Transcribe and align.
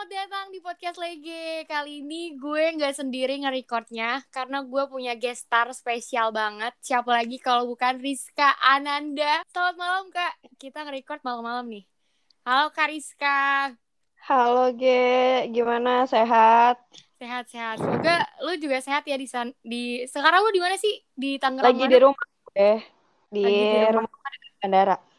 Selamat 0.00 0.16
datang 0.16 0.46
di 0.48 0.64
podcast 0.64 0.96
Lege. 0.96 1.68
Kali 1.68 2.00
ini 2.00 2.32
gue 2.32 2.72
nggak 2.72 3.04
sendiri 3.04 3.36
nge-recordnya 3.44 4.24
karena 4.32 4.64
gue 4.64 4.88
punya 4.88 5.12
guest 5.12 5.44
star 5.44 5.68
spesial 5.76 6.32
banget. 6.32 6.72
Siapa 6.80 7.04
lagi 7.12 7.36
kalau 7.36 7.68
bukan 7.68 8.00
Rizka 8.00 8.56
Ananda. 8.64 9.44
Selamat 9.52 9.76
malam 9.76 10.08
Kak. 10.08 10.56
Kita 10.56 10.88
nge-record 10.88 11.20
malam-malam 11.20 11.68
nih. 11.68 11.84
Halo 12.48 12.72
Kak 12.72 12.88
Rizka. 12.88 13.76
Halo 14.24 14.72
Ge, 14.72 15.44
gimana 15.52 16.08
sehat? 16.08 16.80
Sehat-sehat. 17.20 17.84
Semoga 17.84 18.24
lu 18.40 18.56
juga 18.56 18.80
sehat 18.80 19.04
ya 19.04 19.20
di 19.20 19.28
san 19.28 19.52
di 19.60 20.08
sekarang 20.08 20.40
lu 20.40 20.48
di 20.48 20.64
mana 20.64 20.80
sih? 20.80 20.96
Di 21.12 21.36
Tangerang 21.36 21.76
Lagi 21.76 21.84
mana? 21.84 21.92
di 21.92 21.98
rumah 22.00 22.24
gue, 22.48 22.72
di, 23.28 23.44
Lagi 23.44 23.52
di 23.52 23.84
rumah. 23.92 24.08
rumah 24.08 24.56
bandara. 24.64 25.09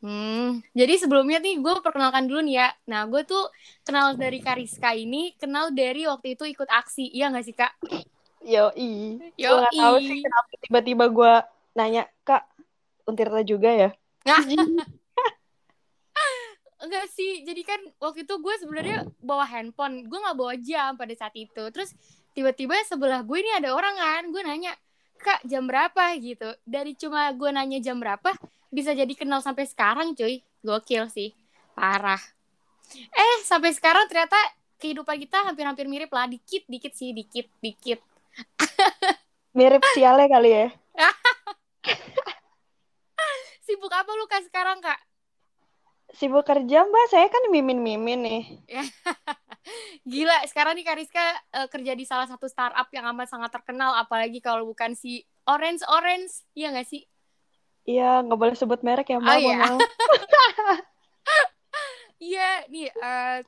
Hmm, 0.00 0.64
jadi 0.72 0.96
sebelumnya 0.96 1.44
nih 1.44 1.60
gue 1.60 1.72
perkenalkan 1.84 2.24
dulu 2.24 2.40
nih 2.40 2.56
ya. 2.64 2.68
Nah, 2.88 3.04
gue 3.04 3.20
tuh 3.28 3.52
kenal 3.84 4.16
dari 4.16 4.40
Kariska 4.40 4.96
ini, 4.96 5.36
kenal 5.36 5.76
dari 5.76 6.08
waktu 6.08 6.40
itu 6.40 6.48
ikut 6.48 6.64
aksi. 6.72 7.12
Iya 7.12 7.28
gak 7.28 7.44
sih, 7.44 7.52
Kak? 7.52 7.76
Yoi. 8.40 9.20
Gue 9.20 9.36
Yoi. 9.36 9.60
gak 9.60 9.76
tahu 9.76 9.96
sih 10.00 10.24
kenapa 10.24 10.50
tiba-tiba 10.64 11.04
gue 11.12 11.32
nanya, 11.76 12.08
Kak, 12.24 12.48
Untirta 13.04 13.44
juga 13.44 13.68
ya? 13.68 13.90
Enggak 16.80 17.12
sih, 17.12 17.44
jadi 17.44 17.60
kan 17.60 17.80
waktu 18.00 18.24
itu 18.24 18.40
gue 18.40 18.54
sebenarnya 18.56 19.04
bawa 19.20 19.44
handphone. 19.44 20.08
Gue 20.08 20.16
gak 20.16 20.38
bawa 20.40 20.56
jam 20.56 20.96
pada 20.96 21.12
saat 21.12 21.36
itu. 21.36 21.68
Terus 21.76 21.92
tiba-tiba 22.32 22.72
sebelah 22.88 23.20
gue 23.20 23.36
ini 23.36 23.52
ada 23.52 23.76
orang 23.76 24.00
kan. 24.00 24.32
Gue 24.32 24.40
nanya, 24.48 24.72
Kak, 25.20 25.44
jam 25.44 25.68
berapa 25.68 26.16
gitu. 26.16 26.56
Dari 26.64 26.96
cuma 26.96 27.28
gue 27.36 27.52
nanya 27.52 27.84
jam 27.84 28.00
berapa, 28.00 28.32
bisa 28.70 28.94
jadi 28.94 29.10
kenal 29.18 29.42
sampai 29.42 29.66
sekarang 29.66 30.14
cuy. 30.14 30.46
Gokil 30.62 31.10
sih. 31.10 31.34
Parah. 31.74 32.20
Eh, 32.94 33.36
sampai 33.46 33.74
sekarang 33.74 34.06
ternyata 34.06 34.38
kehidupan 34.80 35.20
kita 35.20 35.44
hampir-hampir 35.44 35.86
mirip 35.90 36.10
lah. 36.10 36.30
Dikit-dikit 36.30 36.94
sih, 36.94 37.12
dikit-dikit. 37.12 38.00
Mirip 39.58 39.82
sialnya 39.98 40.30
kali 40.30 40.50
ya? 40.54 40.66
Sibuk 43.66 43.90
apa 43.90 44.10
lu 44.14 44.30
kak 44.30 44.46
sekarang 44.46 44.78
kak? 44.78 44.98
Sibuk 46.10 46.42
kerja 46.42 46.86
mbak, 46.86 47.06
saya 47.10 47.26
kan 47.30 47.42
mimin-mimin 47.54 48.20
nih. 48.22 48.42
Gila, 50.10 50.42
sekarang 50.50 50.74
nih 50.74 50.86
Kariska 50.86 51.26
eh, 51.54 51.68
kerja 51.70 51.92
di 51.94 52.02
salah 52.02 52.26
satu 52.26 52.50
startup 52.50 52.90
yang 52.90 53.06
amat 53.14 53.30
sangat 53.30 53.54
terkenal, 53.54 53.94
apalagi 53.94 54.42
kalau 54.42 54.66
bukan 54.66 54.98
si 54.98 55.22
Orange 55.46 55.86
Orange, 55.86 56.50
iya 56.58 56.74
gak 56.74 56.90
sih? 56.90 57.06
Iya, 57.90 58.22
nggak 58.22 58.38
boleh 58.38 58.54
sebut 58.54 58.80
merek 58.86 59.10
ya 59.10 59.18
mbak. 59.18 59.34
Oh, 59.34 59.38
iya. 59.42 59.58
Iya, 62.20 62.68
nih. 62.68 62.92
eh, 62.92 63.38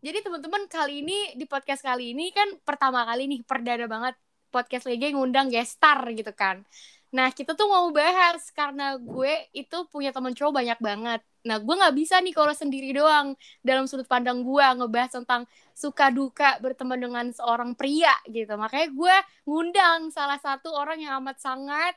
jadi 0.00 0.24
teman-teman 0.24 0.64
kali 0.64 1.04
ini 1.04 1.36
di 1.36 1.44
podcast 1.44 1.84
kali 1.84 2.16
ini 2.16 2.32
kan 2.32 2.48
pertama 2.64 3.04
kali 3.04 3.28
nih 3.28 3.44
perdana 3.44 3.84
banget 3.84 4.16
podcast 4.48 4.88
Lege 4.88 5.12
ngundang 5.12 5.52
guest 5.52 5.76
star 5.76 6.00
gitu 6.10 6.32
kan. 6.34 6.64
Nah 7.12 7.28
kita 7.30 7.52
tuh 7.52 7.68
mau 7.68 7.86
bahas 7.92 8.48
karena 8.56 8.96
gue 8.96 9.46
itu 9.52 9.84
punya 9.92 10.10
temen 10.16 10.32
cowok 10.32 10.58
banyak 10.58 10.78
banget. 10.80 11.20
Nah 11.44 11.60
gue 11.60 11.74
nggak 11.76 11.94
bisa 11.94 12.18
nih 12.24 12.34
kalau 12.34 12.56
sendiri 12.56 12.96
doang 12.96 13.36
dalam 13.60 13.84
sudut 13.84 14.08
pandang 14.08 14.40
gue 14.40 14.64
ngebahas 14.64 15.12
tentang 15.22 15.44
suka 15.76 16.08
duka 16.08 16.56
berteman 16.58 16.98
dengan 16.98 17.26
seorang 17.30 17.76
pria 17.76 18.16
gitu. 18.26 18.56
Makanya 18.56 18.88
gue 18.90 19.16
ngundang 19.44 20.08
salah 20.08 20.40
satu 20.40 20.72
orang 20.72 21.04
yang 21.04 21.20
amat 21.20 21.36
sangat 21.38 21.94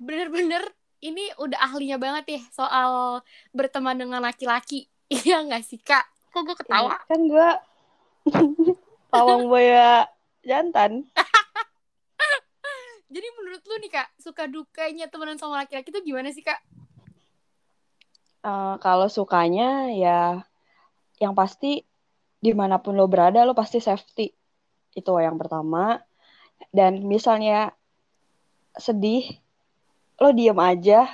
bener-bener 0.00 0.64
ini 1.04 1.28
udah 1.36 1.60
ahlinya 1.60 2.00
banget 2.00 2.40
ya 2.40 2.42
soal 2.48 3.20
berteman 3.52 4.00
dengan 4.00 4.24
laki-laki. 4.24 4.88
Iya 5.12 5.44
nggak 5.44 5.62
sih 5.68 5.76
kak? 5.76 6.08
Kok 6.32 6.42
gue 6.48 6.56
ketawa? 6.64 6.96
Kan 7.04 7.28
gue 7.28 7.48
pawang 9.12 9.52
boya 9.52 10.08
jantan. 10.40 11.04
Jadi 13.14 13.28
menurut 13.36 13.62
lu 13.68 13.76
nih 13.84 13.92
kak, 13.92 14.08
suka 14.16 14.48
dukanya 14.48 15.06
temenan 15.12 15.36
sama 15.36 15.60
laki-laki 15.60 15.92
itu 15.92 16.00
gimana 16.08 16.32
sih 16.32 16.40
kak? 16.40 16.56
Eh, 18.44 18.74
kalau 18.80 19.06
sukanya 19.12 19.92
ya 19.92 20.44
yang 21.20 21.36
pasti 21.36 21.84
di 22.40 22.52
mana 22.52 22.80
pun 22.80 22.96
lo 22.96 23.08
berada 23.08 23.44
lo 23.44 23.56
pasti 23.56 23.80
safety 23.80 24.28
itu 24.92 25.12
yang 25.16 25.40
pertama 25.40 26.00
dan 26.68 27.06
misalnya 27.08 27.72
sedih 28.76 29.43
lo 30.20 30.30
diem 30.30 30.58
aja 30.60 31.08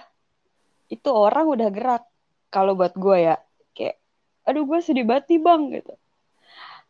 itu 0.90 1.08
orang 1.08 1.46
udah 1.46 1.68
gerak 1.70 2.04
kalau 2.50 2.74
buat 2.74 2.92
gue 2.98 3.16
ya 3.32 3.36
kayak 3.76 3.96
aduh 4.44 4.66
gue 4.66 4.78
sedih 4.82 5.06
banget 5.06 5.36
nih 5.36 5.40
bang 5.40 5.62
gitu 5.80 5.94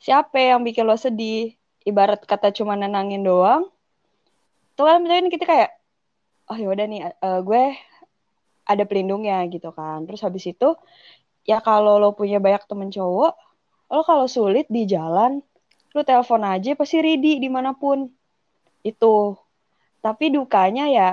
siapa 0.01 0.37
yang 0.41 0.65
bikin 0.65 0.89
lo 0.89 0.97
sedih 0.97 1.55
ibarat 1.85 2.25
kata 2.25 2.51
cuma 2.57 2.75
nenangin 2.75 3.23
doang 3.23 3.69
tuh 4.75 4.89
kan 4.89 4.99
misalnya 5.05 5.29
kita 5.29 5.45
kayak 5.45 5.71
oh 6.51 6.57
yaudah 6.59 6.87
nih 6.89 7.01
eh, 7.13 7.41
gue 7.45 7.63
ada 8.71 8.85
pelindungnya 8.87 9.43
gitu 9.51 9.75
kan. 9.75 10.07
Terus 10.07 10.23
habis 10.23 10.47
itu 10.47 10.79
ya 11.43 11.59
kalau 11.59 11.99
lo 11.99 12.15
punya 12.15 12.39
banyak 12.39 12.63
temen 12.71 12.95
cowok, 12.95 13.35
lo 13.91 14.03
kalau 14.07 14.31
sulit 14.31 14.71
di 14.71 14.87
jalan, 14.87 15.43
lo 15.91 16.01
telepon 16.07 16.47
aja 16.47 16.79
pasti 16.79 17.03
ready 17.03 17.43
di 17.43 17.51
mana 17.51 17.75
pun. 17.75 18.07
Itu. 18.87 19.35
Tapi 20.01 20.33
dukanya 20.33 20.87
ya 20.89 21.09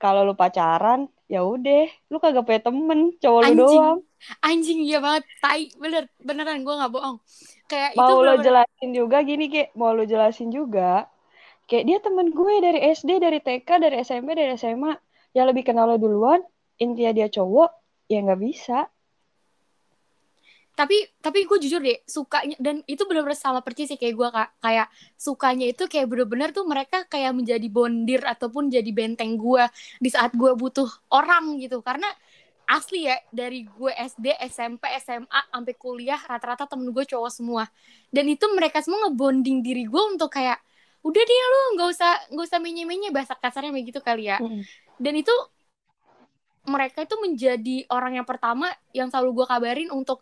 kalau 0.00 0.24
lo 0.24 0.32
pacaran, 0.32 1.04
ya 1.28 1.44
udah, 1.44 1.84
lo 2.08 2.16
kagak 2.16 2.48
punya 2.48 2.60
temen, 2.64 3.12
cowok 3.20 3.42
Anjing. 3.44 3.60
doang. 3.60 3.98
Anjing 4.40 4.80
iya 4.84 4.98
banget, 5.00 5.24
tai 5.40 5.68
bener 5.76 6.08
beneran 6.18 6.64
gue 6.64 6.74
nggak 6.74 6.92
bohong. 6.92 7.20
Kayak 7.68 7.94
itu 7.94 8.00
Mau 8.00 8.08
lo 8.18 8.34
bener-bener- 8.36 8.44
jelasin 8.66 8.90
juga 8.90 9.16
gini 9.22 9.44
kayak 9.46 9.68
mau 9.76 9.92
lo 9.92 10.04
jelasin 10.04 10.48
juga. 10.48 11.06
Kayak 11.68 11.84
dia 11.86 11.98
temen 12.02 12.26
gue 12.32 12.54
dari 12.58 12.80
SD, 12.90 13.10
dari 13.20 13.38
TK, 13.38 13.68
dari 13.78 13.96
SMP, 14.02 14.34
dari 14.34 14.56
SMA. 14.56 14.92
Yang 15.30 15.46
lebih 15.54 15.62
kenal 15.62 15.86
lo 15.86 15.96
duluan, 15.96 16.42
intinya 16.76 17.14
dia 17.14 17.28
cowok, 17.30 17.70
ya 18.10 18.18
nggak 18.24 18.40
bisa. 18.42 18.90
Tapi 20.80 20.96
tapi 21.20 21.44
gue 21.44 21.60
jujur 21.60 21.76
deh 21.84 22.00
sukanya 22.08 22.56
dan 22.56 22.80
itu 22.88 23.04
bener-bener 23.04 23.36
sama 23.36 23.60
persis 23.60 23.92
sih 23.92 24.00
kayak 24.00 24.14
gue 24.16 24.28
kak. 24.32 24.48
Kayak 24.64 24.88
sukanya 25.20 25.68
itu 25.68 25.84
kayak 25.84 26.08
bener-bener 26.08 26.56
tuh 26.56 26.64
mereka 26.64 27.04
kayak 27.04 27.36
menjadi 27.36 27.68
bondir 27.68 28.24
ataupun 28.24 28.72
jadi 28.72 28.88
benteng 28.88 29.36
gue 29.36 29.68
di 30.00 30.08
saat 30.08 30.32
gue 30.32 30.56
butuh 30.56 30.88
orang 31.12 31.60
gitu. 31.60 31.84
Karena 31.84 32.08
asli 32.64 33.04
ya 33.04 33.20
dari 33.28 33.68
gue 33.68 33.92
SD 33.92 34.40
SMP 34.48 34.88
SMA 35.04 35.52
sampai 35.52 35.74
kuliah 35.76 36.16
rata-rata 36.16 36.64
temen 36.64 36.88
gue 36.96 37.04
cowok 37.04 37.28
semua. 37.28 37.68
Dan 38.08 38.32
itu 38.32 38.48
mereka 38.56 38.80
semua 38.80 39.04
ngebonding 39.04 39.60
diri 39.60 39.84
gue 39.84 40.02
untuk 40.16 40.32
kayak 40.32 40.64
udah 41.04 41.22
deh 41.28 41.40
lu 41.44 41.60
nggak 41.76 41.88
usah 41.92 42.12
nggak 42.32 42.46
usah 42.48 42.60
menye-menye 42.60 43.12
bahasa 43.12 43.36
kasarnya 43.36 43.72
begitu 43.72 44.00
kali 44.00 44.32
ya. 44.32 44.36
Mm. 44.40 44.64
dan 45.00 45.14
itu 45.16 45.32
mereka 46.68 47.08
itu 47.08 47.16
menjadi 47.16 47.88
orang 47.88 48.20
yang 48.20 48.28
pertama 48.28 48.68
yang 48.92 49.08
selalu 49.08 49.40
gue 49.40 49.46
kabarin 49.48 49.88
untuk 49.88 50.20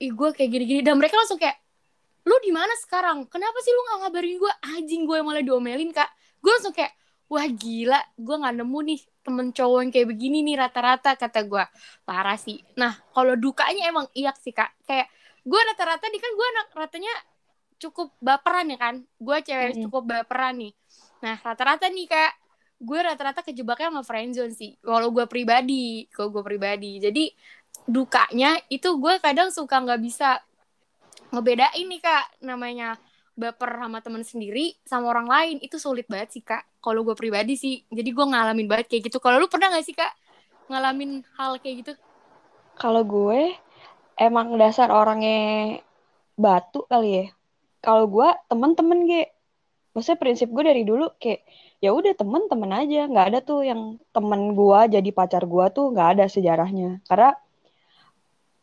ih 0.00 0.10
gue 0.10 0.28
kayak 0.34 0.50
gini-gini. 0.50 0.80
Dan 0.82 0.98
mereka 0.98 1.18
langsung 1.20 1.38
kayak 1.38 1.58
lu 2.24 2.36
di 2.40 2.50
mana 2.50 2.72
sekarang? 2.80 3.28
Kenapa 3.28 3.58
sih 3.60 3.72
lu 3.72 3.80
nggak 3.84 3.98
ngabarin 4.06 4.36
gue 4.40 4.52
anjing 4.74 5.02
gue 5.04 5.18
malah 5.20 5.44
diomelin 5.44 5.90
kak. 5.92 6.08
Gue 6.40 6.52
langsung 6.56 6.72
kayak 6.72 6.92
wah 7.28 7.46
gila. 7.46 8.00
Gue 8.16 8.36
nggak 8.40 8.54
nemu 8.64 8.78
nih 8.92 9.00
temen 9.24 9.46
cowok 9.56 9.78
yang 9.80 9.92
kayak 9.92 10.08
begini 10.08 10.38
nih 10.44 10.56
rata-rata 10.60 11.16
kata 11.16 11.40
gue 11.44 11.64
parah 12.04 12.38
sih. 12.40 12.60
Nah 12.76 12.96
kalau 13.12 13.36
dukanya 13.36 13.88
emang 13.88 14.08
iya 14.16 14.32
sih 14.36 14.52
kak. 14.52 14.72
Kayak 14.88 15.08
gue 15.44 15.60
rata-rata 15.60 16.04
nih 16.08 16.20
kan 16.20 16.32
gue 16.32 16.46
anak 16.56 16.68
ratanya 16.72 17.14
cukup 17.80 18.08
baperan 18.20 18.72
ya 18.72 18.78
kan? 18.80 18.94
Gue 19.20 19.36
cewek 19.44 19.76
Mm-mm. 19.76 19.82
cukup 19.88 20.02
baperan 20.08 20.56
nih. 20.60 20.72
Nah 21.20 21.36
rata-rata 21.40 21.88
nih 21.92 22.08
kak 22.08 22.32
gue 22.84 22.98
rata-rata 23.00 23.40
kejebaknya 23.40 23.88
sama 23.92 24.02
friendzone 24.04 24.52
sih. 24.52 24.76
Kalau 24.80 25.08
gue 25.12 25.24
pribadi 25.24 26.08
kalau 26.12 26.32
gue 26.32 26.42
pribadi. 26.44 27.00
Jadi 27.00 27.32
dukanya 27.84 28.56
itu 28.72 28.96
gue 28.96 29.20
kadang 29.20 29.52
suka 29.52 29.80
nggak 29.80 30.00
bisa 30.00 30.40
ngebedain 31.34 31.84
nih 31.84 32.00
kak 32.00 32.24
namanya 32.40 32.96
baper 33.34 33.82
sama 33.82 33.98
temen 33.98 34.22
sendiri 34.22 34.78
sama 34.86 35.10
orang 35.10 35.28
lain. 35.28 35.56
Itu 35.60 35.76
sulit 35.76 36.06
banget 36.06 36.38
sih 36.38 36.42
kak 36.46 36.64
kalau 36.80 37.02
gue 37.02 37.16
pribadi 37.18 37.58
sih. 37.58 37.82
Jadi 37.90 38.10
gue 38.14 38.24
ngalamin 38.24 38.66
banget 38.70 38.86
kayak 38.88 39.10
gitu. 39.10 39.18
Kalau 39.20 39.42
lu 39.42 39.50
pernah 39.50 39.74
nggak 39.74 39.84
sih 39.84 39.96
kak 39.96 40.12
ngalamin 40.70 41.26
hal 41.36 41.60
kayak 41.60 41.76
gitu? 41.84 41.92
Kalau 42.74 43.02
gue 43.04 43.54
emang 44.18 44.54
dasar 44.56 44.88
orangnya 44.90 45.78
batu 46.38 46.86
kali 46.86 47.10
ya. 47.10 47.26
Kalau 47.84 48.08
gue 48.08 48.28
temen-temen 48.48 48.98
ge, 49.04 49.22
maksudnya 49.92 50.18
prinsip 50.18 50.48
gue 50.48 50.64
dari 50.64 50.82
dulu 50.88 51.12
kayak 51.20 51.44
ya 51.84 51.92
udah 51.92 52.16
temen-temen 52.16 52.70
aja, 52.72 53.04
nggak 53.12 53.26
ada 53.28 53.38
tuh 53.44 53.60
yang 53.60 54.00
temen 54.08 54.56
gue 54.56 54.80
jadi 54.88 55.10
pacar 55.12 55.44
gue 55.44 55.66
tuh 55.68 55.92
nggak 55.92 56.08
ada 56.16 56.24
sejarahnya. 56.24 57.04
Karena 57.04 57.36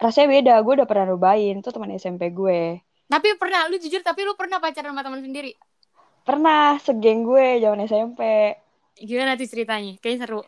rasanya 0.01 0.27
beda, 0.31 0.53
gue 0.59 0.73
udah 0.77 0.87
pernah 0.89 1.05
nyobain 1.09 1.55
tuh 1.61 1.71
teman 1.71 1.93
SMP 1.93 2.33
gue. 2.33 2.81
tapi 3.05 3.27
pernah 3.35 3.67
lu 3.67 3.77
jujur 3.77 4.01
tapi 4.01 4.23
lu 4.23 4.33
pernah 4.33 4.57
pacaran 4.57 4.91
sama 4.91 5.03
temen 5.03 5.21
sendiri 5.21 5.53
Pernah 6.21 6.77
segeng 6.77 7.25
gue 7.25 7.59
zaman 7.59 7.81
SMP. 7.83 8.21
gimana 8.97 9.33
tuh 9.33 9.47
ceritanya 9.47 9.97
kayaknya 9.97 10.19
seru 10.23 10.41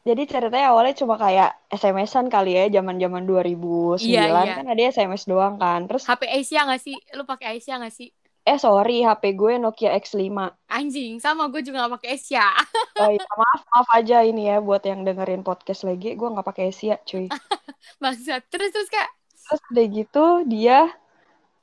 jadi 0.00 0.22
ceritanya 0.24 0.72
awalnya 0.72 0.96
cuma 0.96 1.20
kayak 1.20 1.60
SMS-an 1.68 2.32
kali 2.32 2.56
ya, 2.56 2.72
zaman-zaman 2.72 3.28
2009 3.28 4.00
Iya, 4.00 4.32
iya. 4.32 4.52
kan 4.56 4.64
ada 4.64 4.82
SMS 4.88 5.28
doang 5.28 5.60
kan. 5.60 5.84
Terus 5.84 6.08
HP 6.08 6.24
Asia 6.24 6.64
gak 6.64 6.80
sih? 6.80 6.96
Lu 7.12 7.28
pakai 7.28 7.60
Asia 7.60 7.76
gak 7.76 7.92
sih? 7.92 8.08
Eh 8.50 8.58
sorry 8.58 9.06
HP 9.06 9.38
gue 9.38 9.62
Nokia 9.62 9.94
X5. 9.94 10.26
Anjing, 10.66 11.22
sama 11.22 11.46
gue 11.46 11.62
juga 11.62 11.86
gak 11.86 12.02
pakai 12.02 12.18
Asia. 12.18 12.46
Oh 13.00 13.08
iya, 13.08 13.24
maaf 13.32 13.62
maaf 13.72 13.88
aja 13.96 14.20
ini 14.26 14.50
ya 14.50 14.60
buat 14.60 14.84
yang 14.84 15.06
dengerin 15.08 15.40
podcast 15.40 15.88
lagi, 15.88 16.18
gue 16.18 16.28
nggak 16.28 16.44
pakai 16.44 16.68
Asia, 16.68 17.00
cuy. 17.00 17.30
Bangsat. 18.02 18.44
Terus 18.52 18.68
terus 18.74 18.90
Kak. 18.92 19.08
Terus 19.32 19.62
udah 19.72 19.86
gitu 19.88 20.24
dia 20.44 20.78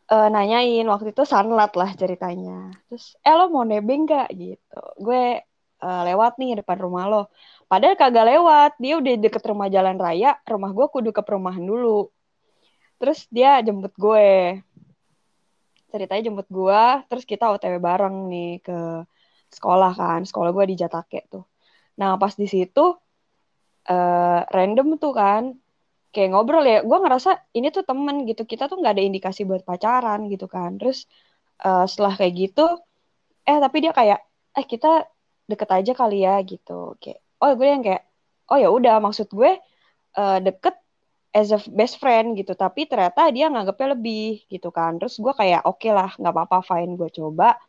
eh, 0.10 0.30
nanyain 0.34 0.88
waktu 0.90 1.14
itu 1.14 1.28
sunlat 1.28 1.78
lah 1.78 1.94
ceritanya. 1.94 2.74
Terus 2.90 3.14
eh 3.22 3.36
lo 3.38 3.52
mau 3.54 3.68
nebeng 3.68 4.08
gak 4.10 4.34
gitu. 4.34 4.82
Gue 4.98 5.44
eh, 5.84 6.02
lewat 6.08 6.42
nih 6.42 6.64
depan 6.64 6.78
rumah 6.80 7.06
lo. 7.06 7.22
Padahal 7.70 8.00
kagak 8.00 8.26
lewat, 8.32 8.72
dia 8.80 8.98
udah 8.98 9.14
deket 9.20 9.44
rumah 9.44 9.68
jalan 9.68 10.00
raya, 10.00 10.40
rumah 10.48 10.72
gue 10.72 10.88
kudu 10.88 11.12
ke 11.12 11.22
perumahan 11.22 11.62
dulu. 11.62 12.08
Terus 12.98 13.30
dia 13.30 13.62
jemput 13.62 13.94
gue. 13.94 14.58
Ceritanya 15.92 16.22
jemput 16.28 16.48
gue, 16.58 16.82
terus 17.10 17.24
kita 17.32 17.44
OTW 17.54 17.76
bareng 17.88 18.16
nih 18.32 18.50
ke 18.66 18.74
sekolah 19.56 19.92
kan. 20.02 20.20
Sekolah 20.30 20.50
gue 20.56 20.66
di 20.72 20.76
Jatake 20.82 21.20
tuh. 21.34 21.44
Nah 22.00 22.12
pas 22.22 22.34
di 22.42 22.48
situ 22.54 22.82
eh, 23.90 24.40
random 24.56 24.88
tuh 25.04 25.12
kan, 25.20 25.44
kayak 26.14 26.30
ngobrol 26.34 26.64
ya. 26.72 26.78
Gue 26.90 26.98
ngerasa 27.04 27.30
ini 27.58 27.68
tuh 27.76 27.84
temen 27.90 28.16
gitu. 28.30 28.42
Kita 28.52 28.64
tuh 28.72 28.78
nggak 28.82 28.94
ada 28.96 29.04
indikasi 29.10 29.42
buat 29.50 29.64
pacaran 29.70 30.20
gitu 30.34 30.46
kan. 30.56 30.72
Terus 30.80 30.98
eh, 31.66 31.84
setelah 31.92 32.14
kayak 32.20 32.34
gitu, 32.42 32.62
eh 33.50 33.58
tapi 33.64 33.78
dia 33.86 33.94
kayak, 34.00 34.20
eh 34.58 34.66
kita 34.74 34.88
deket 35.52 35.70
aja 35.78 35.92
kali 36.02 36.16
ya 36.28 36.34
gitu. 36.52 36.74
Kayak, 37.02 37.20
oh 37.44 37.52
gue 37.60 37.68
yang 37.74 37.84
kayak, 37.88 38.04
oh 38.52 38.58
ya 38.64 38.70
udah 38.78 38.94
maksud 39.06 39.28
gue 39.40 39.52
eh, 40.20 40.38
deket 40.48 40.76
as 41.38 41.54
a 41.54 41.60
best 41.70 42.02
friend 42.02 42.34
gitu. 42.40 42.58
Tapi 42.58 42.90
ternyata 42.90 43.30
dia 43.30 43.46
nganggapnya 43.54 43.94
lebih 43.94 44.44
gitu 44.50 44.74
kan. 44.74 44.98
Terus 44.98 45.22
gue 45.22 45.34
kayak 45.38 45.62
oke 45.70 45.90
lah 45.94 46.10
nggak 46.18 46.34
apa-apa 46.34 46.58
fine 46.66 46.98
gue 46.98 47.10
coba. 47.14 47.62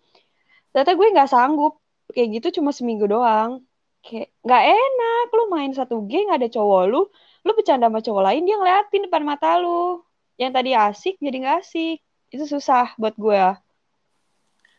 Ternyata 0.72 0.92
gue 0.96 1.06
nggak 1.12 1.30
sanggup. 1.30 1.74
Kayak 2.08 2.28
gitu 2.40 2.60
cuma 2.60 2.72
seminggu 2.72 3.04
doang. 3.04 3.60
Kayak 4.00 4.32
nggak 4.40 4.64
enak 4.72 5.26
lu 5.36 5.44
main 5.52 5.70
satu 5.76 6.00
geng 6.08 6.32
ada 6.32 6.48
cowok 6.48 6.82
lu 6.88 7.00
lu 7.46 7.50
bercanda 7.54 7.86
sama 7.86 8.00
cowok 8.00 8.22
lain 8.24 8.42
dia 8.48 8.56
ngeliatin 8.56 9.02
depan 9.06 9.22
mata 9.28 9.60
lu. 9.60 10.00
Yang 10.40 10.52
tadi 10.56 10.70
asik 10.72 11.14
jadi 11.20 11.36
nggak 11.44 11.56
asik. 11.60 11.98
Itu 12.32 12.44
susah 12.48 12.96
buat 12.96 13.14
gue 13.20 13.36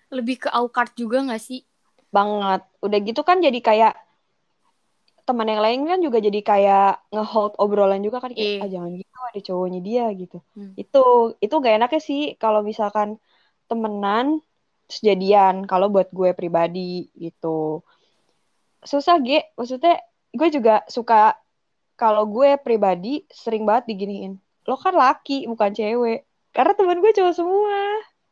Lebih 0.09 0.45
ke 0.45 0.49
awkward 0.49 0.97
juga 0.97 1.21
gak 1.21 1.37
sih? 1.37 1.61
banget. 2.09 2.61
Udah 2.81 2.99
gitu 3.01 3.21
kan 3.21 3.37
jadi 3.39 3.59
kayak 3.61 3.93
teman 5.29 5.47
yang 5.53 5.61
lain 5.65 5.79
kan 5.89 5.99
juga 6.05 6.17
jadi 6.27 6.39
kayak 6.49 6.85
ngehold 7.13 7.53
obrolan 7.61 8.01
juga 8.01 8.17
kan 8.23 8.31
Iya. 8.33 8.37
kayak 8.37 8.63
ah 8.65 8.69
jangan 8.73 8.91
gitu 8.97 9.13
ada 9.29 9.41
cowoknya 9.47 9.79
dia 9.87 10.05
gitu 10.21 10.37
Hmm. 10.57 10.73
itu 10.81 10.99
itu 11.43 11.53
gak 11.65 11.73
enaknya 11.77 12.01
sih 12.09 12.21
kalau 12.41 12.59
misalkan 12.65 13.09
temenan 13.69 14.41
terus 14.89 15.01
jadian 15.05 15.55
kalau 15.69 15.87
buat 15.93 16.09
gue 16.09 16.29
pribadi 16.33 17.13
gitu 17.13 17.85
susah 18.81 19.15
ge 19.21 19.39
maksudnya 19.59 19.99
gue 20.33 20.49
juga 20.49 20.81
suka 20.89 21.35
kalau 21.99 22.23
gue 22.25 22.55
pribadi 22.65 23.27
sering 23.29 23.63
banget 23.69 23.91
diginiin 23.93 24.33
lo 24.65 24.75
kan 24.79 24.95
laki 24.95 25.45
bukan 25.51 25.71
cewek 25.77 26.25
karena 26.55 26.73
teman 26.73 26.97
gue 27.03 27.11
cowok 27.13 27.35
semua 27.37 27.77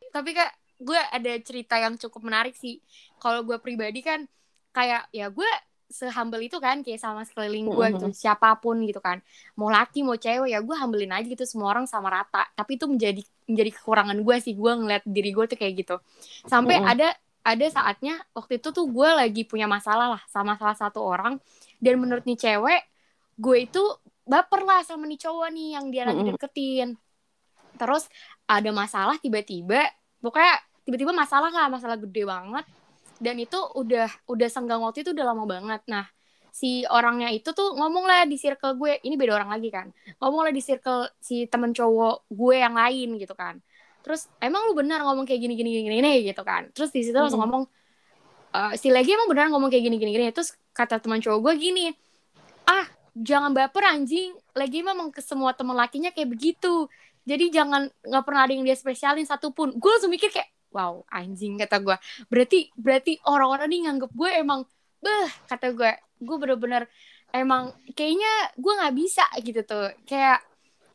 Tapi 0.08 0.32
Kak, 0.34 0.52
gue 0.82 0.98
ada 0.98 1.34
cerita 1.44 1.76
yang 1.78 1.94
cukup 2.00 2.26
menarik 2.26 2.56
sih. 2.58 2.82
Kalau 3.22 3.44
gue 3.46 3.60
pribadi 3.62 4.02
kan 4.02 4.26
kayak 4.74 5.12
ya 5.14 5.28
gue 5.30 5.52
sehumble 5.88 6.44
itu 6.44 6.60
kan 6.60 6.84
kayak 6.84 7.00
sama 7.00 7.24
sekeliling 7.24 7.72
gue 7.72 7.88
gitu 7.96 8.08
siapa 8.12 8.60
pun 8.60 8.84
gitu 8.84 9.00
kan. 9.00 9.24
Mau 9.56 9.72
laki 9.72 10.04
mau 10.04 10.20
cewek 10.20 10.52
ya 10.52 10.60
gue 10.60 10.76
hambelin 10.76 11.16
aja 11.16 11.24
gitu 11.24 11.48
semua 11.48 11.72
orang 11.72 11.88
sama 11.88 12.12
rata. 12.12 12.44
Tapi 12.54 12.76
itu 12.76 12.86
menjadi 12.92 13.22
menjadi 13.48 13.72
kekurangan 13.80 14.18
gue 14.20 14.36
sih 14.44 14.54
gue 14.54 14.72
ngeliat 14.76 15.04
diri 15.08 15.32
gue 15.32 15.46
tuh 15.48 15.58
kayak 15.58 15.74
gitu. 15.80 15.96
Sampai 16.44 16.84
ada 16.84 17.16
ada 17.48 17.66
saatnya 17.72 18.20
waktu 18.36 18.60
itu 18.60 18.76
tuh 18.76 18.86
gue 18.92 19.10
lagi 19.16 19.48
punya 19.48 19.66
masalah 19.72 20.20
lah 20.20 20.22
sama 20.28 20.60
salah 20.60 20.76
satu 20.76 21.00
orang. 21.00 21.40
Dan 21.80 22.04
menurut 22.04 22.28
nih 22.28 22.36
cewek 22.36 22.82
gue 23.40 23.58
itu 23.64 23.84
baper 24.28 24.68
lah 24.68 24.84
sama 24.84 25.08
nih 25.08 25.24
cowok 25.24 25.48
nih 25.56 25.68
yang 25.80 25.86
dia 25.88 26.04
lagi 26.04 26.22
deketin. 26.28 27.00
Terus 27.80 28.12
ada 28.44 28.70
masalah 28.76 29.16
tiba-tiba 29.24 29.88
pokoknya 30.20 30.60
tiba-tiba 30.84 31.12
masalah 31.12 31.52
lah 31.52 31.68
masalah 31.68 32.00
gede 32.00 32.24
banget 32.24 32.66
dan 33.24 33.36
itu 33.42 33.58
udah 33.82 34.08
udah 34.30 34.48
senggang 34.54 34.82
waktu 34.86 35.02
itu 35.06 35.12
udah 35.16 35.26
lama 35.34 35.44
banget. 35.50 35.82
Nah 35.90 36.06
si 36.54 36.86
orangnya 36.90 37.30
itu 37.34 37.50
tuh 37.54 37.78
ngomong 37.78 38.06
lah 38.10 38.26
di 38.30 38.38
circle 38.40 38.74
gue. 38.82 38.92
Ini 39.06 39.16
beda 39.20 39.34
orang 39.38 39.52
lagi 39.56 39.70
kan. 39.74 39.88
Ngomong 40.22 40.42
lah 40.50 40.54
di 40.56 40.62
circle 40.64 41.10
si 41.22 41.46
temen 41.52 41.72
cowok 41.78 42.30
gue 42.32 42.56
yang 42.64 42.76
lain 42.78 43.18
gitu 43.22 43.34
kan. 43.38 43.56
Terus 44.04 44.30
emang 44.42 44.62
lu 44.70 44.74
benar 44.78 45.04
ngomong 45.06 45.26
kayak 45.28 45.42
gini 45.44 45.54
gini 45.60 45.70
gini 45.84 45.86
gini? 46.02 46.12
gitu 46.30 46.42
kan. 46.48 46.70
Terus 46.76 46.90
di 46.96 47.02
situ 47.06 47.18
langsung 47.18 47.42
Mm-mm. 47.42 47.44
ngomong 47.44 47.64
"Eh, 48.56 48.74
si 48.82 48.88
lagi 48.96 49.10
emang 49.16 49.30
benar 49.32 49.48
ngomong 49.54 49.70
kayak 49.72 49.84
gini 49.88 49.96
gini 50.02 50.12
gini. 50.16 50.26
Terus 50.36 50.56
kata 50.78 51.00
teman 51.04 51.20
cowok 51.24 51.40
gue 51.46 51.54
gini 51.60 51.84
ah 52.70 52.86
jangan 53.18 53.52
baper 53.58 53.84
anjing. 53.94 54.36
Lagi 54.58 54.80
memang 54.86 55.10
ke 55.16 55.22
semua 55.26 55.54
temen 55.58 55.76
lakinya 55.78 56.10
kayak 56.16 56.30
begitu. 56.34 56.88
Jadi 57.28 57.52
jangan 57.54 57.90
nggak 58.08 58.24
pernah 58.28 58.42
ada 58.48 58.54
yang 58.56 58.66
dia 58.68 58.78
spesialin 58.78 59.26
satupun. 59.28 59.76
Gue 59.82 59.90
langsung 59.96 60.12
mikir 60.14 60.30
kayak 60.34 60.50
wow 60.78 61.02
anjing 61.10 61.58
kata 61.58 61.82
gue 61.82 61.98
berarti 62.30 62.70
berarti 62.78 63.18
orang-orang 63.26 63.66
ini 63.74 63.78
nganggep 63.90 64.12
gue 64.14 64.30
emang 64.38 64.62
beh 65.02 65.30
kata 65.50 65.74
gue 65.74 65.92
gue 66.22 66.38
bener-bener 66.38 66.86
emang 67.36 67.76
kayaknya 67.92 68.56
gue 68.56 68.74
nggak 68.74 68.96
bisa 68.96 69.26
gitu 69.44 69.62
tuh. 69.68 69.92
Kayak 70.08 70.44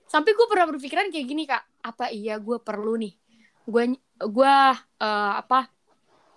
sampai 0.09 0.33
gue 0.33 0.47
pernah 0.49 0.67
berpikiran 0.69 1.13
kayak 1.13 1.27
gini 1.27 1.45
kak. 1.45 1.63
Apa 1.85 2.09
iya 2.13 2.39
gue 2.39 2.59
perlu 2.63 2.97
nih? 2.97 3.13
Gue 3.67 3.99
gue 4.19 4.55
eh, 5.03 5.33
apa 5.37 5.69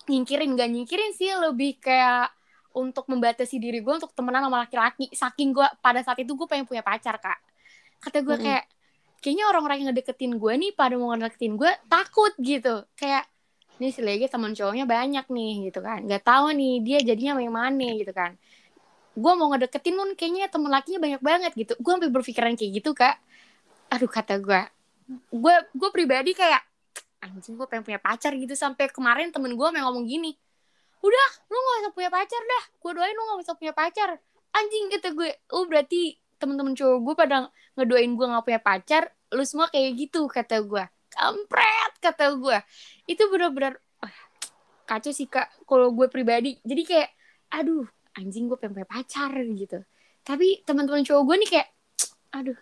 nyingkirin. 0.10 0.58
Gak 0.58 0.70
nyingkirin 0.72 1.12
sih 1.16 1.32
lebih 1.34 1.80
kayak 1.80 2.34
untuk 2.76 3.08
membatasi 3.08 3.56
diri 3.56 3.80
gue 3.80 3.94
untuk 3.96 4.12
temenan 4.12 4.46
sama 4.46 4.68
laki-laki. 4.68 5.08
Saking 5.14 5.56
gue 5.56 5.68
pada 5.80 6.04
saat 6.04 6.20
itu 6.20 6.36
gue 6.36 6.48
pengen 6.50 6.68
punya 6.68 6.84
pacar 6.84 7.18
kak. 7.22 7.40
Kata 8.04 8.22
gue 8.22 8.36
Mm-mm. 8.36 8.46
kayak 8.46 8.66
kayaknya 9.24 9.46
orang-orang 9.50 9.78
yang 9.82 9.88
ngedeketin 9.90 10.38
gue 10.38 10.54
nih 10.54 10.72
pada 10.78 10.94
mau 11.00 11.10
ngedeketin 11.16 11.56
gue 11.56 11.72
takut 11.88 12.34
gitu. 12.38 12.84
Kayak 13.00 13.26
ini 13.76 13.92
si 13.92 14.00
Legi 14.00 14.32
teman 14.32 14.56
cowoknya 14.56 14.88
banyak 14.88 15.26
nih 15.28 15.54
gitu 15.72 15.80
kan. 15.84 16.08
Nggak 16.08 16.24
tahu 16.24 16.56
nih 16.56 16.74
dia 16.80 17.00
jadinya 17.04 17.40
yang 17.40 17.56
mana 17.56 17.88
gitu 17.96 18.12
kan. 18.16 18.40
Gue 19.16 19.34
mau 19.36 19.52
ngedeketin 19.52 19.96
pun 19.96 20.10
kayaknya 20.16 20.48
temen 20.48 20.72
lakinya 20.72 21.00
banyak 21.00 21.22
banget 21.24 21.52
gitu. 21.56 21.74
Gue 21.80 21.92
sampai 22.00 22.12
berpikiran 22.12 22.56
kayak 22.56 22.72
gitu 22.80 22.92
kak. 22.96 23.20
Aduh 23.92 24.10
kata 24.10 24.40
gue 24.40 24.62
gue 25.30 25.56
gue 25.78 25.90
pribadi 25.94 26.34
kayak 26.34 26.64
anjing 27.22 27.54
gue 27.60 27.68
pengen 27.68 27.84
punya 27.84 28.00
pacar 28.00 28.32
gitu. 28.36 28.56
Sampai 28.56 28.88
kemarin 28.88 29.36
temen 29.36 29.52
gue 29.52 29.68
yang 29.76 29.86
ngomong 29.92 30.08
gini 30.08 30.36
udah 31.06 31.28
lu 31.54 31.58
gak 31.62 31.78
usah 31.86 31.94
punya 31.94 32.10
pacar 32.10 32.42
dah. 32.42 32.64
Gue 32.82 32.92
doain 32.98 33.14
lu 33.14 33.24
gak 33.30 33.40
usah 33.46 33.56
punya 33.60 33.74
pacar. 33.76 34.10
Anjing 34.56 34.90
kata 34.90 35.14
gue 35.14 35.30
oh 35.54 35.68
berarti 35.68 36.18
temen-temen 36.40 36.74
cowok 36.74 37.00
gue 37.04 37.16
pada 37.16 37.36
ngedoain 37.76 38.12
gue 38.16 38.26
gak 38.26 38.46
punya 38.46 38.62
pacar 38.64 39.04
lu 39.36 39.44
semua 39.44 39.68
kayak 39.68 39.92
gitu 40.00 40.32
kata 40.32 40.64
gue 40.64 40.86
kampret 41.16 41.92
kata 42.04 42.36
gue 42.36 42.58
itu 43.08 43.24
bener-bener 43.32 43.80
ah, 44.04 44.16
kacau 44.86 45.16
sih 45.16 45.26
kak 45.26 45.50
kalau 45.64 45.96
gue 45.96 46.12
pribadi. 46.12 46.60
Jadi 46.62 46.84
kayak 46.84 47.10
aduh 47.56 47.88
anjing 48.20 48.52
gue 48.52 48.60
pengen 48.60 48.84
pacar 48.84 49.32
gitu. 49.34 49.82
Tapi 50.22 50.62
teman-teman 50.68 51.08
cowok 51.08 51.24
gue 51.24 51.36
nih 51.42 51.50
kayak 51.56 51.70
aduh 52.36 52.60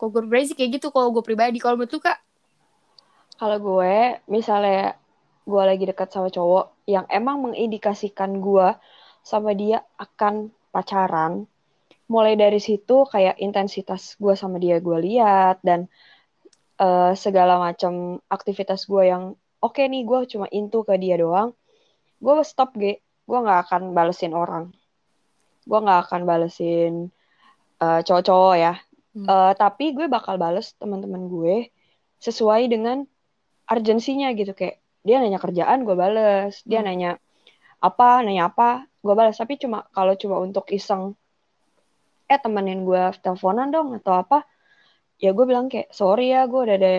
kalau 0.00 0.10
gue 0.16 0.20
pribadi 0.24 0.44
sih 0.48 0.56
kayak 0.56 0.70
gitu 0.80 0.88
kalau 0.88 1.12
gue 1.12 1.20
pribadi. 1.20 1.60
Kalau 1.60 1.76
menurut 1.76 1.92
lu 1.92 2.00
kak? 2.00 2.18
Kalau 3.36 3.56
gue, 3.56 4.20
misalnya 4.28 4.96
gue 5.48 5.62
lagi 5.64 5.84
dekat 5.88 6.12
sama 6.12 6.28
cowok 6.28 6.88
yang 6.88 7.08
emang 7.08 7.40
mengindikasikan 7.40 8.40
gue 8.40 8.76
sama 9.24 9.52
dia 9.52 9.84
akan 10.00 10.52
pacaran, 10.72 11.44
mulai 12.08 12.36
dari 12.36 12.60
situ 12.60 13.04
kayak 13.08 13.36
intensitas 13.40 14.16
gue 14.16 14.32
sama 14.36 14.56
dia 14.56 14.80
gue 14.80 14.98
lihat 15.04 15.60
dan 15.60 15.88
eh, 16.80 17.12
segala 17.14 17.60
macam 17.60 18.18
aktivitas 18.32 18.88
gue 18.88 19.12
yang 19.12 19.36
oke 19.60 19.80
nih 19.84 20.02
gue 20.08 20.18
cuma 20.32 20.46
into 20.50 20.80
ke 20.88 20.96
dia 20.96 21.20
doang, 21.20 21.52
gue 22.24 22.34
stop 22.42 22.72
ge, 22.80 23.04
gue 23.28 23.38
nggak 23.44 23.68
akan 23.68 23.82
balesin 23.92 24.32
orang, 24.32 24.72
gue 25.68 25.78
nggak 25.78 26.00
akan 26.08 26.20
balesin 26.24 26.92
eh, 27.80 28.00
cowok-cowok 28.04 28.56
ya, 28.56 28.74
Hmm. 29.10 29.26
Eh, 29.26 29.52
tapi 29.58 29.90
gue 29.90 30.06
bakal 30.06 30.38
bales 30.38 30.70
teman-teman 30.78 31.26
gue 31.26 31.74
sesuai 32.22 32.70
dengan 32.70 33.02
urgensinya 33.66 34.30
gitu. 34.38 34.54
Kayak 34.54 34.78
dia 35.02 35.16
nanya 35.18 35.42
kerjaan 35.42 35.82
gue 35.82 35.96
bales. 35.98 36.62
Dia 36.62 36.80
Hmm. 36.82 36.86
nanya 36.86 37.10
apa 37.82 38.22
nanya 38.22 38.50
apa 38.54 38.86
gue 39.02 39.14
bales. 39.18 39.34
Tapi 39.38 39.58
cuma 39.58 39.82
kalau 39.90 40.14
cuma 40.14 40.38
untuk 40.38 40.70
iseng 40.70 41.18
eh 42.30 42.38
temenin 42.38 42.86
gue 42.86 43.02
teleponan 43.18 43.74
dong 43.74 43.98
atau 43.98 44.14
apa 44.14 44.46
ya 45.20 45.30
gue 45.36 45.44
bilang 45.44 45.68
kayak 45.68 45.92
sorry 45.92 46.32
ya 46.32 46.48
gue 46.48 46.60
udah 46.64 46.76
ada 46.80 46.92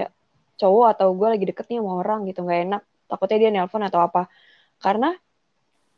cowok 0.61 0.87
atau 0.93 1.07
gue 1.17 1.27
lagi 1.27 1.45
deket 1.49 1.65
nih 1.73 1.81
sama 1.81 1.91
orang 2.05 2.29
gitu 2.29 2.45
nggak 2.45 2.59
enak 2.69 2.81
takutnya 3.09 3.37
dia 3.41 3.49
nelpon 3.49 3.81
atau 3.81 3.99
apa 4.05 4.29
karena 4.77 5.17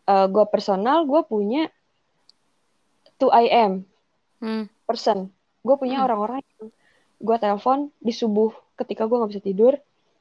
eh, 0.08 0.28
gue 0.32 0.44
personal 0.48 1.04
gue 1.04 1.22
punya 1.28 1.68
to 3.20 3.28
I 3.30 3.52
am 3.52 3.84
Hmm. 4.44 4.68
person. 4.84 5.32
Gue 5.64 5.80
punya 5.80 6.04
Hmm. 6.04 6.12
orang-orang 6.12 6.44
yang 6.44 6.68
gue 7.24 7.38
telepon 7.40 7.88
di 8.04 8.12
subuh 8.12 8.52
ketika 8.76 9.08
gue 9.08 9.16
nggak 9.16 9.32
bisa 9.32 9.40
tidur. 9.40 9.74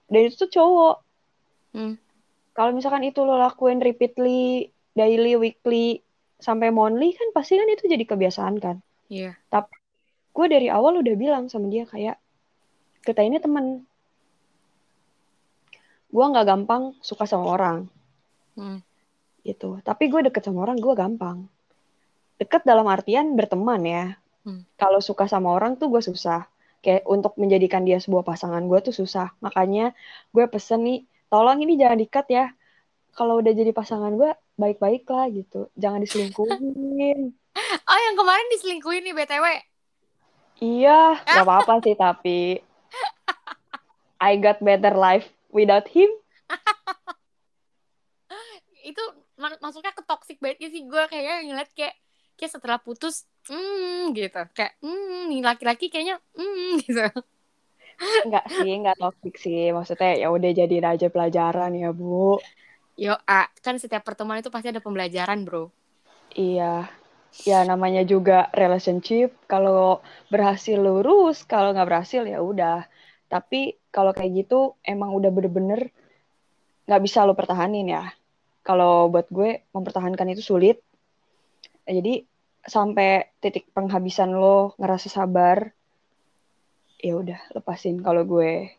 Dan 0.06 0.30
itu 0.30 0.46
tuh 0.46 0.50
cowok. 0.54 0.96
Hmm. 1.74 1.98
Kalau 2.54 2.70
misalkan 2.70 3.02
itu 3.02 3.18
lo 3.26 3.34
lakuin 3.34 3.82
repeatedly, 3.82 4.70
daily, 4.94 5.34
weekly, 5.34 6.06
sampai 6.38 6.70
monthly 6.70 7.18
kan 7.18 7.34
pasti 7.34 7.58
kan 7.58 7.66
itu 7.66 7.90
jadi 7.90 8.06
kebiasaan 8.06 8.62
kan. 8.62 8.78
Iya. 9.10 9.34
Tapi 9.50 9.74
gue 10.32 10.46
dari 10.48 10.68
awal 10.72 11.00
udah 11.00 11.14
bilang 11.14 11.44
sama 11.52 11.68
dia 11.68 11.84
kayak 11.84 12.16
kita 13.04 13.20
ini 13.20 13.36
temen. 13.36 13.84
Gue 16.12 16.24
nggak 16.28 16.44
gampang 16.44 16.92
suka 17.00 17.24
sama 17.24 17.48
orang 17.48 17.78
Hmm. 18.52 18.84
gitu. 19.42 19.80
Tapi 19.80 20.12
gue 20.12 20.28
deket 20.28 20.44
sama 20.44 20.68
orang 20.68 20.76
gue 20.76 20.92
gampang. 20.92 21.48
Deket 22.36 22.68
dalam 22.68 22.84
artian 22.84 23.32
berteman 23.32 23.80
ya. 23.80 24.04
Hmm. 24.44 24.68
Kalau 24.76 25.00
suka 25.00 25.24
sama 25.24 25.56
orang 25.56 25.80
tuh 25.80 25.88
gue 25.88 26.04
susah. 26.04 26.44
Kayak 26.84 27.06
untuk 27.08 27.38
menjadikan 27.40 27.86
dia 27.86 27.96
sebuah 27.96 28.28
pasangan 28.28 28.60
gue 28.68 28.78
tuh 28.84 28.92
susah. 28.92 29.32
Makanya 29.40 29.96
gue 30.36 30.44
pesen 30.52 30.84
nih, 30.84 31.00
tolong 31.32 31.64
ini 31.64 31.80
jangan 31.80 31.96
dikat 31.96 32.26
ya. 32.28 32.46
Kalau 33.16 33.40
udah 33.40 33.52
jadi 33.56 33.72
pasangan 33.72 34.12
gue, 34.16 34.36
baik-baik 34.60 35.08
lah 35.08 35.32
gitu. 35.32 35.72
Jangan 35.76 36.04
diselingkuhin. 36.04 37.20
Oh, 37.84 37.98
yang 38.08 38.16
kemarin 38.16 38.48
diselingkuhin 38.48 39.04
nih 39.04 39.12
BTW. 39.12 39.44
Iya, 40.60 41.16
gak 41.32 41.44
apa-apa 41.46 41.74
sih 41.84 41.94
tapi 41.96 42.60
I 44.22 44.36
got 44.36 44.64
better 44.64 44.96
life 44.96 45.28
without 45.52 45.88
him. 45.88 46.08
Itu 48.90 49.02
ma- 49.38 49.60
masuknya 49.64 49.92
ke 49.94 50.02
toxic 50.08 50.36
banget 50.42 50.70
sih 50.74 50.82
gue 50.90 51.02
kayaknya 51.10 51.34
ngeliat 51.46 51.70
kayak 51.78 51.94
kayak 52.38 52.50
setelah 52.54 52.78
putus 52.82 53.14
hmm 53.48 54.10
gitu 54.16 54.38
kayak 54.56 54.72
hmm 54.82 55.30
nih 55.30 55.40
laki-laki 55.46 55.84
kayaknya 55.92 56.16
hmm 56.38 56.78
gitu 56.82 57.00
Enggak 58.24 58.44
sih, 58.54 58.70
enggak 58.78 58.96
toxic 59.02 59.34
sih. 59.44 59.60
Maksudnya 59.76 60.10
ya 60.22 60.26
udah 60.36 60.50
jadiin 60.58 60.86
aja 60.92 61.06
pelajaran 61.14 61.70
ya, 61.82 61.88
Bu. 61.98 62.38
yo 63.04 63.12
ah 63.36 63.46
kan 63.64 63.74
setiap 63.82 64.02
pertemuan 64.08 64.40
itu 64.40 64.50
pasti 64.54 64.68
ada 64.72 64.84
pembelajaran 64.86 65.38
bro 65.46 65.62
Iya. 66.36 66.88
Ya 67.42 67.64
namanya 67.64 68.04
juga 68.04 68.52
relationship. 68.52 69.32
Kalau 69.48 70.04
berhasil 70.28 70.76
lurus, 70.76 71.42
kalau 71.48 71.72
nggak 71.72 71.88
berhasil 71.88 72.22
ya 72.28 72.38
udah. 72.44 72.84
Tapi 73.32 73.80
kalau 73.88 74.12
kayak 74.12 74.44
gitu 74.46 74.76
emang 74.84 75.16
udah 75.16 75.32
bener-bener 75.32 75.88
nggak 76.84 77.02
bisa 77.02 77.24
lo 77.24 77.32
pertahanin 77.32 77.88
ya. 77.88 78.12
Kalau 78.62 79.10
buat 79.10 79.26
gue 79.32 79.64
mempertahankan 79.72 80.28
itu 80.36 80.44
sulit. 80.44 80.78
Jadi 81.82 82.22
sampai 82.62 83.26
titik 83.42 83.66
penghabisan 83.74 84.30
lo 84.30 84.78
ngerasa 84.78 85.10
sabar, 85.10 85.66
ya 87.02 87.18
udah 87.18 87.40
lepasin. 87.58 87.98
Kalau 88.06 88.22
gue 88.22 88.70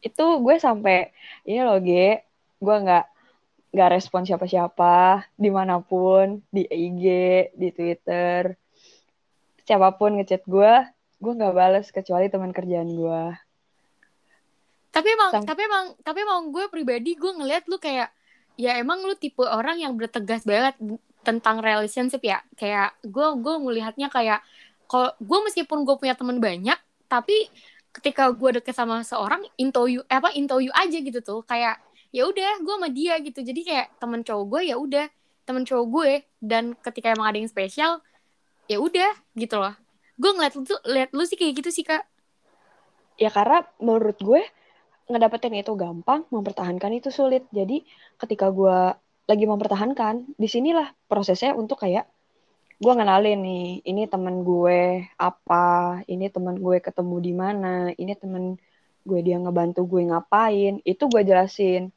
itu 0.00 0.26
gue 0.40 0.56
sampai 0.62 1.10
ini 1.42 1.60
loh 1.66 1.82
G, 1.82 2.22
gue 2.62 2.76
nggak 2.86 3.04
nggak 3.70 3.92
respon 3.94 4.26
siapa-siapa 4.26 5.26
di 5.38 5.50
mana 5.50 5.78
pun 5.78 6.42
di 6.50 6.66
IG 6.66 7.04
di 7.54 7.68
Twitter. 7.70 8.54
Siapa 9.62 9.94
pun 9.94 10.18
ngechat 10.18 10.42
gue 10.46 10.72
gue 11.20 11.32
nggak 11.36 11.54
balas 11.54 11.86
kecuali 11.92 12.32
teman 12.32 12.50
kerjaan 12.50 12.96
gue 12.96 13.22
tapi 14.90 15.08
emang 15.14 15.30
Sam- 15.30 15.46
tapi 15.46 15.62
emang 15.64 15.84
tapi 16.02 16.18
emang 16.26 16.50
gue 16.50 16.66
pribadi 16.66 17.14
gue 17.14 17.30
ngeliat 17.30 17.64
lu 17.70 17.78
kayak 17.78 18.10
ya 18.58 18.76
emang 18.76 19.06
lu 19.06 19.14
tipe 19.14 19.40
orang 19.40 19.78
yang 19.78 19.94
bertegas 19.94 20.42
banget 20.42 20.74
tentang 21.22 21.62
relationship 21.62 22.20
ya. 22.20 22.42
Kayak 22.58 22.98
gue 23.06 23.26
gue 23.38 23.54
melihatnya 23.62 24.10
kayak 24.10 24.42
kalau 24.90 25.14
gue 25.22 25.38
meskipun 25.46 25.86
gue 25.86 25.96
punya 25.96 26.18
teman 26.18 26.42
banyak 26.42 26.76
tapi 27.06 27.46
ketika 27.90 28.30
gue 28.34 28.60
deket 28.62 28.74
sama 28.74 29.02
seorang 29.06 29.42
into 29.58 29.86
you 29.86 30.02
eh, 30.10 30.18
apa 30.18 30.34
into 30.34 30.58
you 30.58 30.74
aja 30.74 30.98
gitu 30.98 31.22
tuh. 31.22 31.40
Kayak 31.46 31.78
ya 32.10 32.26
udah 32.26 32.62
gue 32.62 32.74
sama 32.74 32.88
dia 32.90 33.18
gitu. 33.22 33.40
Jadi 33.42 33.60
kayak 33.66 33.98
temen 33.98 34.22
cowok 34.26 34.44
gue 34.46 34.60
ya 34.70 34.76
udah. 34.78 35.06
Temen 35.46 35.66
cowok 35.66 35.86
gue 35.90 36.12
dan 36.38 36.78
ketika 36.78 37.10
emang 37.14 37.34
ada 37.34 37.38
yang 37.42 37.50
spesial 37.50 38.02
ya 38.70 38.78
udah 38.78 39.10
gitu 39.34 39.56
loh. 39.58 39.74
Gue 40.20 40.30
ngeliat 40.36 40.54
lu 40.54 40.62
tuh 40.62 40.80
liat 40.86 41.10
lu 41.10 41.24
sih 41.26 41.38
kayak 41.38 41.64
gitu 41.64 41.70
sih 41.74 41.82
kak. 41.86 42.06
Ya 43.18 43.30
karena 43.32 43.66
menurut 43.82 44.18
gue 44.22 44.42
ngedapetin 45.10 45.58
itu 45.58 45.74
gampang 45.74 46.22
mempertahankan 46.30 46.94
itu 46.94 47.10
sulit. 47.10 47.46
Jadi 47.50 47.82
ketika 48.20 48.52
gue 48.54 48.94
lagi 49.26 49.44
mempertahankan 49.46 50.34
di 50.38 50.48
sinilah 50.50 50.90
prosesnya 51.06 51.54
untuk 51.54 51.82
kayak 51.82 52.06
gue 52.80 52.92
ngenalin 52.96 53.44
nih 53.44 53.66
ini 53.84 54.08
temen 54.08 54.40
gue 54.40 55.04
apa 55.20 56.00
ini 56.08 56.32
temen 56.32 56.56
gue 56.56 56.80
ketemu 56.80 57.16
di 57.20 57.32
mana 57.36 57.92
ini 57.92 58.16
temen 58.16 58.56
gue 59.04 59.20
dia 59.20 59.36
ngebantu 59.36 59.84
gue 59.84 60.08
ngapain 60.08 60.80
itu 60.88 61.04
gue 61.04 61.22
jelasin 61.22 61.92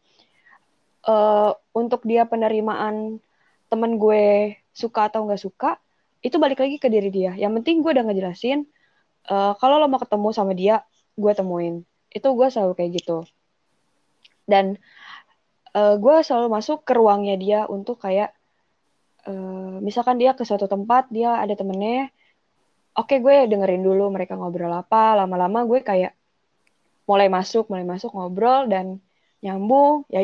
Eh, 1.04 1.52
untuk 1.76 2.08
dia 2.08 2.24
penerimaan 2.24 3.20
temen 3.68 3.92
gue 4.00 4.56
suka 4.72 5.12
atau 5.12 5.28
nggak 5.28 5.42
suka 5.42 5.76
itu 6.24 6.40
balik 6.40 6.64
lagi 6.64 6.80
ke 6.80 6.88
diri 6.88 7.12
dia. 7.12 7.36
Yang 7.36 7.60
penting 7.60 7.76
gue 7.84 7.92
udah 7.92 8.06
ngejelasin 8.08 8.64
eh, 9.28 9.54
kalau 9.60 9.76
lo 9.84 9.88
mau 9.92 10.00
ketemu 10.00 10.30
sama 10.32 10.56
dia 10.56 10.80
gue 11.20 11.32
temuin. 11.36 11.84
Itu 12.08 12.32
gue 12.40 12.48
selalu 12.48 12.74
kayak 12.80 12.92
gitu. 13.04 13.28
Dan 14.48 14.80
eh, 15.76 15.96
gue 16.00 16.16
selalu 16.24 16.48
masuk 16.56 16.88
ke 16.88 16.96
ruangnya 16.96 17.36
dia 17.36 17.60
untuk 17.68 18.00
kayak 18.00 18.32
eh, 19.28 19.76
misalkan 19.84 20.16
dia 20.24 20.32
ke 20.40 20.48
suatu 20.48 20.72
tempat 20.72 21.12
dia 21.12 21.36
ada 21.44 21.52
temennya 21.52 22.08
oke 22.96 23.16
gue 23.20 23.36
dengerin 23.52 23.84
dulu 23.84 24.08
mereka 24.08 24.40
ngobrol 24.40 24.72
apa. 24.72 25.20
Lama-lama 25.20 25.68
gue 25.68 25.84
kayak 25.84 26.16
mulai 27.12 27.28
masuk 27.28 27.68
mulai 27.68 27.84
masuk 27.84 28.16
ngobrol 28.16 28.72
dan 28.72 29.04
nyambung 29.44 30.08
ya 30.08 30.24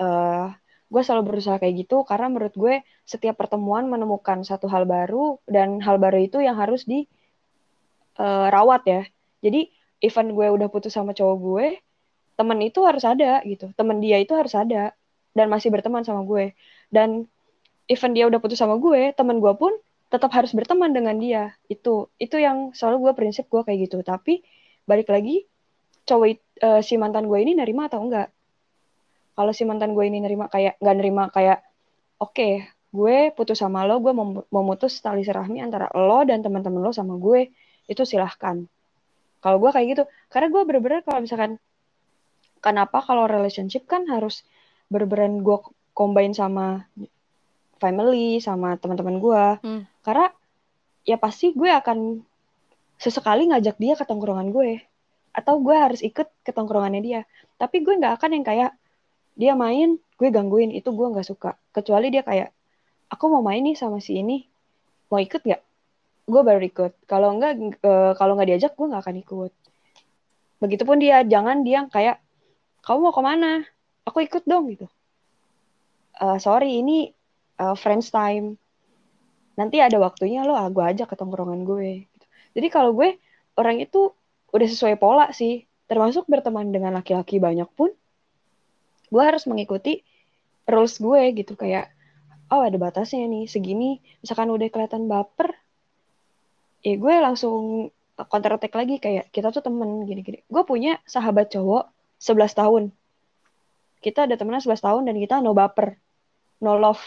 itu 0.00 0.06
eh 0.06 0.48
gue 0.90 1.02
selalu 1.06 1.22
berusaha 1.30 1.56
kayak 1.62 1.86
gitu 1.86 2.02
karena 2.02 2.26
menurut 2.26 2.54
gue 2.58 2.74
setiap 3.06 3.38
pertemuan 3.38 3.86
menemukan 3.86 4.42
satu 4.42 4.66
hal 4.66 4.90
baru 4.90 5.38
dan 5.46 5.78
hal 5.78 6.02
baru 6.02 6.18
itu 6.26 6.42
yang 6.42 6.58
harus 6.58 6.82
di 6.82 7.06
eh, 8.18 8.46
rawat 8.50 8.82
ya. 8.88 9.02
Jadi 9.44 9.70
even 10.02 10.34
gue 10.34 10.46
udah 10.50 10.66
putus 10.66 10.98
sama 10.98 11.14
cowok 11.14 11.36
gue 11.38 11.66
temen 12.34 12.58
itu 12.64 12.82
harus 12.82 13.06
ada 13.06 13.38
gitu. 13.46 13.70
Temen 13.78 14.02
dia 14.02 14.18
itu 14.18 14.34
harus 14.34 14.50
ada 14.58 14.90
dan 15.36 15.46
masih 15.46 15.70
berteman 15.70 16.02
sama 16.02 16.26
gue. 16.26 16.58
Dan 16.90 17.30
even 17.86 18.10
dia 18.10 18.26
udah 18.26 18.42
putus 18.42 18.58
sama 18.58 18.74
gue 18.82 19.14
temen 19.14 19.38
gue 19.38 19.54
pun 19.54 19.70
tetap 20.10 20.34
harus 20.34 20.50
berteman 20.50 20.90
dengan 20.90 21.14
dia. 21.22 21.54
Itu 21.70 22.10
itu 22.18 22.34
yang 22.42 22.74
selalu 22.74 23.10
gue 23.10 23.12
prinsip 23.14 23.46
gue 23.46 23.62
kayak 23.62 23.86
gitu. 23.86 24.02
Tapi 24.02 24.42
balik 24.90 25.06
lagi 25.06 25.46
cowok 26.02 26.26
eh, 26.66 26.82
si 26.82 26.98
mantan 26.98 27.30
gue 27.30 27.38
ini 27.38 27.54
nerima 27.54 27.86
atau 27.86 28.02
enggak 28.02 28.26
kalau 29.40 29.56
si 29.56 29.64
mantan 29.64 29.96
gue 29.96 30.04
ini 30.04 30.20
nerima 30.20 30.52
kayak 30.52 30.76
nggak 30.84 30.96
nerima 31.00 31.32
kayak 31.32 31.64
oke 32.20 32.60
gue 32.92 33.16
putus 33.32 33.64
sama 33.64 33.88
lo 33.88 33.96
gue 34.04 34.12
mem- 34.12 34.44
memutus 34.52 35.00
tali 35.00 35.24
serahmi 35.24 35.64
antara 35.64 35.88
lo 35.96 36.20
dan 36.28 36.44
teman-teman 36.44 36.84
lo 36.84 36.92
sama 36.92 37.16
gue 37.16 37.48
itu 37.88 38.02
silahkan. 38.04 38.68
Kalau 39.40 39.56
gue 39.56 39.70
kayak 39.72 39.86
gitu 39.96 40.02
karena 40.28 40.52
gue 40.52 40.62
bener-bener 40.68 41.00
kalau 41.06 41.24
misalkan 41.24 41.56
kenapa 42.60 43.00
kalau 43.00 43.24
relationship 43.24 43.88
kan 43.88 44.04
harus 44.12 44.44
bener-bener 44.92 45.40
gue 45.40 45.58
combine 45.96 46.36
sama 46.36 46.84
family 47.80 48.44
sama 48.44 48.76
teman-teman 48.76 49.16
gue. 49.16 49.44
Hmm. 49.64 49.82
karena 50.04 50.28
ya 51.08 51.16
pasti 51.16 51.56
gue 51.56 51.72
akan 51.72 52.20
sesekali 53.00 53.48
ngajak 53.48 53.80
dia 53.80 53.96
ke 53.96 54.04
tongkrongan 54.04 54.52
gue. 54.52 54.84
Atau 55.32 55.62
gue 55.64 55.72
harus 55.72 56.04
ikut 56.04 56.28
ke 56.44 56.52
tongkrongannya 56.52 57.00
dia. 57.00 57.20
Tapi 57.56 57.80
gue 57.80 57.94
nggak 57.96 58.20
akan 58.20 58.30
yang 58.36 58.44
kayak 58.44 58.70
dia 59.40 59.56
main 59.56 59.96
gue 59.96 60.28
gangguin. 60.28 60.76
Itu 60.76 60.92
gue 60.92 61.08
nggak 61.08 61.24
suka. 61.24 61.56
Kecuali 61.72 62.12
dia 62.12 62.20
kayak 62.20 62.52
aku 63.08 63.24
mau 63.32 63.40
main 63.40 63.64
nih 63.64 63.76
sama 63.80 63.96
si 64.04 64.20
ini. 64.20 64.44
Mau 65.08 65.16
ikut 65.16 65.40
nggak? 65.40 65.62
Gue 66.28 66.42
baru 66.44 66.60
ikut. 66.60 66.92
Kalau 67.08 67.32
nggak 67.40 67.52
eh, 67.80 68.12
kalau 68.20 68.36
nggak 68.36 68.48
diajak 68.52 68.72
gue 68.76 68.86
nggak 68.92 69.02
akan 69.08 69.16
ikut. 69.24 69.52
Begitupun 70.60 71.00
dia 71.00 71.24
jangan 71.24 71.64
dia 71.64 71.88
kayak 71.88 72.20
kamu 72.84 73.08
mau 73.08 73.14
ke 73.16 73.22
mana? 73.24 73.64
Aku 74.04 74.20
ikut 74.20 74.44
dong 74.44 74.68
gitu. 74.68 74.84
"Eh, 76.20 76.36
sorry 76.36 76.84
ini 76.84 77.08
eh, 77.56 77.76
friends 77.80 78.12
time. 78.12 78.60
Nanti 79.56 79.80
ada 79.80 79.96
waktunya 80.00 80.44
lo 80.44 80.52
ah, 80.56 80.68
gue 80.68 80.84
ajak 80.84 81.08
ke 81.12 81.16
tongkrongan 81.16 81.64
gue 81.64 82.08
gitu. 82.08 82.26
jadi 82.56 82.66
kalau 82.72 82.90
gue 82.96 83.14
orang 83.60 83.78
itu 83.78 84.12
udah 84.52 84.68
sesuai 84.68 85.00
pola 85.00 85.32
sih. 85.32 85.64
Termasuk 85.90 86.30
berteman 86.30 86.70
dengan 86.70 86.94
laki-laki 86.94 87.42
banyak 87.42 87.66
pun 87.74 87.90
gue 89.10 89.22
harus 89.22 89.44
mengikuti 89.50 90.06
rules 90.70 91.02
gue 91.02 91.22
gitu 91.34 91.58
kayak 91.58 91.90
oh 92.50 92.62
ada 92.62 92.78
batasnya 92.78 93.26
nih 93.26 93.46
segini. 93.50 93.98
Misalkan 94.22 94.50
udah 94.50 94.70
kelihatan 94.70 95.10
baper 95.10 95.54
ya 96.80 96.96
gue 96.96 97.14
langsung 97.20 97.90
counter 98.16 98.56
attack 98.56 98.72
lagi 98.76 98.96
kayak 99.00 99.28
kita 99.34 99.50
tuh 99.50 99.62
temen 99.64 100.06
gini-gini. 100.06 100.46
Gue 100.46 100.62
punya 100.66 101.02
sahabat 101.04 101.50
cowok 101.52 101.90
11 102.22 102.58
tahun. 102.58 102.82
Kita 104.00 104.24
ada 104.24 104.34
temenan 104.38 104.60
11 104.62 104.80
tahun 104.80 105.02
dan 105.08 105.16
kita 105.18 105.40
no 105.44 105.52
baper 105.52 105.96
no 106.62 106.76
love. 106.76 107.00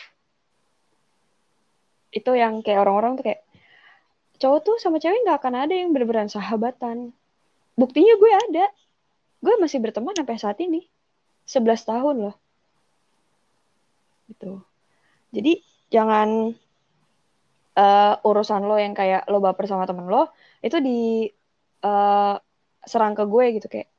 Itu 2.14 2.38
yang 2.38 2.62
kayak 2.62 2.86
orang-orang 2.86 3.18
tuh 3.18 3.26
kayak 3.26 3.42
cowok 4.38 4.60
tuh 4.66 4.76
sama 4.82 4.98
cewek 5.02 5.24
nggak 5.26 5.38
akan 5.42 5.54
ada 5.56 5.74
yang 5.74 5.90
bener-bener 5.94 6.30
sahabatan. 6.30 7.14
Buktinya 7.74 8.14
gue 8.18 8.32
ada. 8.50 8.66
Gue 9.44 9.54
masih 9.60 9.82
berteman 9.82 10.14
sampai 10.14 10.38
saat 10.40 10.58
ini 10.62 10.93
11 11.46 11.90
tahun 11.90 12.16
loh 12.30 12.36
gitu. 14.32 14.64
Jadi 15.34 15.60
jangan 15.94 16.54
uh, 17.78 18.16
urusan 18.26 18.62
lo 18.66 18.78
yang 18.78 18.94
kayak 18.98 19.28
lo 19.30 19.42
baper 19.42 19.66
sama 19.70 19.86
temen 19.86 20.08
lo 20.10 20.32
itu 20.64 20.78
di 20.80 21.28
uh, 21.84 22.36
serang 22.84 23.16
ke 23.16 23.24
gue 23.26 23.46
gitu 23.60 23.68
kayak 23.70 23.90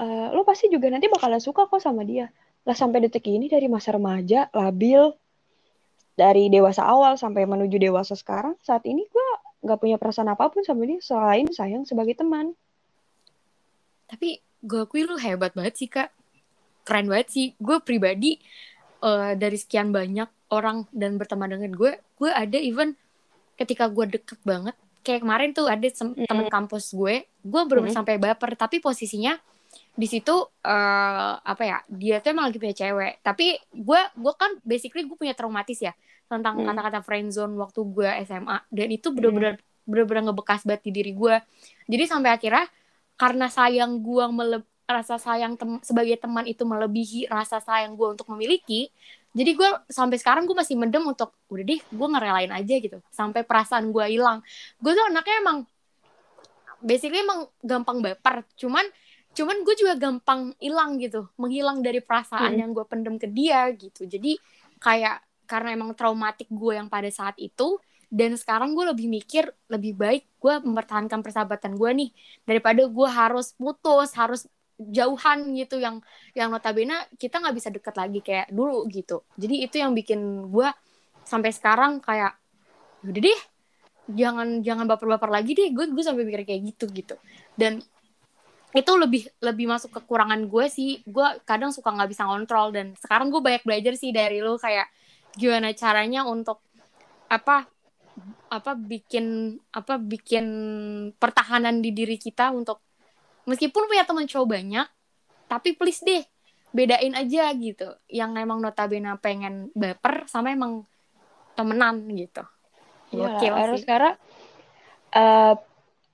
uh, 0.00 0.32
lo 0.32 0.42
pasti 0.42 0.72
juga 0.72 0.90
nanti 0.92 1.10
bakalan 1.10 1.40
suka 1.40 1.68
kok 1.68 1.82
sama 1.82 2.04
dia. 2.06 2.30
Lah 2.66 2.74
sampai 2.74 3.06
detik 3.06 3.26
ini 3.30 3.46
dari 3.46 3.70
masa 3.70 3.94
remaja 3.94 4.50
labil 4.50 5.14
dari 6.16 6.48
dewasa 6.48 6.82
awal 6.82 7.20
sampai 7.20 7.44
menuju 7.44 7.76
dewasa 7.76 8.16
sekarang 8.16 8.56
saat 8.64 8.82
ini 8.88 9.04
gue 9.04 9.26
nggak 9.66 9.78
punya 9.82 9.96
perasaan 10.00 10.32
apa 10.32 10.48
pun 10.48 10.64
sama 10.64 10.88
dia 10.88 10.98
selain 11.02 11.46
sayang 11.52 11.84
sebagai 11.84 12.16
teman. 12.16 12.56
Tapi 14.06 14.40
gue 14.62 14.80
akui 14.82 15.04
lu 15.04 15.18
hebat 15.20 15.52
banget 15.52 15.74
sih 15.78 15.90
kak 15.90 16.15
keren 16.86 17.10
banget 17.10 17.28
sih 17.34 17.46
gue 17.58 17.82
pribadi 17.82 18.38
uh, 19.02 19.34
dari 19.34 19.58
sekian 19.58 19.90
banyak 19.90 20.30
orang 20.54 20.86
dan 20.94 21.18
berteman 21.18 21.50
dengan 21.50 21.74
gue 21.74 21.98
gue 21.98 22.30
ada 22.30 22.56
even 22.56 22.94
ketika 23.58 23.90
gue 23.90 24.06
deket 24.06 24.38
banget 24.46 24.78
kayak 25.02 25.26
kemarin 25.26 25.50
tuh 25.50 25.66
ada 25.66 25.82
mm. 25.82 26.30
temen 26.30 26.46
kampus 26.46 26.94
gue 26.94 27.26
gue 27.26 27.62
belum 27.66 27.90
mm. 27.90 27.94
sampai 27.94 28.22
baper 28.22 28.54
tapi 28.54 28.78
posisinya 28.78 29.34
di 29.96 30.06
situ 30.08 30.32
uh, 30.44 31.32
apa 31.40 31.62
ya 31.64 31.78
dia 31.88 32.20
tuh 32.20 32.32
emang 32.32 32.48
lagi 32.48 32.60
punya 32.60 32.76
cewek 32.76 33.20
tapi 33.24 33.56
gue 33.72 34.00
gue 34.14 34.32
kan 34.36 34.52
basically 34.62 35.04
gue 35.08 35.16
punya 35.16 35.32
traumatis 35.32 35.80
ya 35.82 35.92
tentang 36.26 36.62
mm. 36.62 36.66
kata-kata 36.68 37.00
friendzone 37.02 37.54
waktu 37.58 37.80
gue 37.82 38.08
SMA 38.28 38.58
dan 38.70 38.88
itu 38.92 39.08
bener-bener 39.10 39.56
mm. 39.56 39.88
bener-bener 39.88 40.22
ngebekas 40.30 40.62
banget 40.68 40.82
di 40.86 40.90
diri 41.00 41.12
gue 41.16 41.34
jadi 41.90 42.04
sampai 42.06 42.30
akhirnya 42.34 42.66
karena 43.16 43.46
sayang 43.48 44.04
gue 44.04 44.24
rasa 44.86 45.18
sayang 45.18 45.58
tem 45.58 45.82
sebagai 45.82 46.14
teman 46.14 46.46
itu 46.46 46.62
melebihi 46.62 47.26
rasa 47.26 47.58
sayang 47.58 47.98
gue 47.98 48.14
untuk 48.14 48.30
memiliki 48.30 48.88
jadi 49.36 49.52
gue 49.52 49.68
sampai 49.92 50.16
sekarang 50.16 50.48
gue 50.48 50.56
masih 50.56 50.80
mendem 50.80 51.04
untuk 51.04 51.36
udah 51.52 51.60
deh 51.60 51.76
gue 51.76 52.08
ngerelain 52.08 52.48
aja 52.48 52.74
gitu. 52.80 53.04
Sampai 53.12 53.44
perasaan 53.44 53.92
gue 53.92 54.04
hilang. 54.08 54.40
Gue 54.80 54.96
tuh 54.96 55.04
anaknya 55.04 55.44
emang 55.44 55.58
basically 56.80 57.20
emang 57.20 57.44
gampang 57.60 58.00
baper. 58.00 58.48
Cuman 58.56 58.88
cuman 59.36 59.60
gue 59.60 59.74
juga 59.76 59.92
gampang 60.00 60.56
hilang 60.56 60.96
gitu. 60.96 61.28
Menghilang 61.36 61.84
dari 61.84 62.00
perasaan 62.00 62.56
hmm. 62.56 62.60
yang 62.64 62.70
gue 62.72 62.84
pendem 62.88 63.20
ke 63.20 63.28
dia 63.28 63.68
gitu. 63.76 64.08
Jadi 64.08 64.40
kayak 64.80 65.20
karena 65.44 65.76
emang 65.76 65.92
traumatik 65.92 66.48
gue 66.48 66.72
yang 66.72 66.88
pada 66.88 67.12
saat 67.12 67.36
itu 67.36 67.76
dan 68.08 68.32
sekarang 68.40 68.72
gue 68.72 68.88
lebih 68.88 69.06
mikir 69.10 69.52
lebih 69.68 70.00
baik 70.00 70.24
gue 70.40 70.54
mempertahankan 70.64 71.20
persahabatan 71.20 71.76
gue 71.76 71.90
nih. 71.92 72.10
Daripada 72.48 72.88
gue 72.88 73.08
harus 73.12 73.52
putus 73.52 74.16
harus 74.16 74.48
jauhan 74.76 75.56
gitu 75.56 75.80
yang 75.80 76.04
yang 76.36 76.52
notabene 76.52 77.08
kita 77.16 77.40
nggak 77.40 77.56
bisa 77.56 77.68
deket 77.72 77.94
lagi 77.96 78.20
kayak 78.20 78.52
dulu 78.52 78.84
gitu. 78.92 79.24
Jadi 79.40 79.64
itu 79.64 79.76
yang 79.80 79.96
bikin 79.96 80.52
gue 80.52 80.68
sampai 81.24 81.50
sekarang 81.50 81.98
kayak 82.04 82.36
udah 83.02 83.22
deh 83.22 83.40
jangan 84.12 84.62
jangan 84.62 84.84
baper-baper 84.84 85.32
lagi 85.32 85.56
deh. 85.56 85.72
Gue 85.72 85.88
gue 85.88 86.04
sampai 86.04 86.28
mikir 86.28 86.44
kayak 86.44 86.62
gitu 86.76 86.84
gitu. 86.92 87.16
Dan 87.56 87.80
itu 88.76 88.92
lebih 88.92 89.24
lebih 89.40 89.66
masuk 89.72 89.96
kekurangan 89.96 90.44
gue 90.44 90.66
sih. 90.68 91.00
Gue 91.08 91.26
kadang 91.48 91.72
suka 91.72 91.90
nggak 91.96 92.10
bisa 92.12 92.28
ngontrol 92.28 92.76
dan 92.76 92.92
sekarang 93.00 93.32
gue 93.32 93.40
banyak 93.40 93.64
belajar 93.64 93.96
sih 93.96 94.12
dari 94.12 94.44
lo 94.44 94.60
kayak 94.60 94.92
gimana 95.36 95.72
caranya 95.72 96.28
untuk 96.28 96.60
apa 97.26 97.68
apa 98.48 98.72
bikin 98.78 99.58
apa 99.74 99.98
bikin 100.00 100.46
pertahanan 101.18 101.82
di 101.82 101.90
diri 101.92 102.16
kita 102.16 102.54
untuk 102.54 102.85
meskipun 103.46 103.86
punya 103.86 104.04
teman 104.04 104.26
cowok 104.26 104.48
banyak 104.50 104.86
tapi 105.46 105.78
please 105.78 106.02
deh 106.02 106.22
bedain 106.76 107.14
aja 107.16 107.48
gitu. 107.56 107.88
Yang 108.10 108.30
emang 108.44 108.60
notabene 108.60 109.16
pengen 109.22 109.72
baper 109.72 110.28
sama 110.28 110.52
emang 110.52 110.84
temenan 111.56 112.04
gitu. 112.12 112.44
Ya 113.14 113.38
harus 113.56 113.86
karena 113.86 114.18
uh, 115.16 115.54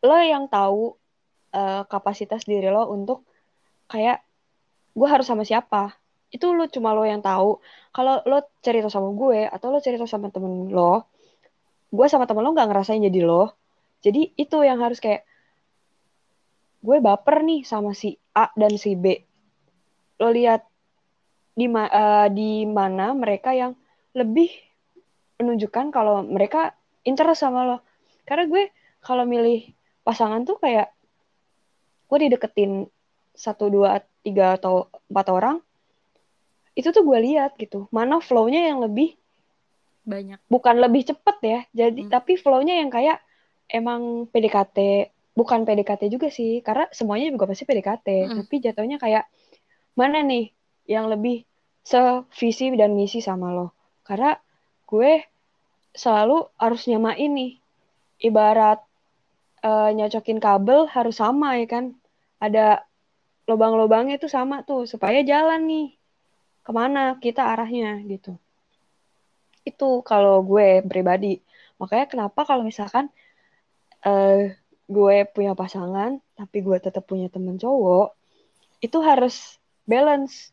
lo 0.05 0.16
yang 0.23 0.47
tahu 0.47 0.95
uh, 1.57 1.83
kapasitas 1.90 2.47
diri 2.47 2.71
lo 2.71 2.87
untuk 2.92 3.27
kayak 3.90 4.23
gue 4.95 5.09
harus 5.09 5.27
sama 5.27 5.42
siapa? 5.42 5.99
Itu 6.31 6.55
lo 6.55 6.71
cuma 6.71 6.95
lo 6.95 7.03
yang 7.03 7.25
tahu. 7.25 7.59
Kalau 7.90 8.23
lo 8.29 8.47
cerita 8.62 8.87
sama 8.87 9.11
gue 9.16 9.49
atau 9.49 9.75
lo 9.75 9.83
cerita 9.83 10.07
sama 10.07 10.31
temen 10.31 10.71
lo 10.71 11.11
gue 11.92 12.07
sama 12.09 12.25
temen 12.25 12.40
lo 12.40 12.55
nggak 12.55 12.68
ngerasain 12.71 13.03
jadi 13.03 13.21
lo. 13.27 13.57
Jadi 14.03 14.35
itu 14.38 14.57
yang 14.62 14.79
harus 14.79 15.03
kayak 15.03 15.27
gue 16.83 16.99
baper 16.99 17.47
nih 17.47 17.62
sama 17.62 17.95
si 17.95 18.18
A 18.35 18.51
dan 18.59 18.75
si 18.75 18.99
B. 18.99 19.14
Lo 20.18 20.35
lihat 20.35 20.66
di 21.55 21.71
ma 21.71 21.87
uh, 21.87 22.27
di 22.29 22.66
mana 22.66 23.14
mereka 23.14 23.55
yang 23.55 23.79
lebih 24.12 24.51
menunjukkan 25.38 25.95
kalau 25.95 26.27
mereka 26.27 26.75
interest 27.07 27.47
sama 27.47 27.64
lo. 27.64 27.79
Karena 28.27 28.51
gue 28.51 28.75
kalau 29.03 29.23
milih 29.23 29.71
pasangan 30.03 30.42
tuh 30.42 30.59
kayak 30.59 30.90
gue 32.11 32.18
dideketin 32.29 32.90
satu 33.33 33.71
dua 33.73 34.03
tiga 34.21 34.59
atau 34.59 34.92
empat 35.09 35.27
orang 35.33 35.57
itu 36.75 36.88
tuh 36.90 37.07
gue 37.07 37.18
lihat 37.23 37.55
gitu. 37.57 37.87
Mana 37.95 38.18
flownya 38.18 38.68
yang 38.68 38.83
lebih 38.83 39.14
banyak. 40.03 40.38
bukan 40.51 40.83
lebih 40.83 41.07
cepet 41.07 41.37
ya. 41.47 41.61
Jadi 41.87 42.09
hmm. 42.09 42.11
tapi 42.11 42.35
flownya 42.35 42.83
yang 42.83 42.90
kayak 42.90 43.23
emang 43.71 44.27
PDKT 44.29 45.09
bukan 45.33 45.64
PDKT 45.64 46.12
juga 46.12 46.29
sih 46.29 46.61
karena 46.61 46.88
semuanya 46.92 47.33
juga 47.33 47.49
pasti 47.49 47.64
PDKT 47.64 48.09
mm. 48.29 48.37
tapi 48.45 48.55
jatuhnya 48.61 49.01
kayak 49.01 49.25
mana 49.97 50.21
nih 50.25 50.53
yang 50.88 51.09
lebih 51.09 51.45
sevisi 51.83 52.73
dan 52.79 52.95
misi 52.95 53.18
sama 53.18 53.51
lo? 53.51 53.75
Karena 54.07 54.38
gue 54.87 55.27
selalu 55.92 56.49
harus 56.57 56.87
nyamain 56.88 57.31
nih 57.31 57.53
ibarat 58.23 58.81
uh, 59.66 59.90
nyocokin 59.92 60.38
kabel 60.38 60.87
harus 60.88 61.18
sama 61.18 61.59
ya 61.59 61.66
kan? 61.66 61.85
Ada 62.38 62.87
lubang-lubangnya 63.47 64.18
itu 64.18 64.31
sama 64.31 64.62
tuh 64.62 64.87
supaya 64.87 65.23
jalan 65.27 65.66
nih 65.66 65.88
ke 66.62 66.71
mana 66.71 67.18
kita 67.18 67.42
arahnya 67.42 67.99
gitu. 68.07 68.38
Itu 69.66 70.03
kalau 70.07 70.42
gue 70.47 70.83
pribadi. 70.87 71.42
Makanya 71.83 72.07
kenapa 72.07 72.47
kalau 72.47 72.62
misalkan 72.62 73.11
uh, 74.07 74.55
gue 74.92 75.16
punya 75.33 75.57
pasangan 75.57 76.20
tapi 76.37 76.61
gue 76.61 76.76
tetap 76.76 77.09
punya 77.09 77.33
temen 77.33 77.57
cowok 77.57 78.12
itu 78.85 78.98
harus 79.00 79.57
balance. 79.88 80.50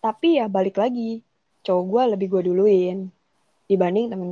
Tapi 0.00 0.40
ya 0.40 0.46
balik 0.48 0.76
lagi 0.80 1.24
cowok 1.64 1.84
gue 1.88 2.02
lebih 2.16 2.26
gue 2.32 2.42
duluin 2.52 2.98
dibanding 3.68 4.12
temen 4.12 4.30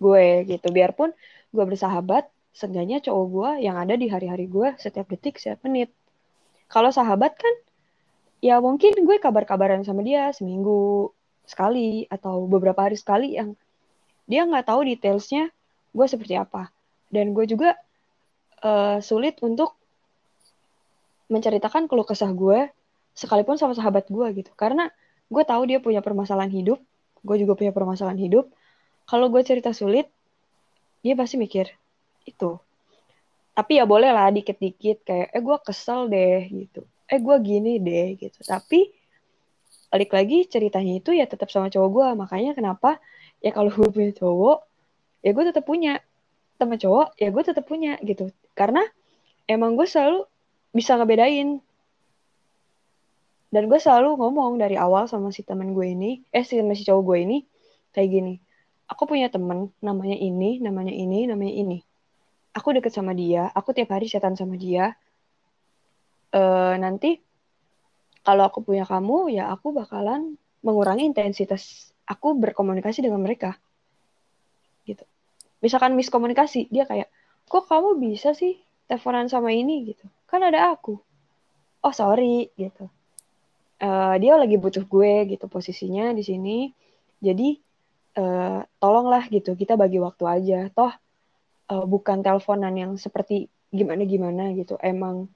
gue 0.00 0.24
gitu. 0.48 0.68
Biarpun 0.68 1.12
gue 1.50 1.64
bersahabat 1.64 2.28
seenggaknya 2.50 2.98
cowok 3.00 3.26
gue 3.30 3.50
yang 3.64 3.76
ada 3.78 3.94
di 3.94 4.10
hari-hari 4.10 4.50
gue 4.50 4.74
setiap 4.76 5.06
detik 5.08 5.38
setiap 5.38 5.62
menit. 5.64 5.92
Kalau 6.70 6.90
sahabat 6.90 7.34
kan 7.36 7.54
ya 8.40 8.58
mungkin 8.58 9.04
gue 9.04 9.16
kabar-kabaran 9.20 9.84
sama 9.84 10.00
dia 10.00 10.32
seminggu 10.32 11.12
sekali 11.44 12.06
atau 12.08 12.46
beberapa 12.46 12.78
hari 12.86 12.96
sekali 12.96 13.36
yang 13.36 13.58
dia 14.30 14.46
nggak 14.46 14.70
tahu 14.70 14.86
detailsnya 14.86 15.50
gue 15.94 16.06
seperti 16.06 16.38
apa. 16.38 16.72
Dan 17.10 17.34
gue 17.34 17.44
juga 17.46 17.74
uh, 18.64 18.98
sulit 19.02 19.36
untuk 19.44 19.76
menceritakan 21.30 21.86
keluh 21.86 22.06
kesah 22.06 22.32
gue 22.34 22.68
sekalipun 23.14 23.58
sama 23.60 23.76
sahabat 23.76 24.08
gue 24.10 24.26
gitu. 24.42 24.50
Karena 24.58 24.88
gue 25.30 25.42
tahu 25.46 25.62
dia 25.70 25.78
punya 25.78 26.02
permasalahan 26.02 26.50
hidup 26.50 26.80
gue 27.24 27.36
juga 27.40 27.52
punya 27.56 27.72
permasalahan 27.72 28.20
hidup. 28.20 28.48
Kalau 29.04 29.28
gue 29.28 29.42
cerita 29.44 29.74
sulit 29.74 30.08
dia 31.00 31.16
pasti 31.16 31.36
mikir 31.40 31.68
itu. 32.28 32.60
Tapi 33.56 33.72
ya 33.76 33.84
boleh 33.84 34.12
lah 34.12 34.32
dikit-dikit 34.32 35.04
kayak 35.04 35.28
eh 35.34 35.42
gue 35.42 35.56
kesel 35.64 36.08
deh 36.08 36.48
gitu. 36.48 36.86
Eh 37.10 37.20
gue 37.20 37.36
gini 37.42 37.80
deh 37.82 38.16
gitu. 38.16 38.40
Tapi 38.44 38.88
balik 39.90 40.14
lagi 40.14 40.46
ceritanya 40.46 41.02
itu 41.02 41.10
ya 41.10 41.26
tetap 41.26 41.50
sama 41.52 41.68
cowok 41.68 41.88
gue. 41.90 42.06
Makanya 42.24 42.52
kenapa 42.56 43.00
ya 43.44 43.50
kalau 43.52 43.68
gue 43.72 43.88
punya 43.90 44.12
cowok 44.16 44.58
ya 45.24 45.30
gue 45.34 45.44
tetap 45.44 45.64
punya. 45.66 46.00
Teman 46.60 46.76
cowok 46.76 47.16
ya 47.16 47.28
gue 47.32 47.42
tetap 47.44 47.64
punya 47.64 47.96
gitu 48.04 48.28
karena 48.60 48.84
emang 49.48 49.72
gue 49.72 49.88
selalu 49.88 50.28
bisa 50.76 51.00
ngebedain. 51.00 51.64
Dan 53.50 53.66
gue 53.66 53.80
selalu 53.80 54.20
ngomong 54.20 54.60
dari 54.60 54.76
awal 54.76 55.08
sama 55.08 55.32
si 55.32 55.42
teman 55.42 55.72
gue 55.72 55.86
ini 55.88 56.20
eh 56.30 56.44
si 56.44 56.60
si 56.60 56.82
cowok 56.86 57.02
gue 57.02 57.18
ini 57.24 57.38
kayak 57.90 58.08
gini 58.12 58.34
aku 58.90 59.06
punya 59.06 59.30
temen 59.30 59.70
namanya 59.82 60.14
ini 60.18 60.58
namanya 60.58 60.94
ini 60.94 61.26
namanya 61.30 61.54
ini. 61.54 61.78
Aku 62.50 62.74
deket 62.74 62.90
sama 62.90 63.14
dia 63.14 63.50
aku 63.54 63.70
tiap 63.70 63.94
hari 63.94 64.10
setan 64.10 64.34
sama 64.34 64.58
dia. 64.58 64.98
Uh, 66.30 66.78
nanti 66.78 67.18
kalau 68.22 68.46
aku 68.46 68.62
punya 68.62 68.86
kamu 68.86 69.34
ya 69.34 69.50
aku 69.50 69.74
bakalan 69.74 70.38
mengurangi 70.62 71.08
intensitas 71.08 71.90
aku 72.06 72.38
berkomunikasi 72.38 73.02
dengan 73.02 73.22
mereka. 73.22 73.58
Misalkan 75.62 75.94
miskomunikasi 75.94 76.70
dia 76.70 76.86
kayak 76.86 77.10
kok 77.50 77.66
kamu 77.66 77.98
bisa 77.98 78.30
sih 78.30 78.62
teleponan 78.86 79.26
sama 79.26 79.50
ini 79.50 79.90
gitu? 79.90 80.06
Kan 80.30 80.46
ada 80.46 80.70
aku. 80.70 81.02
Oh 81.82 81.90
sorry 81.90 82.54
gitu. 82.54 82.86
Uh, 83.82 84.14
dia 84.22 84.38
lagi 84.38 84.54
butuh 84.54 84.86
gue 84.86 85.34
gitu 85.34 85.50
posisinya 85.50 86.14
di 86.14 86.22
sini. 86.22 86.70
Jadi 87.18 87.58
uh, 88.22 88.62
tolonglah 88.78 89.26
gitu 89.26 89.58
kita 89.58 89.74
bagi 89.74 89.98
waktu 89.98 90.24
aja. 90.30 90.60
Toh 90.70 90.94
uh, 91.74 91.84
bukan 91.90 92.22
teleponan 92.22 92.78
yang 92.78 92.92
seperti 92.94 93.50
gimana 93.74 94.06
gimana 94.06 94.54
gitu. 94.54 94.78
Emang 94.78 95.26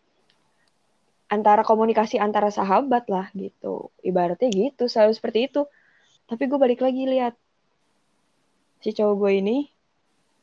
antara 1.26 1.66
komunikasi 1.66 2.22
antara 2.22 2.54
sahabat 2.54 3.10
lah 3.10 3.26
gitu. 3.34 3.90
Ibaratnya 4.06 4.54
gitu 4.54 4.86
selalu 4.86 5.18
seperti 5.18 5.50
itu. 5.50 5.66
Tapi 6.30 6.46
gue 6.46 6.58
balik 6.62 6.78
lagi 6.78 7.10
lihat. 7.10 7.34
Si 8.86 8.94
cowok 8.94 9.14
gue 9.18 9.32
ini 9.42 9.73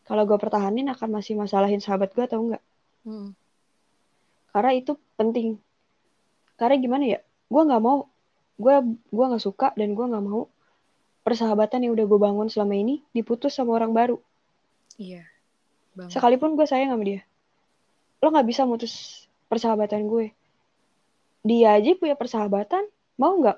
kalau 0.06 0.24
gue 0.26 0.38
pertahanin 0.38 0.90
akan 0.92 1.10
masih 1.22 1.38
masalahin 1.38 1.80
sahabat 1.80 2.12
gue 2.12 2.24
atau 2.26 2.40
enggak 2.42 2.64
hmm. 3.08 3.34
karena 4.52 4.72
itu 4.76 4.98
penting. 5.16 5.58
Karena 6.60 6.78
gimana 6.78 7.06
ya? 7.08 7.20
Gue 7.50 7.62
nggak 7.66 7.82
mau. 7.82 8.06
Gue 8.60 8.86
gue 9.10 9.26
nggak 9.26 9.42
suka 9.42 9.74
dan 9.74 9.98
gue 9.98 10.06
nggak 10.06 10.22
mau 10.22 10.46
persahabatan 11.26 11.86
yang 11.86 11.98
udah 11.98 12.06
gue 12.06 12.20
bangun 12.22 12.48
selama 12.50 12.78
ini 12.78 13.02
diputus 13.16 13.58
sama 13.58 13.74
orang 13.78 13.94
baru. 13.94 14.18
Iya 15.02 15.26
banget. 15.96 16.12
sekalipun 16.18 16.56
gue 16.56 16.68
sayang 16.68 16.92
sama 16.96 17.04
dia 17.04 17.22
lo 18.22 18.30
nggak 18.30 18.48
bisa 18.48 18.70
mutus 18.70 19.26
persahabatan 19.50 20.06
gue. 20.06 20.30
Dia 21.42 21.74
aja 21.74 21.98
punya 21.98 22.14
persahabatan 22.14 22.86
mau 23.18 23.34
nggak? 23.34 23.58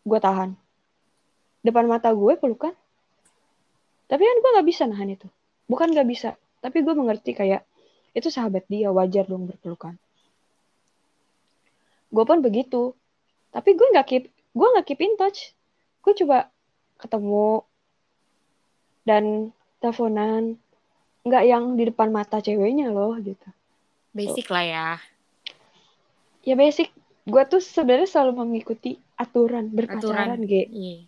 Gue 0.00 0.16
tahan. 0.16 0.56
Depan 1.60 1.84
mata 1.84 2.08
gue 2.08 2.40
pelukan 2.40 2.72
tapi 4.10 4.22
kan 4.26 4.36
gue 4.42 4.50
nggak 4.58 4.68
bisa 4.68 4.82
nahan 4.90 5.14
itu. 5.14 5.30
Bukan 5.70 5.94
nggak 5.94 6.08
bisa 6.10 6.34
tapi 6.60 6.84
gue 6.84 6.94
mengerti 6.94 7.32
kayak 7.32 7.64
itu 8.12 8.28
sahabat 8.28 8.68
dia 8.68 8.92
wajar 8.92 9.24
dong 9.24 9.48
berpelukan. 9.48 9.96
Gue 12.12 12.24
pun 12.28 12.44
begitu. 12.44 12.92
Tapi 13.50 13.74
gue 13.74 13.88
nggak 13.96 14.06
keep 14.06 14.24
gue 14.30 14.68
nggak 14.76 14.86
keep 14.86 15.00
in 15.00 15.16
touch. 15.16 15.56
Gue 16.04 16.12
coba 16.14 16.52
ketemu 17.00 17.64
dan 19.08 19.24
teleponan. 19.80 20.60
Nggak 21.24 21.44
yang 21.48 21.64
di 21.76 21.84
depan 21.88 22.08
mata 22.12 22.40
ceweknya 22.44 22.92
loh 22.92 23.16
gitu. 23.20 23.48
Basic 24.12 24.46
lah 24.52 24.64
ya. 24.64 24.88
Ya 26.44 26.54
basic. 26.56 26.92
Gue 27.24 27.42
tuh 27.46 27.60
sebenarnya 27.60 28.08
selalu 28.08 28.32
mengikuti 28.42 28.96
aturan 29.16 29.68
berpacaran 29.70 30.40
aturan. 30.40 30.48
Iya. 30.48 31.04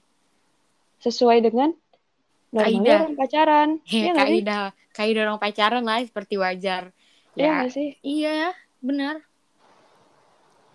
sesuai 1.03 1.43
dengan 1.43 1.75
normalnya 2.53 3.09
orang 3.09 3.17
pacaran. 3.19 3.69
Ya, 3.89 4.03
ya 4.09 4.13
kaidah 4.13 4.65
kaidah 4.93 5.21
orang 5.27 5.41
pacaran 5.41 5.83
lah 5.83 6.05
seperti 6.05 6.37
wajar. 6.37 6.93
Ya, 7.33 7.65
ya 7.65 7.73
sih? 7.73 7.97
iya 8.05 8.53
benar. 8.85 9.25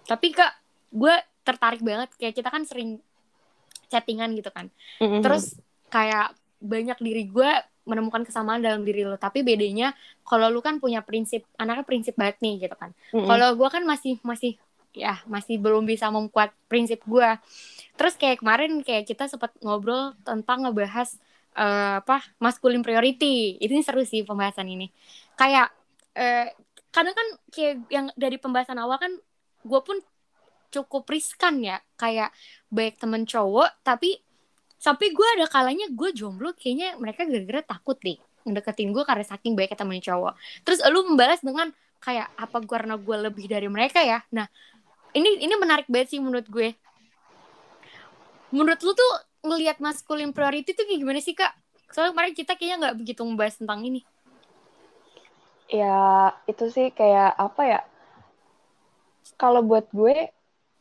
Tapi 0.10 0.34
kak 0.34 0.58
gue 0.90 1.16
tertarik 1.46 1.86
banget. 1.86 2.10
Kayak 2.18 2.34
kita 2.42 2.50
kan 2.50 2.66
sering 2.66 2.98
chattingan 3.88 4.36
gitu 4.36 4.52
kan. 4.52 4.68
Mm-hmm. 5.00 5.22
terus 5.24 5.58
kayak 5.88 6.36
banyak 6.60 7.00
diri 7.00 7.24
gue 7.32 7.52
menemukan 7.88 8.28
kesamaan 8.28 8.60
dalam 8.60 8.84
diri 8.84 9.08
lo 9.08 9.16
tapi 9.16 9.48
bedanya 9.48 9.96
kalau 10.28 10.52
lu 10.52 10.60
kan 10.60 10.84
punya 10.84 11.00
prinsip 11.00 11.48
anaknya 11.56 11.88
prinsip 11.88 12.14
banget 12.20 12.38
nih 12.44 12.68
gitu 12.68 12.76
kan. 12.76 12.92
Mm-hmm. 13.16 13.28
kalau 13.28 13.50
gue 13.56 13.70
kan 13.72 13.84
masih 13.88 14.20
masih 14.22 14.60
ya 14.92 15.22
masih 15.30 15.62
belum 15.62 15.86
bisa 15.86 16.10
membuat 16.10 16.52
prinsip 16.68 17.00
gue 17.06 17.30
terus 17.96 18.18
kayak 18.18 18.42
kemarin 18.42 18.82
kayak 18.82 19.06
kita 19.06 19.30
sempat 19.30 19.54
ngobrol 19.62 20.18
tentang 20.26 20.66
ngebahas 20.66 21.16
uh, 21.58 22.00
apa 22.00 22.22
masculine 22.38 22.86
priority. 22.86 23.58
Itu 23.58 23.74
seru 23.82 24.06
sih 24.06 24.22
pembahasan 24.22 24.70
ini. 24.70 24.94
Kayak 25.34 25.74
uh, 26.14 26.48
kadang 26.94 27.18
kan 27.18 27.28
kayak 27.50 27.74
yang 27.90 28.08
dari 28.14 28.38
pembahasan 28.38 28.78
awal 28.78 29.02
kan 29.02 29.12
gue 29.66 29.82
pun 29.82 29.98
cukup 30.70 31.10
riskan 31.10 31.60
ya. 31.66 31.82
Kayak 31.98 32.32
baik 32.70 33.02
temen 33.02 33.26
cowok 33.26 33.82
tapi 33.82 34.22
sampai 34.78 35.10
gue 35.10 35.28
ada 35.42 35.50
kalanya 35.50 35.90
gue 35.90 36.14
jomblo 36.14 36.54
kayaknya 36.54 36.94
mereka 37.02 37.26
gara-gara 37.26 37.66
takut 37.66 37.98
deh 37.98 38.22
ngedeketin 38.46 38.94
gue 38.94 39.04
karena 39.04 39.26
saking 39.26 39.58
baik 39.58 39.76
temen 39.76 40.00
cowok. 40.00 40.38
Terus 40.64 40.80
lu 40.88 41.04
membalas 41.04 41.42
dengan 41.44 41.74
kayak 41.98 42.30
apa 42.38 42.58
gue 42.62 42.70
karena 42.70 42.96
gue 42.96 43.18
lebih 43.28 43.46
dari 43.50 43.68
mereka 43.68 44.00
ya? 44.06 44.24
Nah 44.32 44.48
ini 45.18 45.42
ini 45.44 45.54
menarik 45.58 45.90
banget 45.90 46.16
sih 46.16 46.20
menurut 46.22 46.48
gue. 46.48 46.72
Menurut 48.54 48.80
lu 48.80 48.96
tuh 48.96 49.14
ngelihat 49.48 49.80
masculine 49.80 50.36
priority 50.36 50.76
tuh 50.76 50.84
kayak 50.84 51.00
gimana 51.02 51.20
sih 51.24 51.34
kak 51.34 51.56
soalnya 51.90 52.12
kemarin 52.14 52.34
kita 52.36 52.54
kayaknya 52.60 52.76
nggak 52.84 52.96
begitu 53.00 53.22
membahas 53.24 53.56
tentang 53.58 53.80
ini 53.88 54.04
ya 55.72 56.36
itu 56.48 56.68
sih 56.68 56.92
kayak 56.92 57.32
apa 57.36 57.62
ya 57.64 57.82
kalau 59.40 59.64
buat 59.64 59.88
gue 59.92 60.32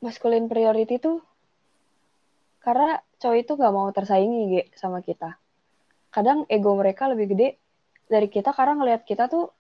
masculine 0.01 0.47
priority 0.47 0.99
tuh 0.99 1.19
karena 2.67 2.99
cowok 3.23 3.39
itu 3.39 3.53
nggak 3.55 3.75
mau 3.75 3.89
tersaingi 3.95 4.43
gitu 4.59 4.71
sama 4.75 4.99
kita. 4.99 5.39
Kadang 6.11 6.49
ego 6.51 6.75
mereka 6.75 7.07
lebih 7.07 7.31
gede 7.31 7.49
dari 8.11 8.27
kita 8.27 8.51
karena 8.51 8.75
ngelihat 8.75 9.03
kita 9.07 9.31
tuh 9.31 9.55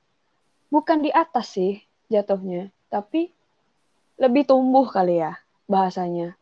bukan 0.75 1.07
di 1.07 1.14
atas 1.14 1.55
sih 1.55 1.79
jatuhnya, 2.11 2.71
tapi 2.90 3.31
lebih 4.19 4.47
tumbuh 4.47 4.87
kali 4.90 5.23
ya 5.23 5.38
bahasanya. 5.71 6.35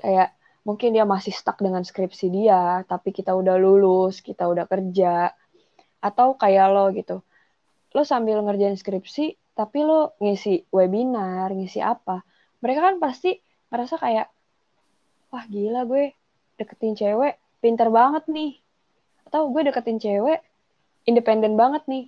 Kayak 0.00 0.36
mungkin 0.66 0.92
dia 0.92 1.08
masih 1.08 1.32
stuck 1.32 1.58
dengan 1.58 1.84
skripsi 1.84 2.26
dia, 2.28 2.84
tapi 2.84 3.10
kita 3.10 3.32
udah 3.32 3.56
lulus, 3.56 4.20
kita 4.20 4.46
udah 4.46 4.68
kerja. 4.68 5.32
Atau 6.00 6.36
kayak 6.36 6.66
lo 6.72 6.88
gitu. 6.96 7.20
Lo 7.92 8.02
sambil 8.04 8.40
ngerjain 8.40 8.76
skripsi, 8.76 9.56
tapi 9.56 9.84
lo 9.84 10.16
ngisi 10.20 10.68
webinar, 10.72 11.52
ngisi 11.52 11.80
apa 11.84 12.24
mereka 12.60 12.80
kan 12.92 12.96
pasti 13.00 13.40
merasa 13.72 13.96
kayak 13.96 14.28
wah 15.32 15.44
gila 15.48 15.88
gue 15.88 16.12
deketin 16.60 16.94
cewek 16.94 17.40
pinter 17.64 17.88
banget 17.88 18.24
nih 18.28 18.60
atau 19.28 19.48
gue 19.48 19.62
deketin 19.64 19.98
cewek 20.00 20.44
independen 21.08 21.56
banget 21.56 21.82
nih 21.88 22.04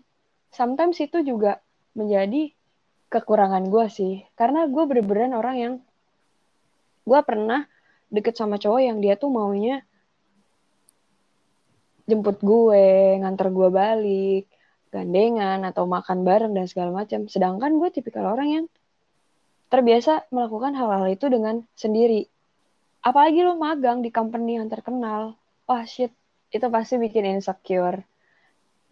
sometimes 0.52 1.00
itu 1.00 1.24
juga 1.24 1.58
menjadi 1.96 2.52
kekurangan 3.08 3.68
gue 3.68 3.86
sih 3.88 4.14
karena 4.36 4.68
gue 4.68 4.84
bener-bener 4.84 5.32
orang 5.36 5.56
yang 5.56 5.74
gue 7.02 7.20
pernah 7.24 7.66
deket 8.12 8.36
sama 8.36 8.60
cowok 8.60 8.80
yang 8.84 8.98
dia 9.00 9.16
tuh 9.16 9.32
maunya 9.32 9.80
jemput 12.04 12.38
gue 12.44 13.16
nganter 13.24 13.48
gue 13.48 13.68
balik 13.72 14.44
gandengan 14.92 15.64
atau 15.64 15.88
makan 15.88 16.20
bareng 16.20 16.52
dan 16.52 16.68
segala 16.68 16.92
macam 16.92 17.24
sedangkan 17.24 17.72
gue 17.80 17.88
tipikal 17.88 18.36
orang 18.36 18.48
yang 18.52 18.66
terbiasa 19.72 20.28
melakukan 20.28 20.76
hal-hal 20.76 21.08
itu 21.08 21.32
dengan 21.32 21.64
sendiri. 21.72 22.28
Apalagi 23.00 23.40
lo 23.40 23.56
magang 23.56 24.04
di 24.04 24.12
company 24.12 24.60
yang 24.60 24.68
terkenal. 24.68 25.40
Wah 25.64 25.88
shit, 25.88 26.12
itu 26.52 26.66
pasti 26.68 27.00
bikin 27.00 27.40
insecure. 27.40 28.04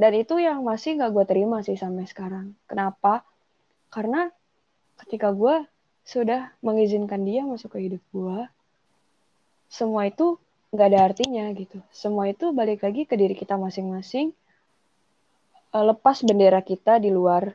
Dan 0.00 0.16
itu 0.16 0.40
yang 0.40 0.64
masih 0.64 0.96
gak 0.96 1.12
gue 1.12 1.24
terima 1.28 1.60
sih 1.60 1.76
sampai 1.76 2.08
sekarang. 2.08 2.56
Kenapa? 2.64 3.28
Karena 3.92 4.32
ketika 5.04 5.36
gue 5.36 5.68
sudah 6.08 6.56
mengizinkan 6.64 7.28
dia 7.28 7.44
masuk 7.44 7.76
ke 7.76 7.84
hidup 7.84 8.02
gue, 8.08 8.48
semua 9.70 10.10
itu 10.10 10.36
gak 10.74 10.88
ada 10.90 11.00
artinya 11.14 11.46
gitu. 11.54 11.78
Semua 11.94 12.26
itu 12.26 12.50
balik 12.50 12.82
lagi 12.82 13.06
ke 13.06 13.14
diri 13.14 13.38
kita 13.38 13.54
masing-masing. 13.54 14.34
Eh, 15.70 15.84
lepas 15.86 16.26
bendera 16.26 16.60
kita 16.60 16.98
di 16.98 17.14
luar. 17.14 17.54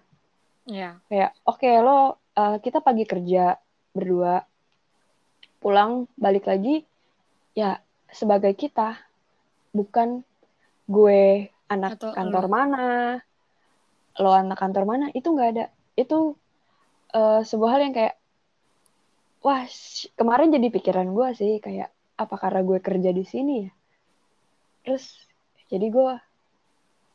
Yeah. 0.66 1.04
Kayak, 1.12 1.36
oke 1.46 1.62
okay, 1.62 1.84
lo 1.84 2.18
uh, 2.40 2.58
kita 2.64 2.82
pagi 2.82 3.06
kerja 3.06 3.60
berdua 3.94 4.44
pulang 5.64 6.06
balik 6.20 6.46
lagi 6.46 6.84
ya 7.58 7.80
sebagai 8.12 8.54
kita 8.54 9.00
bukan 9.72 10.22
gue 10.86 11.50
anak 11.72 11.98
Atau 11.98 12.14
kantor 12.14 12.46
lo. 12.46 12.52
mana 12.52 12.86
lo 14.22 14.32
anak 14.36 14.58
kantor 14.60 14.84
mana 14.86 15.06
itu 15.16 15.26
nggak 15.26 15.50
ada 15.58 15.66
itu 15.98 16.38
uh, 17.18 17.42
sebuah 17.42 17.80
hal 17.80 17.82
yang 17.90 17.96
kayak 17.96 18.16
wah 19.42 19.66
kemarin 20.20 20.54
jadi 20.54 20.68
pikiran 20.70 21.10
gue 21.16 21.28
sih 21.34 21.58
kayak 21.64 21.90
apa 22.16 22.36
karena 22.40 22.64
gue 22.64 22.80
kerja 22.80 23.12
di 23.12 23.24
sini 23.28 23.56
ya? 23.68 23.72
Terus 24.88 25.06
jadi 25.68 25.88
gue 25.92 26.14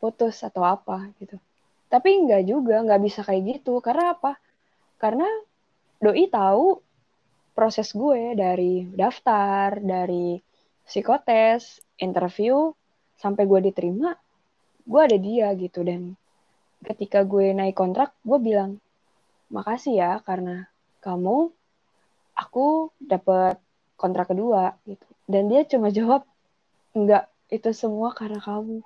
putus 0.01 0.41
atau 0.45 0.65
apa 0.65 1.13
gitu. 1.21 1.37
Tapi 1.91 2.09
nggak 2.27 2.43
juga 2.47 2.81
nggak 2.85 3.03
bisa 3.03 3.21
kayak 3.27 3.61
gitu. 3.61 3.81
Karena 3.85 4.17
apa? 4.17 4.39
Karena 5.01 5.27
doi 6.01 6.29
tahu 6.29 6.81
proses 7.53 7.93
gue 7.93 8.33
dari 8.39 8.89
daftar, 8.89 9.77
dari 9.81 10.41
psikotes, 10.89 11.79
interview, 12.01 12.73
sampai 13.21 13.45
gue 13.45 13.61
diterima, 13.71 14.17
gue 14.89 15.01
ada 15.01 15.19
dia 15.21 15.53
gitu. 15.55 15.85
Dan 15.85 16.17
ketika 16.83 17.21
gue 17.23 17.53
naik 17.53 17.77
kontrak, 17.77 18.17
gue 18.25 18.39
bilang, 18.41 18.81
makasih 19.53 20.01
ya 20.01 20.13
karena 20.25 20.67
kamu, 21.05 21.53
aku 22.33 22.89
dapat 22.97 23.61
kontrak 24.01 24.33
kedua 24.33 24.73
gitu. 24.89 25.05
Dan 25.29 25.53
dia 25.53 25.69
cuma 25.69 25.93
jawab, 25.93 26.25
enggak, 26.97 27.29
itu 27.53 27.71
semua 27.77 28.17
karena 28.17 28.41
kamu. 28.41 28.81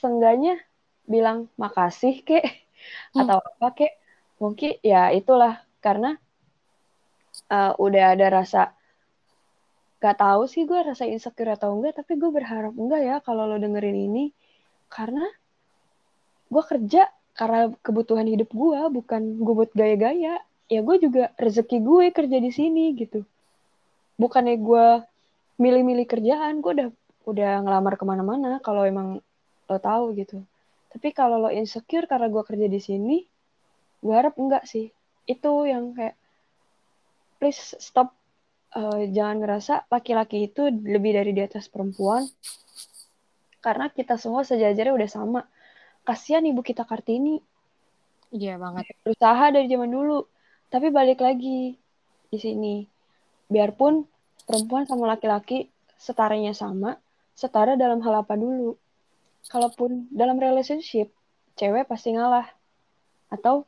sengganya 0.00 0.56
bilang 1.04 1.52
makasih 1.60 2.24
kek 2.24 2.64
Hmm. 3.12 3.26
atau 3.26 3.38
apa 3.44 3.68
kek 3.76 3.92
mungkin 4.40 4.72
ya 4.80 5.12
itulah 5.12 5.60
karena 5.84 6.16
uh, 7.52 7.76
udah 7.76 8.16
ada 8.16 8.26
rasa 8.40 8.72
gak 10.00 10.16
tahu 10.16 10.48
sih 10.48 10.64
gue 10.64 10.80
rasa 10.80 11.04
insecure 11.04 11.52
atau 11.52 11.76
enggak 11.76 12.00
tapi 12.00 12.16
gue 12.16 12.30
berharap 12.32 12.72
enggak 12.72 13.02
ya 13.04 13.16
kalau 13.20 13.44
lo 13.44 13.60
dengerin 13.60 13.96
ini 13.96 14.24
karena 14.88 15.28
gue 16.48 16.62
kerja 16.64 17.04
karena 17.36 17.68
kebutuhan 17.84 18.26
hidup 18.26 18.48
gue 18.48 18.80
bukan 18.96 19.22
gue 19.44 19.54
buat 19.54 19.72
gaya-gaya 19.76 20.40
ya 20.72 20.80
gue 20.80 20.96
juga 21.04 21.36
rezeki 21.36 21.78
gue 21.84 22.04
kerja 22.16 22.36
di 22.40 22.50
sini 22.50 22.96
gitu 22.96 23.28
bukannya 24.20 24.60
gue 24.60 24.86
milih-milih 25.56 26.04
kerjaan 26.04 26.60
gue 26.60 26.72
udah 26.76 26.88
udah 27.24 27.52
ngelamar 27.64 27.96
ke 27.96 28.04
mana-mana 28.04 28.60
kalau 28.60 28.84
emang 28.84 29.24
lo 29.68 29.78
tahu 29.80 30.12
gitu. 30.20 30.44
Tapi 30.92 31.16
kalau 31.16 31.40
lo 31.40 31.48
insecure 31.48 32.04
karena 32.04 32.28
gue 32.28 32.42
kerja 32.44 32.66
di 32.68 32.80
sini 32.80 33.18
gue 34.04 34.14
harap 34.14 34.36
enggak 34.36 34.68
sih. 34.68 34.92
Itu 35.24 35.64
yang 35.64 35.96
kayak 35.96 36.16
please 37.40 37.76
stop 37.80 38.12
uh, 38.76 39.00
jangan 39.08 39.40
ngerasa 39.40 39.88
laki-laki 39.88 40.52
itu 40.52 40.68
lebih 40.68 41.16
dari 41.16 41.32
di 41.32 41.40
atas 41.40 41.72
perempuan. 41.72 42.28
Karena 43.60 43.88
kita 43.92 44.16
semua 44.20 44.44
sejajarnya 44.44 44.96
udah 44.96 45.10
sama. 45.10 45.40
Kasihan 46.04 46.44
ibu 46.44 46.64
kita 46.64 46.84
kartini. 46.88 47.40
Iya 48.32 48.56
banget. 48.56 48.96
Berusaha 49.04 49.52
dari 49.52 49.68
zaman 49.68 49.92
dulu. 49.92 50.24
Tapi 50.72 50.88
balik 50.88 51.20
lagi 51.20 51.76
di 52.30 52.38
sini 52.40 52.89
biarpun 53.50 54.06
perempuan 54.46 54.86
sama 54.86 55.10
laki-laki 55.10 55.68
setaranya 55.98 56.54
sama 56.54 56.96
setara 57.34 57.74
dalam 57.74 58.00
hal 58.00 58.22
apa 58.24 58.38
dulu? 58.38 58.78
Kalaupun 59.50 60.06
dalam 60.14 60.38
relationship 60.38 61.10
cewek 61.58 61.90
pasti 61.90 62.14
ngalah. 62.14 62.46
Atau 63.28 63.66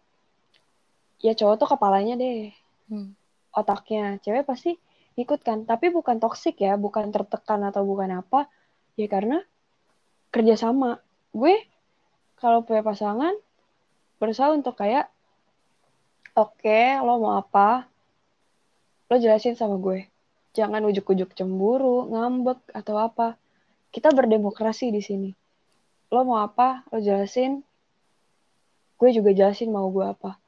ya 1.20 1.34
cowok 1.34 1.56
tuh 1.60 1.68
kepalanya 1.76 2.16
deh. 2.16 2.54
Hmm. 2.90 3.16
otaknya 3.52 4.16
cewek 4.24 4.48
pasti 4.48 4.80
ikut 5.18 5.44
kan. 5.44 5.68
Tapi 5.68 5.92
bukan 5.92 6.16
toksik 6.16 6.56
ya 6.62 6.80
bukan 6.80 7.12
tertekan 7.12 7.60
atau 7.68 7.84
bukan 7.84 8.22
apa. 8.22 8.48
Ya 8.96 9.10
karena 9.10 9.44
kerjasama 10.32 11.04
gue 11.36 11.60
kalau 12.40 12.64
punya 12.64 12.80
pasangan 12.80 13.36
berusaha 14.16 14.52
untuk 14.56 14.76
kayak 14.80 15.12
oke 16.32 16.56
okay, 16.56 16.96
lo 17.04 17.20
mau 17.20 17.36
apa 17.36 17.91
lo 19.12 19.20
jelasin 19.20 19.52
sama 19.52 19.76
gue. 19.76 20.08
Jangan 20.56 20.80
ujuk-ujuk 20.88 21.36
cemburu 21.36 22.08
ngambek 22.08 22.72
atau 22.72 22.96
apa. 22.96 23.36
Kita 23.92 24.08
berdemokrasi 24.08 24.88
di 24.88 25.04
sini. 25.04 25.30
Lo 26.08 26.24
mau 26.24 26.40
apa 26.40 26.80
lo 26.88 26.96
jelasin. 26.96 27.60
Gue 28.96 29.12
juga 29.12 29.36
jelasin 29.36 29.68
mau 29.68 29.92
gue 29.92 30.08
apa. 30.08 30.40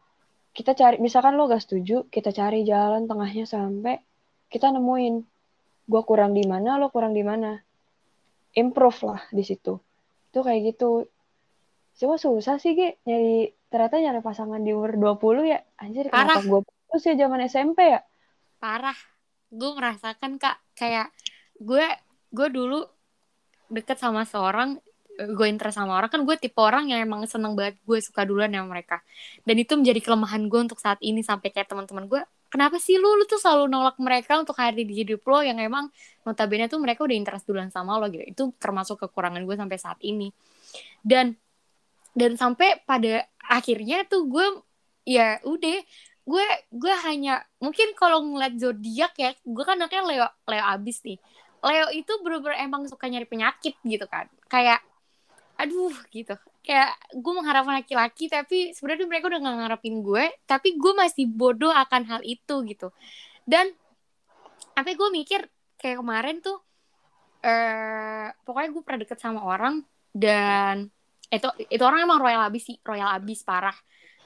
Kita 0.57 0.73
cari 0.73 0.97
misalkan 0.97 1.37
lo 1.37 1.45
gak 1.45 1.61
setuju 1.61 2.09
kita 2.09 2.33
cari 2.33 2.65
jalan 2.65 3.05
tengahnya 3.05 3.45
sampai 3.45 4.01
kita 4.49 4.73
nemuin. 4.73 5.21
Gue 5.85 6.03
kurang 6.09 6.33
di 6.33 6.49
mana 6.49 6.81
lo 6.81 6.89
kurang 6.89 7.13
di 7.13 7.21
mana. 7.21 7.61
Improve 8.57 9.13
lah 9.13 9.21
di 9.29 9.45
situ. 9.45 9.77
Itu 10.33 10.41
kayak 10.41 10.73
gitu. 10.73 11.05
Cuma 12.01 12.17
susah 12.17 12.57
sih 12.57 12.73
Ge 12.73 12.97
nyari 13.05 13.53
ternyata 13.69 14.01
nyari 14.01 14.25
pasangan 14.25 14.65
di 14.65 14.73
umur 14.73 14.97
20 14.97 15.53
ya. 15.53 15.61
Anjir 15.77 16.09
Parah. 16.09 16.41
kenapa 16.41 16.49
gue 16.49 16.61
putus 16.65 17.05
ya 17.05 17.15
zaman 17.21 17.45
SMP 17.45 17.93
ya 17.93 18.01
parah. 18.65 18.97
Gue 19.53 19.77
merasakan 19.77 20.41
kak 20.41 20.57
kayak 20.73 21.13
gue 21.61 21.85
gue 22.33 22.49
dulu 22.49 22.89
deket 23.69 24.01
sama 24.01 24.25
seorang 24.25 24.81
gue 25.15 25.47
interest 25.47 25.79
sama 25.79 25.95
orang 25.95 26.11
kan 26.11 26.27
gue 26.27 26.37
tipe 26.43 26.59
orang 26.59 26.91
yang 26.91 26.99
emang 26.99 27.23
seneng 27.31 27.55
banget 27.55 27.79
gue 27.85 27.99
suka 28.01 28.25
duluan 28.25 28.49
sama 28.49 28.73
mereka. 28.73 29.05
Dan 29.45 29.61
itu 29.61 29.77
menjadi 29.77 30.01
kelemahan 30.01 30.49
gue 30.49 30.61
untuk 30.65 30.81
saat 30.81 30.97
ini 31.05 31.21
sampai 31.21 31.53
kayak 31.53 31.69
teman-teman 31.69 32.09
gue 32.09 32.23
kenapa 32.55 32.79
sih 32.79 32.95
lu? 32.99 33.19
Lu 33.19 33.27
tuh 33.27 33.39
selalu 33.39 33.67
nolak 33.67 33.99
mereka 33.99 34.39
untuk 34.39 34.55
hadir 34.59 34.87
di 34.87 35.03
hidup 35.03 35.27
lo 35.27 35.43
yang 35.43 35.59
emang 35.59 35.91
notabene 36.23 36.71
tuh 36.71 36.79
mereka 36.79 37.03
udah 37.03 37.15
interest 37.19 37.47
duluan 37.47 37.71
sama 37.71 37.99
lo 37.99 38.07
gitu. 38.11 38.23
Itu 38.23 38.43
termasuk 38.63 39.03
kekurangan 39.07 39.43
gue 39.43 39.57
sampai 39.59 39.79
saat 39.79 39.99
ini. 40.03 40.31
Dan 41.03 41.35
dan 42.15 42.39
sampai 42.39 42.83
pada 42.87 43.27
akhirnya 43.43 44.07
tuh 44.07 44.31
gue 44.31 44.47
ya 45.05 45.43
udah 45.43 45.79
gue 46.25 46.47
gue 46.73 46.95
hanya 47.05 47.45
mungkin 47.61 47.93
kalau 47.93 48.25
ngeliat 48.25 48.57
zodiak 48.57 49.13
ya 49.21 49.37
gue 49.37 49.65
kan 49.65 49.77
anaknya 49.77 50.03
Leo 50.09 50.29
Leo 50.49 50.65
abis 50.65 51.05
nih. 51.05 51.21
Leo 51.65 51.87
itu 51.93 52.13
bener-bener 52.21 52.61
emang 52.65 52.85
suka 52.89 53.09
nyari 53.09 53.29
penyakit 53.29 53.77
gitu 53.85 54.05
kan. 54.09 54.29
Kayak 54.49 54.81
aduh 55.61 55.93
gitu. 56.09 56.33
Kayak 56.65 56.97
gue 57.13 57.33
mengharapkan 57.37 57.77
laki-laki 57.77 58.33
tapi 58.33 58.73
sebenarnya 58.73 59.05
mereka 59.05 59.29
udah 59.29 59.41
gak 59.45 59.57
ngarepin 59.61 60.01
gue 60.01 60.25
tapi 60.49 60.81
gue 60.81 60.93
masih 60.97 61.29
bodoh 61.29 61.73
akan 61.73 62.03
hal 62.09 62.21
itu 62.25 62.65
gitu. 62.73 62.89
Dan 63.45 63.69
sampai 64.73 64.97
gue 64.97 65.09
mikir 65.13 65.45
kayak 65.77 66.01
kemarin 66.01 66.41
tuh 66.41 66.57
eh 67.45 68.33
pokoknya 68.49 68.73
gue 68.73 68.83
pernah 68.83 69.01
deket 69.05 69.21
sama 69.21 69.45
orang 69.45 69.85
dan 70.17 70.89
itu 71.29 71.49
itu 71.69 71.83
orang 71.85 72.09
emang 72.09 72.17
royal 72.17 72.49
abis 72.49 72.73
sih 72.73 72.77
royal 72.81 73.13
abis 73.13 73.45
parah. 73.45 73.77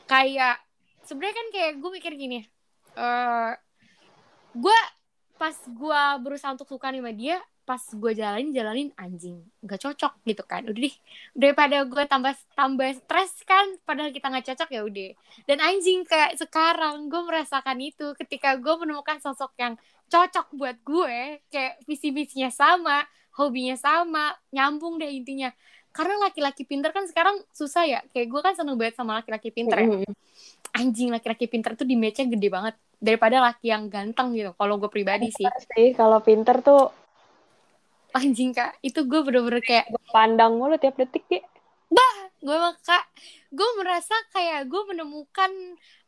Kayak 0.07 0.63
sebenarnya 1.09 1.37
kan 1.40 1.49
kayak 1.49 1.73
gue 1.81 1.90
mikir 1.97 2.12
gini 2.14 2.44
eh 3.01 3.53
gue 4.53 4.79
pas 5.40 5.55
gue 5.55 6.03
berusaha 6.21 6.53
untuk 6.53 6.68
suka 6.68 6.92
sama 6.92 7.14
dia 7.14 7.40
pas 7.68 7.85
gue 7.85 8.12
jalanin 8.16 8.49
jalanin 8.49 8.88
anjing 8.97 9.44
nggak 9.61 9.77
cocok 9.77 10.25
gitu 10.25 10.40
kan. 10.49 10.64
Udah 10.64 10.88
deh 10.88 10.94
daripada 11.37 11.85
gue 11.85 12.05
tambah 12.09 12.33
tambah 12.57 12.97
stres 12.97 13.44
kan 13.44 13.77
padahal 13.85 14.09
kita 14.09 14.33
nggak 14.33 14.47
cocok 14.49 14.68
ya 14.73 14.81
udah. 14.88 15.11
Dan 15.44 15.61
anjing 15.61 16.09
kayak 16.09 16.40
sekarang 16.40 17.12
gue 17.12 17.23
merasakan 17.29 17.77
itu 17.85 18.16
ketika 18.16 18.57
gue 18.57 18.73
menemukan 18.81 19.21
sosok 19.21 19.53
yang 19.61 19.77
cocok 20.09 20.49
buat 20.57 20.81
gue 20.81 21.44
kayak 21.53 21.85
visi 21.85 22.09
misinya 22.09 22.49
sama 22.49 23.05
hobinya 23.37 23.77
sama 23.77 24.33
nyambung 24.49 24.97
deh 24.97 25.12
intinya 25.12 25.53
karena 25.99 26.15
laki-laki 26.31 26.63
pinter 26.63 26.95
kan 26.95 27.11
sekarang 27.11 27.43
susah 27.51 27.83
ya. 27.83 28.01
Kayak 28.15 28.27
gue 28.31 28.41
kan 28.47 28.55
seneng 28.55 28.79
banget 28.79 28.95
sama 28.95 29.19
laki-laki 29.19 29.51
pinter 29.51 29.83
ya. 29.83 30.07
Anjing 30.79 31.11
laki-laki 31.11 31.51
pinter 31.51 31.75
tuh 31.75 31.83
di 31.83 31.99
match-nya 31.99 32.31
gede 32.31 32.49
banget 32.55 32.75
daripada 33.03 33.43
laki 33.43 33.75
yang 33.75 33.91
ganteng 33.91 34.39
gitu 34.39 34.55
kalau 34.55 34.79
gue 34.79 34.87
pribadi 34.87 35.35
sih. 35.35 35.51
sih 35.75 35.99
kalau 35.99 36.23
pinter 36.23 36.63
tuh 36.63 36.95
anjing 38.15 38.55
kak. 38.55 38.79
Itu 38.79 39.11
gue 39.11 39.27
bener-bener 39.27 39.59
kayak 39.59 39.91
pandang 40.15 40.55
mulu 40.55 40.79
tiap 40.79 40.95
detik 40.95 41.27
ya 41.27 41.43
gue 42.39 42.55
mah 42.55 42.79
kak. 42.87 43.05
Gue 43.51 43.67
merasa 43.83 44.15
kayak 44.31 44.71
gue 44.71 44.83
menemukan 44.95 45.51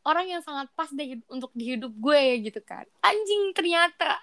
orang 0.05 0.27
yang 0.29 0.43
sangat 0.45 0.69
pas 0.73 0.89
deh 0.93 1.21
untuk 1.29 1.53
di 1.53 1.77
hidup 1.77 1.93
gue 1.93 2.23
gitu 2.49 2.61
kan 2.65 2.85
anjing 3.05 3.53
ternyata 3.53 4.21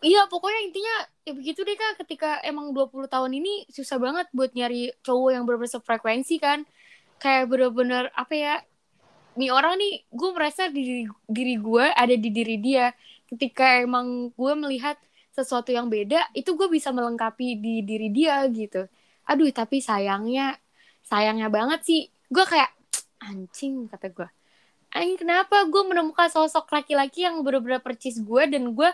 iya 0.00 0.24
pokoknya 0.28 0.60
intinya 0.64 0.96
ya 1.28 1.32
begitu 1.36 1.60
deh 1.64 1.76
kak. 1.76 2.04
Ketika 2.04 2.40
emang 2.44 2.72
20 2.72 3.06
tahun 3.06 3.30
ini 3.36 3.68
susah 3.68 4.00
banget 4.00 4.26
buat 4.32 4.52
nyari 4.56 4.92
cowok 5.04 5.30
yang 5.32 5.42
bener-bener 5.44 5.72
sefrekuensi 5.72 6.36
kan. 6.40 6.64
Kayak 7.20 7.52
bener-bener 7.52 8.08
apa 8.16 8.34
ya 8.34 8.54
nih 9.38 9.50
orang 9.52 9.78
nih 9.78 10.04
gue 10.10 10.30
merasa 10.34 10.66
diri 10.72 11.06
diri 11.28 11.54
gue 11.60 11.84
ada 11.92 12.14
di 12.16 12.28
diri 12.32 12.56
dia. 12.58 12.92
Ketika 13.28 13.80
emang 13.84 14.34
gue 14.34 14.52
melihat 14.58 14.96
sesuatu 15.30 15.70
yang 15.70 15.86
beda 15.86 16.32
itu 16.34 16.56
gue 16.58 16.68
bisa 16.72 16.90
melengkapi 16.90 17.60
di 17.60 17.84
diri 17.84 18.08
dia 18.10 18.42
gitu. 18.50 18.88
Aduh 19.28 19.52
tapi 19.54 19.78
sayangnya 19.84 20.56
sayangnya 21.04 21.52
banget 21.52 21.80
sih. 21.86 22.00
Gue 22.32 22.44
kayak 22.48 22.72
anjing 23.20 23.86
kata 23.86 24.08
gue 24.10 24.28
anjing 24.90 25.18
kenapa? 25.18 25.62
Gue 25.70 25.82
menemukan 25.86 26.26
sosok 26.30 26.70
laki-laki 26.70 27.22
yang 27.26 27.40
bener-bener 27.46 27.78
percis 27.82 28.18
gue 28.18 28.42
dan 28.50 28.74
gue 28.74 28.90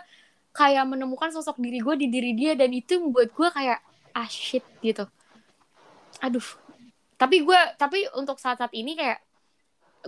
kayak 0.57 0.89
menemukan 0.89 1.29
sosok 1.29 1.61
diri 1.61 1.77
gue 1.77 1.95
di 2.01 2.07
diri 2.09 2.33
dia 2.33 2.57
dan 2.57 2.73
itu 2.73 2.97
membuat 2.97 3.29
gue 3.29 3.49
kayak 3.53 3.77
ah 4.17 4.25
shit 4.25 4.65
gitu. 4.81 5.05
Aduh. 6.25 6.47
Tapi 7.13 7.45
gue 7.45 7.59
tapi 7.77 8.09
untuk 8.17 8.41
saat-saat 8.41 8.73
ini 8.73 8.97
kayak 8.97 9.21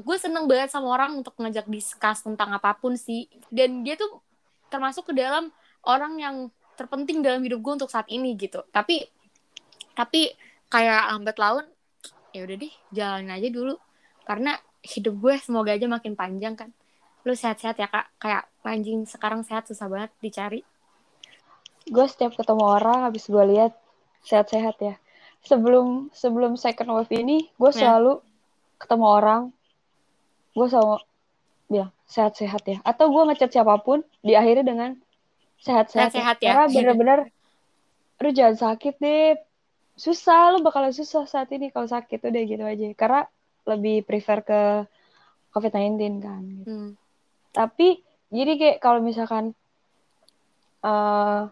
gue 0.02 0.18
seneng 0.18 0.50
banget 0.50 0.74
sama 0.74 0.90
orang 0.90 1.22
untuk 1.22 1.38
ngajak 1.38 1.70
discuss 1.70 2.26
tentang 2.26 2.50
apa 2.50 2.74
pun 2.74 2.98
sih. 2.98 3.30
Dan 3.54 3.86
dia 3.86 3.94
tuh 3.94 4.26
termasuk 4.74 5.14
ke 5.14 5.14
dalam 5.14 5.54
orang 5.86 6.18
yang 6.18 6.36
terpenting 6.74 7.22
dalam 7.22 7.46
hidup 7.46 7.62
gue 7.62 7.86
untuk 7.86 7.94
saat 7.94 8.10
ini 8.10 8.34
gitu. 8.34 8.66
Tapi 8.74 9.06
tapi 9.94 10.34
kayak 10.74 11.14
lambat 11.14 11.38
laun 11.38 11.66
ya 12.34 12.42
udah 12.46 12.58
deh 12.58 12.74
jalanin 12.90 13.38
aja 13.38 13.50
dulu. 13.54 13.78
Karena 14.26 14.58
hidup 14.82 15.14
gue 15.14 15.34
semoga 15.38 15.78
aja 15.78 15.86
makin 15.86 16.18
panjang 16.18 16.58
kan. 16.58 16.74
Lu 17.22 17.38
sehat-sehat 17.38 17.78
ya 17.78 17.86
kak. 17.86 18.10
Kayak 18.18 18.49
anjing 18.64 19.08
sekarang 19.08 19.42
sehat 19.42 19.66
susah 19.66 19.88
banget 19.88 20.12
dicari 20.20 20.62
gue 21.86 22.06
setiap 22.06 22.36
ketemu 22.36 22.64
orang 22.64 23.08
habis 23.08 23.26
gue 23.26 23.44
lihat 23.56 23.74
sehat-sehat 24.22 24.76
ya 24.78 24.96
sebelum 25.42 26.12
sebelum 26.12 26.54
second 26.54 26.92
wave 26.92 27.12
ini 27.12 27.48
gue 27.56 27.72
Ya. 27.74 27.96
selalu 27.96 28.20
ketemu 28.78 29.06
orang 29.08 29.42
gue 30.54 30.68
selalu 30.68 31.00
bilang 31.70 31.92
sehat-sehat 32.06 32.64
ya 32.66 32.78
atau 32.84 33.10
gue 33.10 33.24
ngechat 33.32 33.52
siapa 33.54 33.80
pun 33.80 34.02
diakhiri 34.22 34.66
dengan 34.66 34.98
sehat-sehat 35.62 36.12
Sehat-sehat 36.14 36.38
ya. 36.42 36.48
karena 36.52 36.66
bener-bener 36.68 37.20
aduh 38.20 38.34
jangan 38.36 38.76
sakit 38.76 38.96
deh 39.00 39.40
susah 39.96 40.52
lo 40.52 40.60
bakalan 40.60 40.92
susah 40.92 41.24
saat 41.24 41.48
ini 41.52 41.72
kalau 41.72 41.88
sakit 41.88 42.20
udah 42.20 42.44
gitu 42.44 42.64
aja 42.64 42.88
karena 42.96 43.22
lebih 43.64 44.04
prefer 44.04 44.44
ke 44.44 44.62
COVID-19 45.52 46.00
kan 46.20 46.42
gitu. 46.44 46.68
Hmm. 46.68 46.90
tapi 47.52 48.04
jadi 48.30 48.54
kayak 48.62 48.78
kalau 48.82 49.02
misalkan 49.02 49.58
uh, 50.86 51.50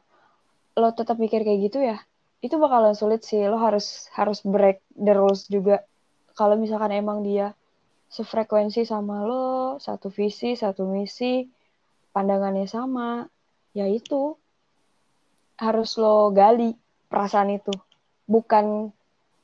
lo 0.78 0.90
tetap 0.94 1.18
mikir 1.18 1.42
kayak 1.42 1.60
gitu 1.70 1.82
ya 1.82 1.98
itu 2.38 2.56
bakalan 2.62 2.94
sulit 2.94 3.26
sih. 3.26 3.42
Lo 3.50 3.58
harus 3.58 4.10
harus 4.14 4.46
break 4.46 4.82
the 4.94 5.14
rules 5.14 5.50
juga. 5.50 5.82
Kalau 6.38 6.54
misalkan 6.54 6.94
emang 6.94 7.26
dia 7.26 7.58
sefrekuensi 8.08 8.88
sama 8.88 9.26
lo 9.28 9.76
satu 9.84 10.08
visi 10.08 10.56
satu 10.56 10.88
misi 10.88 11.44
pandangannya 12.16 12.64
sama 12.64 13.28
ya 13.76 13.84
itu 13.84 14.38
harus 15.60 15.98
lo 15.98 16.30
gali 16.30 16.78
perasaan 17.10 17.58
itu. 17.58 17.74
Bukan 18.30 18.94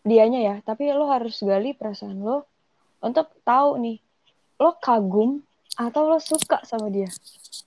dianya 0.05 0.39
ya 0.43 0.55
tapi 0.61 0.91
lo 0.93 1.09
harus 1.09 1.41
gali 1.41 1.73
perasaan 1.73 2.21
lo 2.21 2.45
untuk 3.01 3.31
tahu 3.47 3.79
nih 3.79 3.97
lo 4.59 4.75
kagum 4.77 5.41
atau 5.77 6.05
lo 6.05 6.19
suka 6.21 6.61
sama 6.65 6.89
dia? 6.93 7.09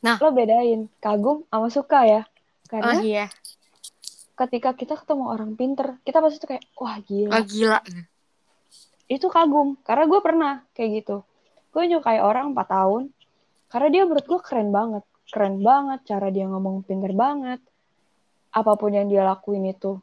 Nah. 0.03 0.19
Lo 0.23 0.31
bedain 0.31 0.87
kagum 1.03 1.43
sama 1.51 1.69
suka 1.71 2.07
ya? 2.07 2.23
Karena 2.67 2.99
oh 2.99 3.03
iya. 3.03 3.27
ketika 4.37 4.75
kita 4.75 4.95
ketemu 4.99 5.25
orang 5.33 5.55
pinter 5.55 5.97
kita 6.03 6.19
pasti 6.19 6.43
tuh 6.43 6.49
kayak 6.55 6.65
wah 6.77 6.99
gila. 7.03 7.33
Oh 7.35 7.45
gila. 7.47 7.79
Itu 9.07 9.27
kagum. 9.31 9.79
Karena 9.87 10.05
gue 10.11 10.21
pernah 10.23 10.55
kayak 10.75 10.91
gitu. 11.03 11.17
Gue 11.71 11.87
nyukai 11.87 12.19
orang 12.19 12.55
4 12.55 12.67
tahun. 12.67 13.03
Karena 13.71 13.89
dia 13.91 14.03
menurut 14.07 14.27
gue 14.27 14.41
keren 14.43 14.71
banget. 14.71 15.05
Keren 15.31 15.63
banget 15.63 16.01
cara 16.07 16.29
dia 16.31 16.47
ngomong 16.47 16.87
pinter 16.87 17.11
banget. 17.15 17.59
Apa 18.55 18.79
pun 18.79 18.95
yang 18.95 19.11
dia 19.11 19.27
lakuin 19.27 19.67
itu. 19.67 19.99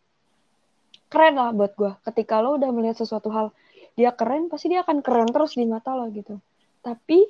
Keren 1.07 1.37
lah 1.37 1.53
buat 1.53 1.77
gue 1.77 1.91
ketika 2.09 2.41
lo 2.41 2.57
udah 2.57 2.69
melihat 2.73 2.97
sesuatu 2.97 3.29
hal 3.29 3.53
dia 3.93 4.09
keren 4.17 4.49
pasti 4.49 4.73
dia 4.73 4.81
akan 4.81 5.05
keren 5.05 5.29
terus 5.29 5.53
di 5.53 5.69
mata 5.69 5.93
lo 5.93 6.09
gitu. 6.09 6.41
Tapi 6.81 7.29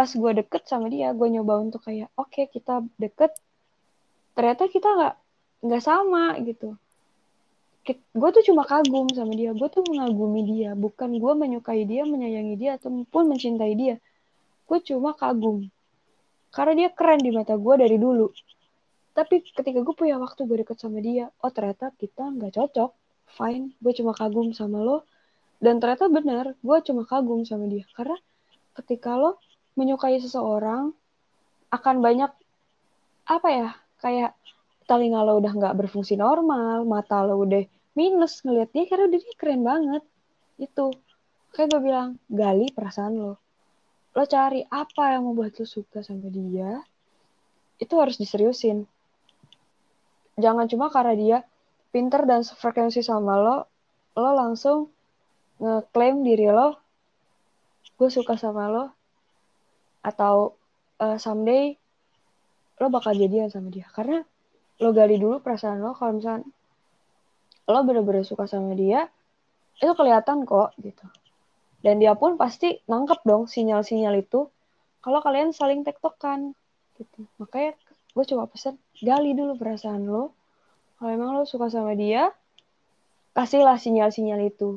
pas 0.00 0.08
gue 0.08 0.32
deket 0.32 0.64
sama 0.64 0.88
dia 0.88 1.12
gue 1.12 1.28
nyoba 1.28 1.60
untuk 1.60 1.84
kayak 1.84 2.08
oke 2.16 2.32
okay, 2.32 2.48
kita 2.48 2.80
deket. 2.96 3.36
Ternyata 4.32 4.64
kita 4.72 4.88
nggak 4.88 5.14
nggak 5.60 5.82
sama 5.84 6.40
gitu. 6.40 6.72
Gue 8.16 8.30
tuh 8.32 8.40
cuma 8.48 8.64
kagum 8.64 9.12
sama 9.12 9.36
dia. 9.36 9.52
Gue 9.52 9.68
tuh 9.68 9.84
mengagumi 9.84 10.48
dia. 10.48 10.72
Bukan 10.72 11.20
gue 11.20 11.32
menyukai 11.36 11.84
dia 11.84 12.08
menyayangi 12.08 12.56
dia 12.56 12.80
ataupun 12.80 13.28
mencintai 13.28 13.76
dia. 13.76 14.00
Gue 14.64 14.80
cuma 14.80 15.12
kagum. 15.12 15.68
Karena 16.48 16.72
dia 16.80 16.88
keren 16.96 17.20
di 17.20 17.36
mata 17.36 17.60
gue 17.60 17.74
dari 17.76 18.00
dulu. 18.00 18.32
Tapi 19.12 19.44
ketika 19.52 19.84
gue 19.84 19.92
punya 19.92 20.16
waktu 20.16 20.48
gue 20.48 20.64
deket 20.64 20.80
sama 20.80 21.04
dia 21.04 21.28
oh 21.44 21.52
ternyata 21.52 21.92
kita 22.00 22.24
nggak 22.24 22.56
cocok. 22.56 22.96
Fine 23.36 23.76
gue 23.76 23.92
cuma 23.92 24.16
kagum 24.16 24.56
sama 24.56 24.80
lo. 24.80 25.04
Dan 25.60 25.76
ternyata 25.76 26.08
benar 26.08 26.56
gue 26.56 26.78
cuma 26.88 27.04
kagum 27.04 27.44
sama 27.44 27.68
dia. 27.68 27.84
Karena 27.92 28.16
ketika 28.72 29.20
lo 29.20 29.36
menyukai 29.78 30.18
seseorang 30.18 30.94
akan 31.70 31.96
banyak 32.02 32.30
apa 33.30 33.48
ya 33.48 33.70
kayak 34.02 34.34
telinga 34.90 35.22
lo 35.22 35.38
udah 35.38 35.52
nggak 35.54 35.76
berfungsi 35.78 36.18
normal, 36.18 36.82
mata 36.82 37.22
lo 37.22 37.38
udah 37.38 37.62
minus 37.94 38.42
ngeliat 38.42 38.74
dia 38.74 38.90
karena 38.90 39.06
udah 39.06 39.20
dia 39.22 39.34
keren 39.38 39.62
banget. 39.62 40.02
Itu. 40.58 40.90
Kayak 41.54 41.78
gue 41.78 41.80
bilang, 41.82 42.08
gali 42.26 42.70
perasaan 42.74 43.14
lo. 43.14 43.38
Lo 44.14 44.22
cari 44.26 44.66
apa 44.66 45.14
yang 45.14 45.30
membuat 45.30 45.54
lo 45.62 45.66
suka 45.66 46.02
sama 46.02 46.26
dia, 46.30 46.82
itu 47.78 47.94
harus 47.94 48.18
diseriusin. 48.18 48.82
Jangan 50.34 50.66
cuma 50.66 50.90
karena 50.90 51.14
dia 51.14 51.38
pinter 51.94 52.26
dan 52.26 52.42
frekuensi 52.42 53.02
sama 53.02 53.38
lo, 53.38 53.56
lo 54.18 54.30
langsung 54.34 54.90
ngeklaim 55.62 56.22
diri 56.22 56.50
lo, 56.50 56.78
gue 57.98 58.10
suka 58.10 58.34
sama 58.34 58.66
lo, 58.70 58.84
atau 60.00 60.56
uh, 61.00 61.16
someday 61.20 61.76
lo 62.80 62.88
bakal 62.88 63.12
jadian 63.12 63.52
sama 63.52 63.68
dia. 63.68 63.88
Karena 63.92 64.24
lo 64.80 64.90
gali 64.96 65.20
dulu 65.20 65.44
perasaan 65.44 65.84
lo 65.84 65.92
kalau 65.92 66.16
misalnya 66.16 66.48
lo 67.68 67.80
bener-bener 67.84 68.24
suka 68.24 68.48
sama 68.48 68.72
dia 68.72 69.06
itu 69.80 69.92
kelihatan 69.96 70.44
kok 70.48 70.72
gitu. 70.80 71.06
Dan 71.80 72.00
dia 72.00 72.12
pun 72.12 72.36
pasti 72.36 72.76
nangkep 72.84 73.24
dong 73.24 73.48
sinyal-sinyal 73.48 74.20
itu 74.20 74.48
kalau 75.00 75.24
kalian 75.24 75.56
saling 75.56 75.80
tektokan 75.80 76.52
gitu. 77.00 77.24
Makanya 77.40 77.72
gue 78.12 78.24
coba 78.28 78.44
pesen 78.48 78.76
gali 79.00 79.32
dulu 79.32 79.56
perasaan 79.56 80.04
lo. 80.04 80.36
Kalau 81.00 81.10
emang 81.12 81.32
lo 81.32 81.48
suka 81.48 81.72
sama 81.72 81.96
dia 81.96 82.28
kasihlah 83.32 83.80
sinyal-sinyal 83.80 84.40
itu. 84.44 84.76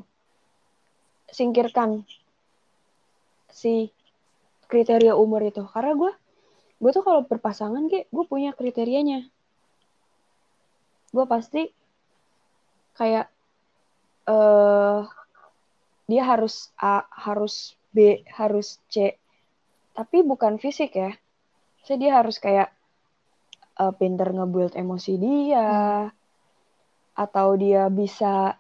Singkirkan 1.27 2.07
si 3.51 3.91
kriteria 4.73 5.13
umur 5.13 5.45
itu 5.45 5.61
karena 5.69 5.93
gue 5.93 6.11
gue 6.81 6.89
tuh 6.89 7.05
kalau 7.05 7.21
berpasangan 7.29 7.85
kayak 7.85 8.09
gue 8.09 8.25
punya 8.25 8.57
kriterianya 8.57 9.29
gue 11.13 11.25
pasti 11.29 11.69
kayak 12.97 13.29
uh, 14.25 15.05
dia 16.07 16.23
harus 16.27 16.69
A, 16.77 17.07
harus 17.09 17.73
B, 17.93 18.21
harus 18.27 18.81
C. 18.91 19.15
Tapi 19.93 20.25
bukan 20.25 20.57
fisik 20.59 20.97
ya. 20.97 21.13
Jadi 21.85 22.07
dia 22.07 22.11
harus 22.17 22.39
kayak 22.39 22.73
uh, 23.79 23.93
pinter 23.93 24.31
nge-build 24.31 24.73
emosi 24.73 25.13
dia, 25.19 26.09
hmm. 26.09 26.13
atau 27.13 27.47
dia 27.59 27.87
bisa 27.91 28.57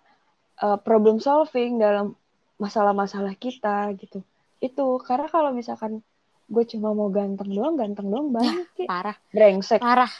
uh, 0.61 0.77
problem 0.79 1.17
solving 1.17 1.79
dalam 1.81 2.13
masalah-masalah 2.61 3.33
kita 3.39 3.91
gitu. 3.97 4.21
Itu 4.63 5.03
karena 5.03 5.27
kalau 5.27 5.51
misalkan 5.51 5.99
gue 6.47 6.63
cuma 6.71 6.95
mau 6.95 7.11
ganteng 7.11 7.51
doang, 7.51 7.75
ganteng 7.75 8.07
doang 8.07 8.31
banyak. 8.31 8.67
Ya, 8.79 8.87
parah. 8.87 9.17
Brengsek. 9.35 9.83
Parah 9.83 10.11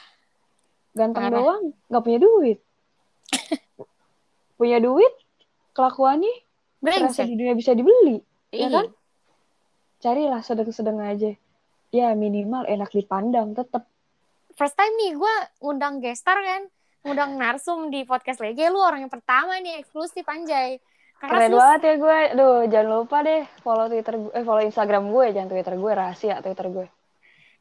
ganteng 0.93 1.25
Parah. 1.27 1.37
doang 1.41 1.63
nggak 1.89 2.03
punya 2.05 2.19
duit 2.21 2.59
punya 4.61 4.77
duit 4.77 5.13
kelakuannya 5.73 6.33
berasa 6.77 7.25
di 7.25 7.33
dunia 7.33 7.57
bisa 7.57 7.73
dibeli 7.73 8.21
Iyi. 8.53 8.61
ya 8.61 8.67
kan 8.69 8.85
carilah 9.99 10.41
sedang-sedang 10.45 11.01
aja 11.01 11.31
ya 11.89 12.13
minimal 12.13 12.69
enak 12.69 12.93
dipandang 12.93 13.57
tetep 13.57 13.89
first 14.53 14.77
time 14.77 14.93
nih 15.01 15.17
gue 15.17 15.35
undang 15.65 15.97
gestar 15.97 16.37
kan 16.37 16.69
undang 17.03 17.35
narsum 17.41 17.89
di 17.89 18.05
podcast 18.05 18.39
lagi 18.39 18.69
lu 18.69 18.77
orang 18.77 19.03
yang 19.03 19.11
pertama 19.11 19.57
nih 19.59 19.81
eksklusif 19.81 20.23
anjay 20.29 20.77
karena 21.23 21.39
keren 21.39 21.51
sus... 21.55 21.59
banget 21.63 21.79
ya 21.79 21.93
gue 21.95 22.19
Duh, 22.35 22.59
jangan 22.67 22.89
lupa 22.99 23.17
deh 23.23 23.41
follow 23.63 23.87
twitter 23.87 24.15
gue 24.19 24.31
eh 24.35 24.43
follow 24.43 24.63
instagram 24.67 25.07
gue 25.07 25.25
jangan 25.31 25.49
twitter 25.55 25.73
gue 25.79 25.91
rahasia 25.95 26.35
twitter 26.43 26.67
gue 26.67 26.87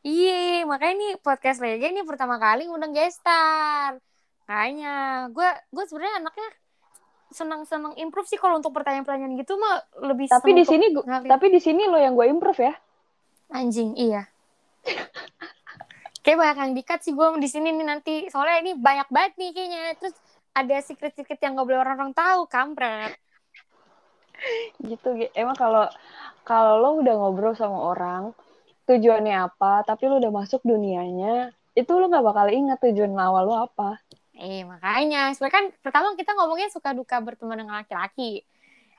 Iya, 0.02 0.66
makanya 0.66 0.94
nih 0.98 1.12
podcast 1.22 1.62
Lega 1.62 1.86
ini 1.86 2.02
pertama 2.02 2.34
kali 2.34 2.66
ngundang 2.66 2.90
gestar. 2.90 4.02
Kayaknya 4.50 4.94
gue 5.30 5.48
gue 5.70 5.84
sebenarnya 5.86 6.26
anaknya 6.26 6.48
senang-senang 7.30 7.94
improve 7.94 8.26
sih 8.26 8.34
kalau 8.34 8.58
untuk 8.58 8.74
pertanyaan-pertanyaan 8.74 9.38
gitu 9.38 9.54
mah 9.54 9.78
lebih 10.02 10.26
Tapi 10.26 10.58
di 10.58 10.66
sini 10.66 10.90
gua, 10.90 11.22
tapi 11.22 11.54
di 11.54 11.62
sini 11.62 11.86
lo 11.86 12.02
yang 12.02 12.18
gue 12.18 12.26
improve 12.26 12.66
ya. 12.66 12.74
Anjing, 13.54 13.94
iya. 13.94 14.26
Kayak 16.26 16.38
banyak 16.38 16.58
yang 16.58 16.74
dikat 16.74 17.00
sih 17.06 17.14
gue 17.14 17.26
di 17.38 17.46
sini 17.46 17.70
nih 17.70 17.86
nanti. 17.86 18.14
Soalnya 18.26 18.58
ini 18.58 18.72
banyak 18.74 19.06
banget 19.06 19.32
nih 19.38 19.50
kayaknya. 19.54 19.82
Terus 20.02 20.18
ada 20.50 20.76
secret-secret 20.82 21.38
yang 21.38 21.54
gak 21.54 21.66
boleh 21.70 21.78
orang-orang 21.78 22.10
tahu, 22.10 22.50
kampret. 22.50 23.21
Gitu, 24.82 25.08
emang 25.36 25.56
kalau 25.56 25.86
kalau 26.42 26.82
lo 26.82 26.90
udah 27.02 27.14
ngobrol 27.14 27.54
sama 27.54 27.78
orang, 27.94 28.34
tujuannya 28.90 29.46
apa, 29.46 29.86
tapi 29.86 30.10
lu 30.10 30.18
udah 30.18 30.32
masuk 30.34 30.60
dunianya, 30.66 31.54
itu 31.72 31.90
lu 31.94 32.10
gak 32.10 32.26
bakal 32.26 32.50
ingat 32.50 32.82
tujuan 32.82 33.14
awal 33.14 33.46
lu 33.46 33.54
apa. 33.54 34.02
Eh 34.34 34.66
makanya, 34.66 35.30
sebenarnya 35.36 35.54
kan 35.54 35.64
pertama 35.84 36.18
kita 36.18 36.34
ngomongnya 36.34 36.68
suka 36.72 36.90
duka 36.96 37.22
berteman 37.22 37.62
dengan 37.62 37.78
laki-laki. 37.78 38.42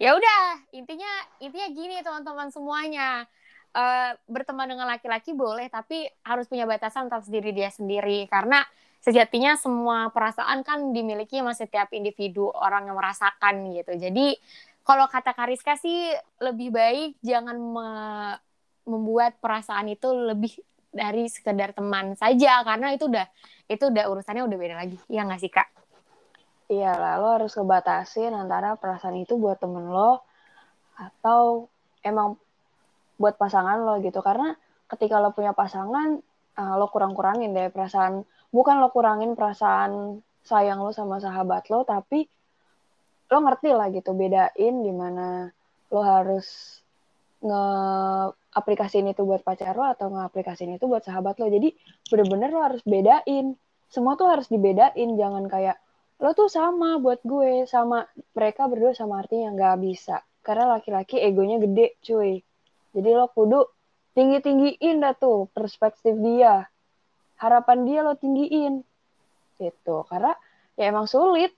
Ya 0.02 0.16
udah, 0.16 0.64
intinya 0.72 1.10
intinya 1.44 1.68
gini 1.70 1.96
teman-teman 2.02 2.50
semuanya. 2.50 3.28
Uh, 3.74 4.14
berteman 4.30 4.70
dengan 4.70 4.86
laki-laki 4.86 5.34
boleh, 5.34 5.66
tapi 5.66 6.06
harus 6.22 6.46
punya 6.46 6.70
batasan 6.70 7.10
atas 7.10 7.26
diri 7.26 7.50
dia 7.50 7.74
sendiri. 7.74 8.30
Karena 8.30 8.62
sejatinya 9.02 9.58
semua 9.58 10.14
perasaan 10.14 10.62
kan 10.62 10.94
dimiliki 10.94 11.42
sama 11.42 11.58
setiap 11.58 11.90
individu 11.90 12.54
orang 12.54 12.88
yang 12.88 12.96
merasakan 12.96 13.74
gitu. 13.74 13.98
Jadi 13.98 14.38
kalau 14.84 15.08
kata 15.08 15.32
Kariska 15.32 15.80
sih 15.80 16.12
lebih 16.44 16.76
baik 16.76 17.20
jangan 17.24 17.56
me 17.56 17.88
membuat 18.84 19.40
perasaan 19.40 19.88
itu 19.88 20.12
lebih 20.12 20.60
dari 20.92 21.26
sekedar 21.32 21.72
teman 21.72 22.20
saja 22.20 22.62
karena 22.68 22.92
itu 22.92 23.08
udah 23.08 23.26
itu 23.72 23.90
udah 23.90 24.06
urusannya 24.12 24.44
udah 24.44 24.58
beda 24.60 24.76
lagi. 24.76 25.00
Ya 25.08 25.24
nggak 25.24 25.40
sih 25.40 25.48
kak? 25.48 25.72
Iya 26.68 26.92
lah 26.96 27.16
lo 27.20 27.28
harus 27.40 27.56
ngebatasin 27.56 28.36
antara 28.36 28.76
perasaan 28.76 29.18
itu 29.18 29.40
buat 29.40 29.58
temen 29.64 29.88
lo 29.88 30.22
atau 31.00 31.72
emang 32.04 32.36
buat 33.16 33.40
pasangan 33.40 33.88
lo 33.88 34.04
gitu. 34.04 34.20
Karena 34.20 34.52
ketika 34.92 35.24
lo 35.24 35.32
punya 35.32 35.56
pasangan 35.56 36.20
uh, 36.60 36.76
lo 36.76 36.92
kurang-kurangin 36.92 37.56
deh 37.56 37.72
perasaan 37.72 38.28
bukan 38.54 38.84
lo 38.84 38.94
kurangin 38.94 39.34
perasaan 39.34 40.22
sayang 40.44 40.84
lo 40.84 40.92
sama 40.92 41.18
sahabat 41.24 41.72
lo 41.72 41.88
tapi 41.88 42.28
lo 43.34 43.42
ngerti 43.42 43.74
lah 43.74 43.90
gitu 43.90 44.14
bedain 44.14 44.74
gimana 44.86 45.50
lo 45.90 46.02
harus 46.06 46.78
nge 47.44 47.64
aplikasiin 48.56 49.12
itu 49.12 49.26
buat 49.28 49.44
pacar 49.44 49.76
lo 49.76 49.84
atau 49.84 50.08
nge 50.14 50.22
aplikasiin 50.30 50.78
itu 50.78 50.86
buat 50.88 51.04
sahabat 51.04 51.42
lo. 51.42 51.50
Jadi 51.50 51.76
bener-bener 52.08 52.50
lo 52.54 52.62
harus 52.64 52.82
bedain. 52.86 53.58
Semua 53.92 54.16
tuh 54.16 54.32
harus 54.32 54.48
dibedain 54.50 55.10
jangan 55.20 55.46
kayak 55.52 55.78
lo 56.24 56.32
tuh 56.32 56.48
sama 56.48 56.98
buat 57.04 57.20
gue 57.26 57.68
sama 57.68 58.08
mereka 58.32 58.70
berdua 58.72 58.96
sama 58.96 59.20
artinya 59.20 59.52
nggak 59.54 59.78
bisa. 59.84 60.24
Karena 60.40 60.80
laki-laki 60.80 61.20
egonya 61.20 61.60
gede 61.60 62.00
cuy. 62.00 62.40
Jadi 62.96 63.10
lo 63.12 63.28
kudu 63.34 63.68
tinggi 64.16 64.40
tinggiin 64.40 65.04
dah 65.04 65.14
tuh 65.18 65.52
perspektif 65.52 66.16
dia. 66.22 66.64
Harapan 67.42 67.84
dia 67.84 68.00
lo 68.08 68.16
tinggiin. 68.16 68.86
Gitu. 69.60 69.96
Karena 70.08 70.32
ya 70.80 70.90
emang 70.90 71.12
sulit 71.12 71.52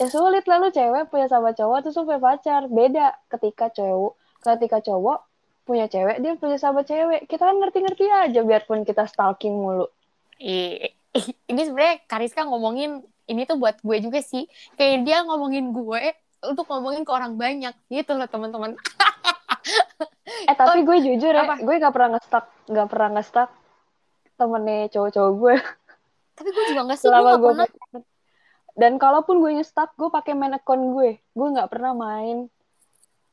ya 0.00 0.08
sulit 0.08 0.48
lalu 0.48 0.72
cewek 0.72 1.12
punya 1.12 1.28
sama 1.28 1.52
cowok 1.52 1.84
terus 1.84 2.00
punya 2.00 2.16
pacar. 2.16 2.72
Beda 2.72 3.12
ketika 3.28 3.68
cowok 3.68 4.16
ketika 4.40 4.80
cowok 4.80 5.20
punya 5.68 5.84
cewek 5.92 6.24
dia 6.24 6.32
punya 6.40 6.56
sahabat 6.56 6.88
cewek. 6.88 7.28
Kita 7.28 7.44
kan 7.44 7.60
ngerti-ngerti 7.60 8.08
aja 8.08 8.40
biarpun 8.40 8.88
kita 8.88 9.04
stalking 9.04 9.52
mulu. 9.52 9.92
Ini 11.50 11.60
sebenarnya 11.68 12.00
Kariska 12.08 12.48
ngomongin 12.48 13.04
ini 13.30 13.46
tuh 13.46 13.60
buat 13.60 13.78
gue 13.84 13.98
juga 14.00 14.24
sih. 14.24 14.48
Kayak 14.74 15.06
dia 15.06 15.18
ngomongin 15.22 15.70
gue 15.70 16.16
untuk 16.42 16.64
ngomongin 16.66 17.04
ke 17.04 17.12
orang 17.12 17.36
banyak. 17.36 17.76
Gitu 17.92 18.16
loh 18.16 18.26
teman-teman. 18.26 18.74
Eh 20.48 20.56
tapi 20.56 20.80
oh, 20.80 20.84
gue 20.88 20.98
jujur 21.04 21.36
ya 21.36 21.44
gue 21.58 21.74
gak 21.82 21.92
pernah 21.92 22.16
ngestak 22.16 22.48
gak 22.70 22.88
pernah 22.88 23.08
ngestak 23.18 23.50
temennya 24.40 24.88
cowok-cowok 24.88 25.32
gue. 25.36 25.54
Tapi 26.38 26.48
gue 26.48 26.64
juga 26.72 26.82
gak 26.88 26.96
sih 26.96 27.06
gue, 27.10 27.20
gue 27.20 27.50
pernah 27.52 27.68
dan 28.78 28.96
kalaupun 29.00 29.42
gue 29.42 29.58
ngestak 29.58 29.94
gue 29.98 30.10
pakai 30.10 30.34
main 30.34 30.54
account 30.54 30.94
gue. 30.94 31.18
Gue 31.34 31.48
nggak 31.50 31.70
pernah 31.70 31.92
main 31.94 32.46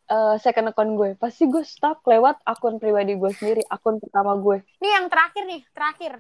uh, 0.10 0.36
second 0.42 0.72
account 0.72 0.92
gue. 0.98 1.10
Pasti 1.20 1.46
gue 1.48 1.64
stuck 1.64 2.02
lewat 2.08 2.42
akun 2.44 2.82
pribadi 2.82 3.16
gue 3.16 3.32
sendiri 3.32 3.64
akun 3.68 4.02
pertama 4.02 4.36
gue. 4.40 4.64
Nih 4.82 4.92
yang 4.98 5.08
terakhir 5.12 5.44
nih 5.46 5.62
terakhir. 5.72 6.14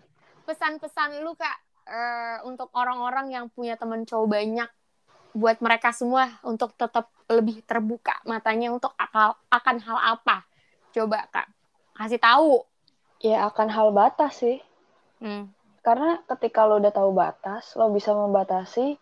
Pesan-pesan 0.47 1.28
lu 1.28 1.36
kak 1.36 1.57
uh, 1.88 2.38
untuk 2.47 2.72
orang-orang 2.72 3.36
yang 3.36 3.45
punya 3.51 3.76
temen 3.76 4.07
cowok 4.07 4.28
banyak 4.32 4.70
buat 5.36 5.59
mereka 5.59 5.91
semua 5.91 6.39
untuk 6.41 6.74
tetap 6.80 7.11
lebih 7.28 7.61
terbuka 7.68 8.18
matanya 8.24 8.72
untuk 8.72 8.95
akal 8.95 9.36
akan 9.51 9.76
hal 9.84 9.97
apa? 10.15 10.47
Coba 10.95 11.28
kak 11.30 11.47
kasih 11.97 12.22
tahu. 12.22 12.63
Ya 13.20 13.49
akan 13.49 13.68
hal 13.74 13.89
batas 13.91 14.39
sih. 14.39 14.61
Hmm. 15.18 15.49
karena 15.82 16.22
ketika 16.30 16.70
lo 16.70 16.78
udah 16.78 16.93
tahu 16.93 17.09
batas 17.09 17.74
lo 17.74 17.89
bisa 17.89 18.13
membatasi 18.13 19.01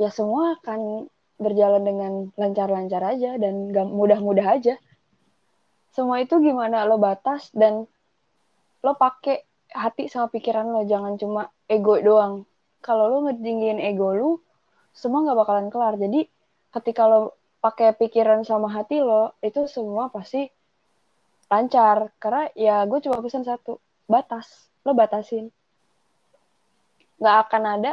ya 0.00 0.08
semua 0.08 0.56
akan 0.56 1.12
berjalan 1.36 1.84
dengan 1.84 2.12
lancar-lancar 2.40 3.04
aja 3.04 3.36
dan 3.36 3.68
mudah-mudah 3.72 4.46
aja. 4.56 4.80
Semua 5.92 6.24
itu 6.24 6.40
gimana 6.40 6.88
lo 6.88 6.96
batas 6.96 7.52
dan 7.52 7.84
lo 8.80 8.92
pakai 8.96 9.44
hati 9.76 10.08
sama 10.08 10.32
pikiran 10.32 10.72
lo 10.72 10.88
jangan 10.88 11.20
cuma 11.20 11.52
ego 11.68 12.00
doang. 12.00 12.48
Kalau 12.80 13.12
lo 13.12 13.18
ngedingin 13.28 13.76
ego 13.76 14.16
lo 14.16 14.30
semua 14.96 15.20
nggak 15.20 15.36
bakalan 15.36 15.68
kelar. 15.68 15.94
Jadi 16.00 16.24
ketika 16.72 17.04
lo 17.04 17.36
pakai 17.60 17.92
pikiran 17.92 18.40
sama 18.40 18.72
hati 18.72 19.04
lo 19.04 19.36
itu 19.44 19.68
semua 19.68 20.08
pasti 20.08 20.48
lancar. 21.52 22.08
Karena 22.16 22.48
ya 22.56 22.88
gue 22.88 23.04
cuma 23.04 23.20
pesan 23.20 23.44
satu 23.44 23.76
batas. 24.08 24.68
Lo 24.84 24.96
batasin. 24.96 25.52
Nggak 27.20 27.36
akan 27.48 27.64
ada 27.80 27.92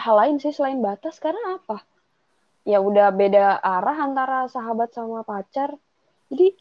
hal 0.00 0.16
lain 0.16 0.36
sih 0.40 0.56
selain 0.56 0.80
batas 0.80 1.20
karena 1.20 1.60
apa? 1.60 1.84
Ya 2.64 2.80
udah 2.80 3.12
beda 3.12 3.60
arah 3.60 3.98
antara 4.00 4.48
sahabat 4.48 4.96
sama 4.96 5.20
pacar. 5.20 5.76
Jadi 6.32 6.56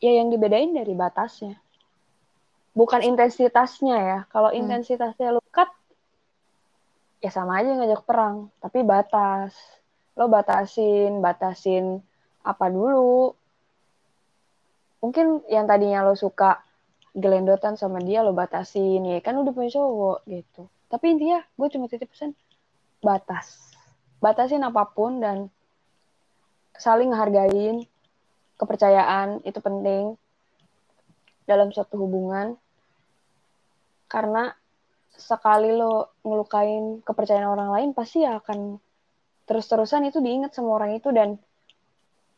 ya 0.00 0.16
yang 0.16 0.32
dibedain 0.32 0.72
dari 0.72 0.96
batasnya. 0.96 1.60
Bukan 2.72 3.04
intensitasnya 3.04 3.96
ya. 4.00 4.18
Kalau 4.32 4.48
hmm. 4.48 4.60
intensitasnya 4.64 5.36
lo 5.36 5.44
cut 5.52 5.68
ya 7.20 7.28
sama 7.28 7.60
aja 7.60 7.76
ngajak 7.76 8.02
perang. 8.08 8.48
Tapi 8.64 8.80
batas. 8.80 9.52
Lo 10.16 10.32
batasin 10.32 11.20
batasin 11.20 12.00
apa 12.40 12.72
dulu? 12.72 13.36
Mungkin 15.00 15.44
yang 15.48 15.64
tadinya 15.64 16.04
lo 16.04 16.16
suka 16.16 16.60
gelendotan 17.16 17.76
sama 17.76 18.00
dia 18.00 18.24
lo 18.24 18.32
batasin. 18.32 19.04
Ya 19.04 19.20
kan 19.20 19.36
udah 19.40 19.52
punya 19.52 19.72
cowok 19.72 20.24
gitu. 20.28 20.68
Tapi 20.88 21.16
intinya 21.16 21.44
gue 21.56 21.68
cuma 21.72 21.88
titip 21.88 22.10
pesan 22.12 22.36
batas. 23.00 23.72
Batasin 24.20 24.60
apa 24.64 24.84
pun 24.92 25.18
dan 25.20 25.48
saling 26.76 27.12
hargain 27.16 27.84
kepercayaan 28.60 29.40
itu 29.44 29.56
penting 29.60 30.16
dalam 31.48 31.72
suatu 31.72 31.96
hubungan. 31.96 32.56
Karena 34.08 34.52
sekali 35.16 35.72
lo 35.72 36.16
ngelukain 36.24 37.00
kepercayaan 37.04 37.48
orang 37.48 37.70
lain 37.72 37.90
pasti 37.96 38.24
akan 38.24 38.80
terus-terusan 39.48 40.06
itu 40.08 40.22
diingat 40.22 40.54
sama 40.54 40.78
orang 40.78 40.96
itu 40.96 41.10
dan 41.10 41.36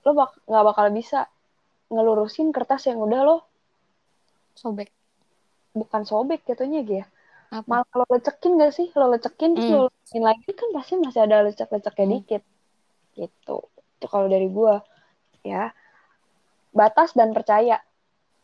lo 0.02 0.10
bak 0.16 0.34
nggak 0.48 0.64
bakal 0.66 0.86
bisa 0.90 1.30
ngelurusin 1.92 2.50
kertas 2.50 2.88
yang 2.88 3.02
udah 3.02 3.20
lo 3.26 3.36
sobek. 4.54 4.90
Bukan 5.74 6.02
sobek 6.06 6.46
jatuhnya 6.46 6.86
gitu 6.86 7.02
ya 7.02 7.06
malah 7.68 7.84
kalau 7.92 8.06
lecekin 8.08 8.56
gak 8.56 8.72
sih? 8.72 8.88
Lo 8.96 9.12
lecekin 9.12 9.52
mm. 9.52 9.68
lo 9.68 9.92
lecekin 9.92 10.24
lagi 10.24 10.50
kan 10.56 10.68
pasti 10.72 10.96
masih 10.96 11.20
ada 11.28 11.44
lecek-leceknya 11.44 12.06
mm. 12.08 12.12
dikit. 12.16 12.42
Gitu. 13.12 13.58
Itu 13.68 14.06
kalau 14.08 14.26
dari 14.32 14.48
gue 14.48 14.74
ya. 15.44 15.72
Batas 16.72 17.12
dan 17.12 17.36
percaya. 17.36 17.84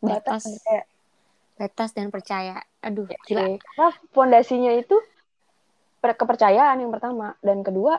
Batas, 0.04 0.20
batas. 0.20 0.42
dan 0.44 0.52
percaya. 0.52 0.82
Batas 1.58 1.90
dan 1.96 2.06
percaya. 2.12 2.56
Aduh 2.84 3.08
ya, 3.08 3.18
gila. 3.26 3.58
karena 3.58 3.88
fondasinya 4.14 4.72
itu 4.76 4.96
kepercayaan 6.04 6.76
yang 6.78 6.92
pertama. 6.92 7.34
Dan 7.40 7.64
kedua 7.64 7.98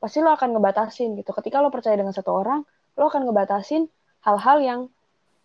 pasti 0.00 0.24
lo 0.24 0.32
akan 0.32 0.56
ngebatasin 0.56 1.16
gitu. 1.20 1.36
Ketika 1.36 1.60
lo 1.60 1.68
percaya 1.68 1.94
dengan 1.94 2.16
satu 2.16 2.32
orang, 2.32 2.64
lo 2.96 3.04
akan 3.06 3.28
ngebatasin 3.28 3.86
hal-hal 4.24 4.58
yang 4.64 4.80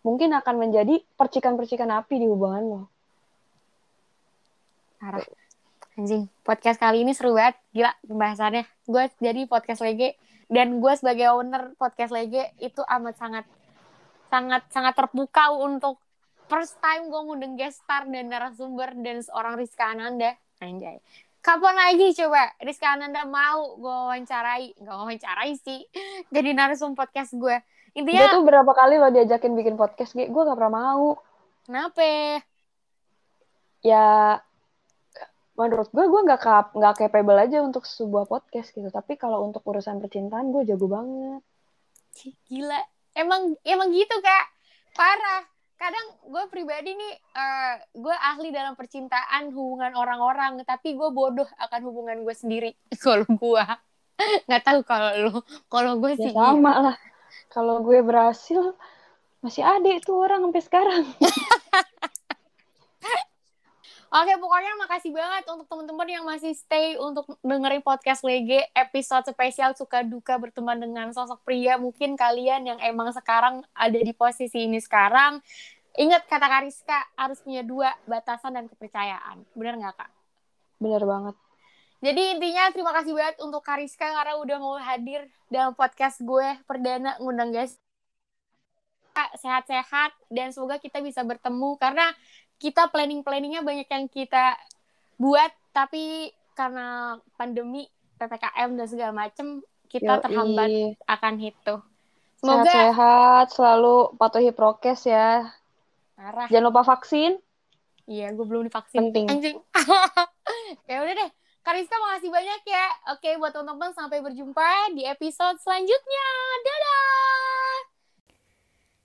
mungkin 0.01 0.33
akan 0.33 0.55
menjadi 0.57 1.03
percikan-percikan 1.15 1.91
api 1.91 2.23
di 2.23 2.27
hubungan 2.27 2.63
lo. 2.65 2.81
Parah. 5.01 5.25
Anjing, 5.97 6.29
podcast 6.45 6.77
kali 6.77 7.01
ini 7.01 7.17
seru 7.17 7.33
banget. 7.33 7.57
Gila 7.73 7.89
pembahasannya. 8.05 8.69
Gue 8.85 9.09
jadi 9.17 9.49
podcast 9.49 9.81
lege 9.81 10.13
dan 10.45 10.77
gue 10.77 10.93
sebagai 10.93 11.33
owner 11.33 11.73
podcast 11.81 12.13
lege 12.13 12.53
itu 12.61 12.85
amat 12.85 13.17
sangat 13.17 13.45
sangat 14.29 14.61
sangat 14.69 14.93
terbuka 14.93 15.49
untuk 15.57 15.97
first 16.45 16.77
time 16.85 17.09
gue 17.09 17.21
ngundang 17.25 17.57
guest 17.57 17.81
star 17.81 18.05
dan 18.05 18.29
narasumber 18.29 18.93
dan 19.01 19.25
seorang 19.25 19.57
Rizka 19.57 19.89
Ananda. 19.89 20.37
Anjay 20.61 21.01
kapan 21.41 21.73
lagi 21.73 22.13
coba 22.13 22.53
Rizka 22.61 22.93
Ananda 22.93 23.25
mau 23.25 23.73
gue 23.73 23.89
wawancarai 23.89 24.77
nggak 24.77 24.93
wawancarai 24.93 25.57
sih 25.57 25.81
jadi 26.35 26.53
narasumber 26.53 27.09
podcast 27.09 27.33
gue 27.33 27.57
intinya 27.97 28.29
gue 28.29 28.35
tuh 28.37 28.45
berapa 28.45 28.71
kali 28.77 29.01
lo 29.01 29.09
diajakin 29.09 29.57
bikin 29.57 29.73
podcast 29.73 30.13
gue 30.13 30.29
gue 30.29 30.41
gak 30.45 30.53
pernah 30.53 30.73
mau 30.77 31.17
kenapa 31.65 32.05
ya 33.81 34.37
menurut 35.61 35.89
gue 35.93 36.05
gue 36.09 36.21
nggak 36.25 36.41
kap 36.41 36.67
nggak 36.73 37.05
capable 37.05 37.37
aja 37.37 37.61
untuk 37.61 37.85
sebuah 37.85 38.25
podcast 38.25 38.73
gitu. 38.73 38.89
Tapi 38.89 39.13
kalau 39.21 39.45
untuk 39.45 39.61
urusan 39.61 40.01
percintaan 40.01 40.49
gue 40.49 40.65
jago 40.65 40.89
banget. 40.89 41.41
Gila. 42.49 42.81
Emang 43.13 43.53
emang 43.61 43.93
gitu 43.93 44.17
kak. 44.17 44.45
Parah. 44.97 45.45
Kadang 45.77 46.17
gue 46.25 46.43
pribadi 46.49 46.97
nih 46.97 47.13
uh, 47.37 47.75
gue 47.93 48.15
ahli 48.17 48.49
dalam 48.49 48.73
percintaan 48.73 49.53
hubungan 49.53 49.93
orang-orang 49.97 50.61
tapi 50.65 50.93
gue 50.93 51.09
bodoh 51.09 51.49
akan 51.57 51.81
hubungan 51.89 52.21
gue 52.21 52.35
sendiri 52.37 52.77
kalau 53.05 53.25
gue 53.25 53.63
nggak 54.45 54.61
tahu 54.61 54.85
kalau 54.85 55.09
lo 55.17 55.41
kalau 55.65 55.97
gue 55.97 56.17
ya 56.17 56.29
sih 56.29 56.33
sama 56.33 56.73
lah. 56.89 56.97
Kalau 57.49 57.81
gue 57.81 58.01
berhasil 58.01 58.73
masih 59.41 59.65
ada 59.65 59.89
itu 59.89 60.13
orang 60.13 60.45
sampai 60.45 60.61
sekarang 60.61 61.03
Oke, 64.11 64.35
pokoknya 64.43 64.75
makasih 64.75 65.15
banget 65.15 65.47
untuk 65.47 65.71
teman-teman 65.71 66.03
yang 66.03 66.27
masih 66.27 66.51
stay 66.51 66.99
untuk 66.99 67.31
dengerin 67.39 67.79
podcast 67.79 68.27
Lege 68.27 68.59
episode 68.75 69.23
spesial 69.23 69.71
suka 69.71 70.03
duka 70.03 70.35
berteman 70.35 70.83
dengan 70.83 71.15
sosok 71.15 71.39
pria. 71.47 71.79
Mungkin 71.79 72.19
kalian 72.19 72.67
yang 72.67 72.79
emang 72.83 73.15
sekarang 73.15 73.63
ada 73.71 73.95
di 73.95 74.11
posisi 74.11 74.67
ini 74.67 74.83
sekarang, 74.83 75.39
ingat 75.95 76.27
kata 76.27 76.43
Kariska 76.43 76.99
harus 77.15 77.39
punya 77.39 77.63
dua 77.63 77.95
batasan 78.03 78.59
dan 78.59 78.67
kepercayaan. 78.67 79.47
Bener 79.55 79.79
nggak 79.79 79.95
kak? 79.95 80.11
Bener 80.83 81.07
banget. 81.07 81.35
Jadi 82.03 82.21
intinya 82.35 82.67
terima 82.75 82.91
kasih 82.91 83.15
banget 83.15 83.39
untuk 83.39 83.63
Kariska 83.63 84.11
karena 84.11 84.35
udah 84.35 84.57
mau 84.59 84.75
hadir 84.75 85.23
dalam 85.47 85.71
podcast 85.71 86.19
gue 86.19 86.59
perdana 86.67 87.15
ngundang 87.23 87.55
guys 87.55 87.79
sehat-sehat 89.39 90.11
dan 90.27 90.51
semoga 90.51 90.79
kita 90.79 90.99
bisa 90.99 91.23
bertemu 91.23 91.79
karena 91.79 92.11
kita 92.61 92.93
planning-planningnya 92.93 93.65
banyak 93.65 93.89
yang 93.89 94.05
kita 94.05 94.53
buat 95.17 95.49
tapi 95.73 96.29
karena 96.53 97.17
pandemi 97.33 97.89
ppkm 98.21 98.77
dan 98.77 98.85
segala 98.85 99.11
macem 99.25 99.65
kita 99.89 100.21
Yoi. 100.21 100.23
terhambat 100.23 100.69
akan 101.09 101.33
itu. 101.41 101.75
Semoga 102.37 102.69
Sehat-sehat, 102.69 103.45
selalu 103.53 104.13
patuhi 104.17 104.53
prokes 104.53 105.09
ya. 105.09 105.49
parah. 106.13 106.49
Jangan 106.53 106.69
lupa 106.69 106.81
vaksin. 106.85 107.37
Iya, 108.05 108.33
gue 108.33 108.45
belum 108.45 108.65
divaksin. 108.69 109.09
Penting. 109.09 109.25
Anjing. 109.29 109.57
ya 110.89 111.05
udah 111.05 111.13
deh. 111.17 111.31
Karista 111.61 112.01
makasih 112.01 112.33
banyak 112.33 112.61
ya. 112.65 112.87
Oke, 113.13 113.37
buat 113.37 113.53
teman-teman 113.53 113.93
sampai 113.93 114.25
berjumpa 114.25 114.97
di 114.97 115.05
episode 115.05 115.61
selanjutnya. 115.61 116.29
Dadah. 116.65 117.73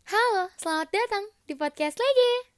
Halo, 0.06 0.42
selamat 0.56 0.88
datang 0.88 1.24
di 1.44 1.52
podcast 1.52 2.00
lagi. 2.00 2.55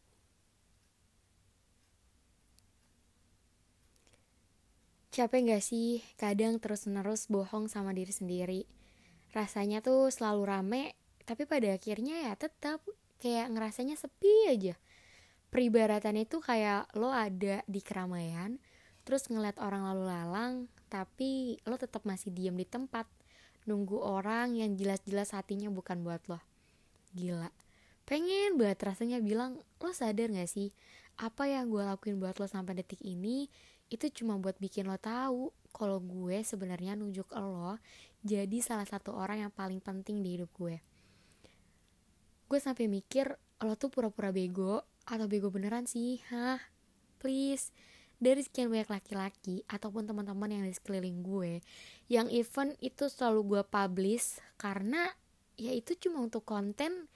Capek 5.18 5.50
gak 5.50 5.66
sih 5.66 5.98
kadang 6.14 6.62
terus-menerus 6.62 7.26
bohong 7.26 7.66
sama 7.66 7.90
diri 7.90 8.14
sendiri? 8.14 8.70
Rasanya 9.34 9.82
tuh 9.82 10.14
selalu 10.14 10.42
rame, 10.46 10.94
tapi 11.26 11.42
pada 11.42 11.74
akhirnya 11.74 12.30
ya 12.30 12.38
tetap 12.38 12.78
kayak 13.18 13.50
ngerasanya 13.50 13.98
sepi 13.98 14.46
aja. 14.46 14.78
Peribaratannya 15.50 16.22
itu 16.22 16.38
kayak 16.38 16.94
lo 16.94 17.10
ada 17.10 17.66
di 17.66 17.82
keramaian, 17.82 18.62
terus 19.02 19.26
ngeliat 19.26 19.58
orang 19.58 19.90
lalu 19.90 20.04
lalang, 20.06 20.54
tapi 20.86 21.58
lo 21.66 21.74
tetap 21.74 22.06
masih 22.06 22.30
diam 22.30 22.54
di 22.54 22.62
tempat, 22.62 23.10
nunggu 23.66 23.98
orang 23.98 24.54
yang 24.54 24.78
jelas-jelas 24.78 25.34
hatinya 25.34 25.66
bukan 25.66 26.06
buat 26.06 26.22
lo. 26.30 26.38
Gila, 27.18 27.50
pengen 28.06 28.54
banget 28.54 28.86
rasanya 28.86 29.18
bilang, 29.18 29.58
lo 29.82 29.90
sadar 29.90 30.30
gak 30.30 30.46
sih, 30.46 30.70
apa 31.18 31.50
yang 31.50 31.74
gue 31.74 31.82
lakuin 31.82 32.22
buat 32.22 32.38
lo 32.38 32.46
sampai 32.46 32.78
detik 32.78 33.02
ini, 33.02 33.50
itu 33.88 34.06
cuma 34.22 34.36
buat 34.36 34.56
bikin 34.60 34.84
lo 34.84 35.00
tahu 35.00 35.52
kalau 35.72 36.00
gue 36.00 36.44
sebenarnya 36.44 36.96
nunjuk 36.96 37.32
lo 37.36 37.80
jadi 38.20 38.58
salah 38.60 38.84
satu 38.84 39.16
orang 39.16 39.48
yang 39.48 39.52
paling 39.52 39.80
penting 39.80 40.20
di 40.20 40.36
hidup 40.36 40.50
gue. 40.58 40.82
Gue 42.48 42.58
sampai 42.58 42.88
mikir 42.88 43.32
lo 43.64 43.74
tuh 43.76 43.92
pura-pura 43.92 44.32
bego 44.32 44.82
atau 45.08 45.26
bego 45.30 45.48
beneran 45.48 45.88
sih, 45.88 46.20
hah? 46.28 46.60
Please, 47.18 47.72
dari 48.18 48.42
sekian 48.42 48.70
banyak 48.70 48.90
laki-laki 48.90 49.62
ataupun 49.70 50.06
teman-teman 50.06 50.50
yang 50.50 50.64
di 50.66 50.74
sekeliling 50.74 51.22
gue, 51.22 51.62
yang 52.10 52.26
event 52.34 52.74
itu 52.82 53.06
selalu 53.06 53.56
gue 53.56 53.62
publish 53.66 54.42
karena 54.58 55.10
ya 55.58 55.74
itu 55.74 55.94
cuma 55.98 56.22
untuk 56.22 56.46
konten 56.46 57.10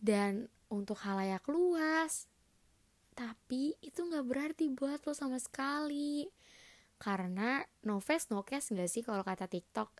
dan 0.00 0.48
untuk 0.72 0.96
halayak 1.04 1.44
luas 1.48 2.30
tapi 3.20 3.76
itu 3.84 4.00
nggak 4.00 4.24
berarti 4.24 4.72
buat 4.72 5.04
lo 5.04 5.12
sama 5.12 5.36
sekali. 5.36 6.24
Karena 6.96 7.60
no 7.84 8.00
face 8.00 8.32
no 8.32 8.40
case 8.40 8.72
nggak 8.72 8.88
sih 8.88 9.04
kalau 9.04 9.20
kata 9.20 9.44
TikTok? 9.44 9.92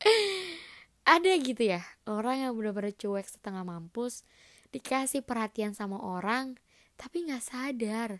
Ada 1.12 1.36
gitu 1.44 1.76
ya 1.76 1.84
orang 2.08 2.48
yang 2.48 2.56
bener-bener 2.56 2.96
cuek 2.96 3.28
setengah 3.28 3.68
mampus 3.68 4.24
dikasih 4.72 5.20
perhatian 5.20 5.76
sama 5.76 6.00
orang 6.00 6.56
tapi 6.96 7.28
nggak 7.28 7.44
sadar 7.44 8.10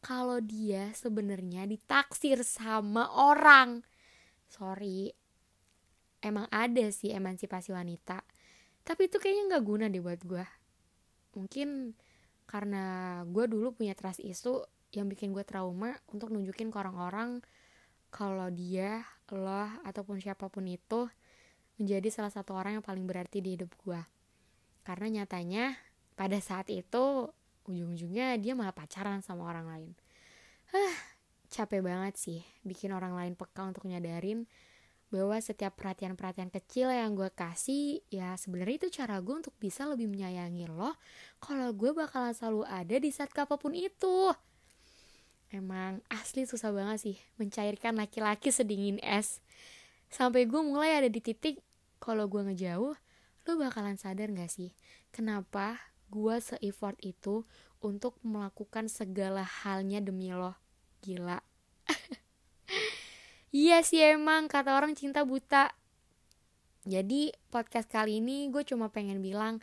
kalau 0.00 0.40
dia 0.40 0.88
sebenarnya 0.96 1.68
ditaksir 1.68 2.40
sama 2.40 3.12
orang. 3.12 3.84
Sorry 4.48 5.12
emang 6.24 6.48
ada 6.52 6.88
sih 6.92 7.12
emansipasi 7.12 7.72
wanita 7.72 8.24
tapi 8.84 9.08
itu 9.08 9.20
kayaknya 9.20 9.56
nggak 9.56 9.64
guna 9.64 9.84
deh 9.88 10.00
buat 10.00 10.20
gue 10.24 10.44
mungkin 11.36 11.96
karena 12.50 12.84
gue 13.30 13.46
dulu 13.46 13.70
punya 13.78 13.94
trust 13.94 14.18
issue 14.18 14.58
yang 14.90 15.06
bikin 15.06 15.30
gue 15.30 15.46
trauma 15.46 15.94
untuk 16.10 16.34
nunjukin 16.34 16.74
ke 16.74 16.76
orang-orang 16.82 17.38
kalau 18.10 18.50
dia, 18.50 19.06
lo, 19.30 19.70
ataupun 19.86 20.18
siapa 20.18 20.50
pun 20.50 20.66
itu 20.66 21.06
menjadi 21.78 22.10
salah 22.10 22.34
satu 22.34 22.58
orang 22.58 22.82
yang 22.82 22.84
paling 22.84 23.06
berarti 23.06 23.38
di 23.38 23.54
hidup 23.54 23.70
gue. 23.86 24.02
Karena 24.82 25.22
nyatanya 25.22 25.78
pada 26.18 26.42
saat 26.42 26.66
itu 26.74 27.30
ujung-ujungnya 27.70 28.34
dia 28.42 28.58
malah 28.58 28.74
pacaran 28.74 29.22
sama 29.22 29.46
orang 29.46 29.70
lain. 29.70 29.90
Hah, 30.74 30.96
capek 31.46 31.86
banget 31.86 32.18
sih 32.18 32.40
bikin 32.66 32.90
orang 32.90 33.14
lain 33.14 33.38
peka 33.38 33.62
untuk 33.62 33.86
nyadarin 33.86 34.50
bahwa 35.10 35.36
setiap 35.42 35.74
perhatian-perhatian 35.74 36.54
kecil 36.54 36.90
yang 36.94 37.18
gue 37.18 37.28
kasih 37.34 38.00
ya 38.14 38.38
sebenarnya 38.38 38.86
itu 38.86 39.02
cara 39.02 39.18
gue 39.18 39.34
untuk 39.34 39.54
bisa 39.58 39.82
lebih 39.84 40.06
menyayangi 40.06 40.70
lo 40.70 40.94
kalau 41.42 41.74
gue 41.74 41.90
bakalan 41.90 42.30
selalu 42.30 42.62
ada 42.70 42.96
di 42.96 43.10
saat 43.10 43.34
apa 43.34 43.58
pun 43.58 43.74
itu. 43.74 44.30
Emang 45.50 45.98
asli 46.06 46.46
susah 46.46 46.70
banget 46.70 46.98
sih 47.02 47.16
mencairkan 47.34 47.98
laki-laki 47.98 48.54
sedingin 48.54 49.02
es. 49.02 49.42
Sampai 50.06 50.46
gue 50.46 50.62
mulai 50.62 50.94
ada 50.94 51.10
di 51.10 51.18
titik 51.18 51.58
kalau 51.98 52.30
gue 52.30 52.40
ngejauh 52.40 52.94
lo 53.48 53.52
bakalan 53.58 53.98
sadar 53.98 54.30
gak 54.30 54.52
sih 54.52 54.70
kenapa 55.10 55.80
gue 56.12 56.36
se-effort 56.38 56.94
itu 57.02 57.42
untuk 57.82 58.14
melakukan 58.22 58.86
segala 58.86 59.42
halnya 59.42 59.98
demi 59.98 60.30
lo? 60.30 60.54
Gila 61.00 61.40
Iya 63.50 63.82
sih 63.82 63.98
emang 63.98 64.46
kata 64.46 64.78
orang 64.78 64.94
cinta 64.94 65.26
buta. 65.26 65.74
Jadi 66.86 67.34
podcast 67.50 67.90
kali 67.90 68.22
ini 68.22 68.46
gue 68.46 68.62
cuma 68.62 68.94
pengen 68.94 69.18
bilang 69.18 69.58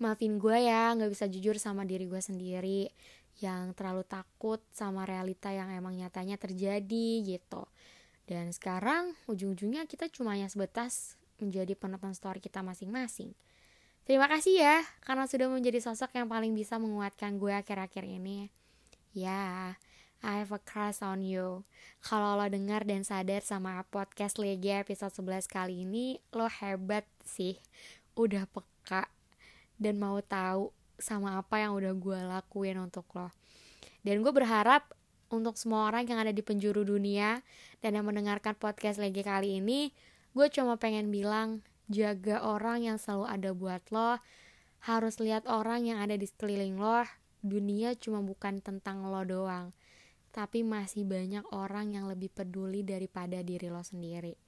maafin 0.00 0.40
gue 0.40 0.56
ya 0.64 0.96
nggak 0.96 1.12
bisa 1.12 1.28
jujur 1.28 1.60
sama 1.60 1.84
diri 1.84 2.08
gue 2.08 2.22
sendiri 2.24 2.88
yang 3.44 3.76
terlalu 3.76 4.08
takut 4.08 4.64
sama 4.72 5.04
realita 5.04 5.52
yang 5.52 5.68
emang 5.68 5.92
nyatanya 6.00 6.40
terjadi 6.40 7.20
gitu. 7.20 7.68
Dan 8.24 8.48
sekarang 8.48 9.12
ujung-ujungnya 9.28 9.84
kita 9.84 10.08
cuma 10.08 10.32
hanya 10.32 10.48
sebatas 10.48 11.20
menjadi 11.36 11.76
penonton 11.76 12.16
story 12.16 12.40
kita 12.40 12.64
masing-masing. 12.64 13.36
Terima 14.08 14.24
kasih 14.24 14.56
ya 14.56 14.80
karena 15.04 15.28
sudah 15.28 15.52
menjadi 15.52 15.84
sosok 15.84 16.16
yang 16.16 16.32
paling 16.32 16.56
bisa 16.56 16.80
menguatkan 16.80 17.36
gue 17.36 17.52
akhir-akhir 17.52 18.08
ini. 18.08 18.48
Ya, 19.12 19.76
I 20.18 20.42
have 20.42 20.50
a 20.50 20.58
crush 20.58 20.98
on 20.98 21.22
you. 21.22 21.62
Kalau 22.02 22.34
lo 22.34 22.46
dengar 22.50 22.82
dan 22.82 23.06
sadar 23.06 23.38
sama 23.46 23.86
podcast 23.86 24.34
Legi 24.42 24.74
episode 24.74 25.14
11 25.14 25.46
kali 25.46 25.86
ini, 25.86 26.18
lo 26.34 26.50
hebat 26.50 27.06
sih. 27.22 27.54
Udah 28.18 28.50
peka 28.50 29.06
dan 29.78 30.02
mau 30.02 30.18
tahu 30.18 30.74
sama 30.98 31.38
apa 31.38 31.62
yang 31.62 31.78
udah 31.78 31.94
gue 31.94 32.18
lakuin 32.34 32.82
untuk 32.82 33.06
lo. 33.14 33.30
Dan 34.02 34.26
gue 34.26 34.34
berharap 34.34 34.90
untuk 35.30 35.54
semua 35.54 35.86
orang 35.86 36.02
yang 36.10 36.18
ada 36.18 36.34
di 36.34 36.42
penjuru 36.42 36.82
dunia 36.82 37.38
dan 37.78 37.94
yang 37.94 38.02
mendengarkan 38.02 38.58
podcast 38.58 38.98
Legi 38.98 39.22
kali 39.22 39.62
ini, 39.62 39.94
gue 40.34 40.46
cuma 40.50 40.74
pengen 40.82 41.14
bilang 41.14 41.62
jaga 41.86 42.42
orang 42.42 42.82
yang 42.82 42.98
selalu 42.98 43.26
ada 43.30 43.50
buat 43.54 43.82
lo. 43.94 44.18
Harus 44.82 45.22
lihat 45.22 45.46
orang 45.46 45.86
yang 45.86 46.02
ada 46.02 46.18
di 46.18 46.26
sekeliling 46.26 46.74
lo. 46.74 47.06
Dunia 47.38 47.94
cuma 47.94 48.18
bukan 48.18 48.58
tentang 48.58 49.06
lo 49.06 49.22
doang 49.22 49.70
tapi 50.38 50.62
masih 50.62 51.02
banyak 51.02 51.42
orang 51.50 51.98
yang 51.98 52.06
lebih 52.06 52.30
peduli 52.30 52.86
daripada 52.86 53.42
diri 53.42 53.66
lo 53.66 53.82
sendiri. 53.82 54.38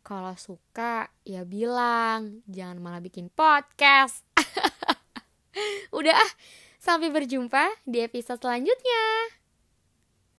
Kalau 0.00 0.32
suka, 0.40 1.04
ya 1.20 1.44
bilang, 1.44 2.40
jangan 2.48 2.80
malah 2.80 3.04
bikin 3.04 3.28
podcast. 3.28 4.24
Udah 5.98 6.16
ah, 6.16 6.32
sampai 6.80 7.12
berjumpa 7.12 7.84
di 7.84 8.00
episode 8.00 8.40
selanjutnya. 8.40 9.37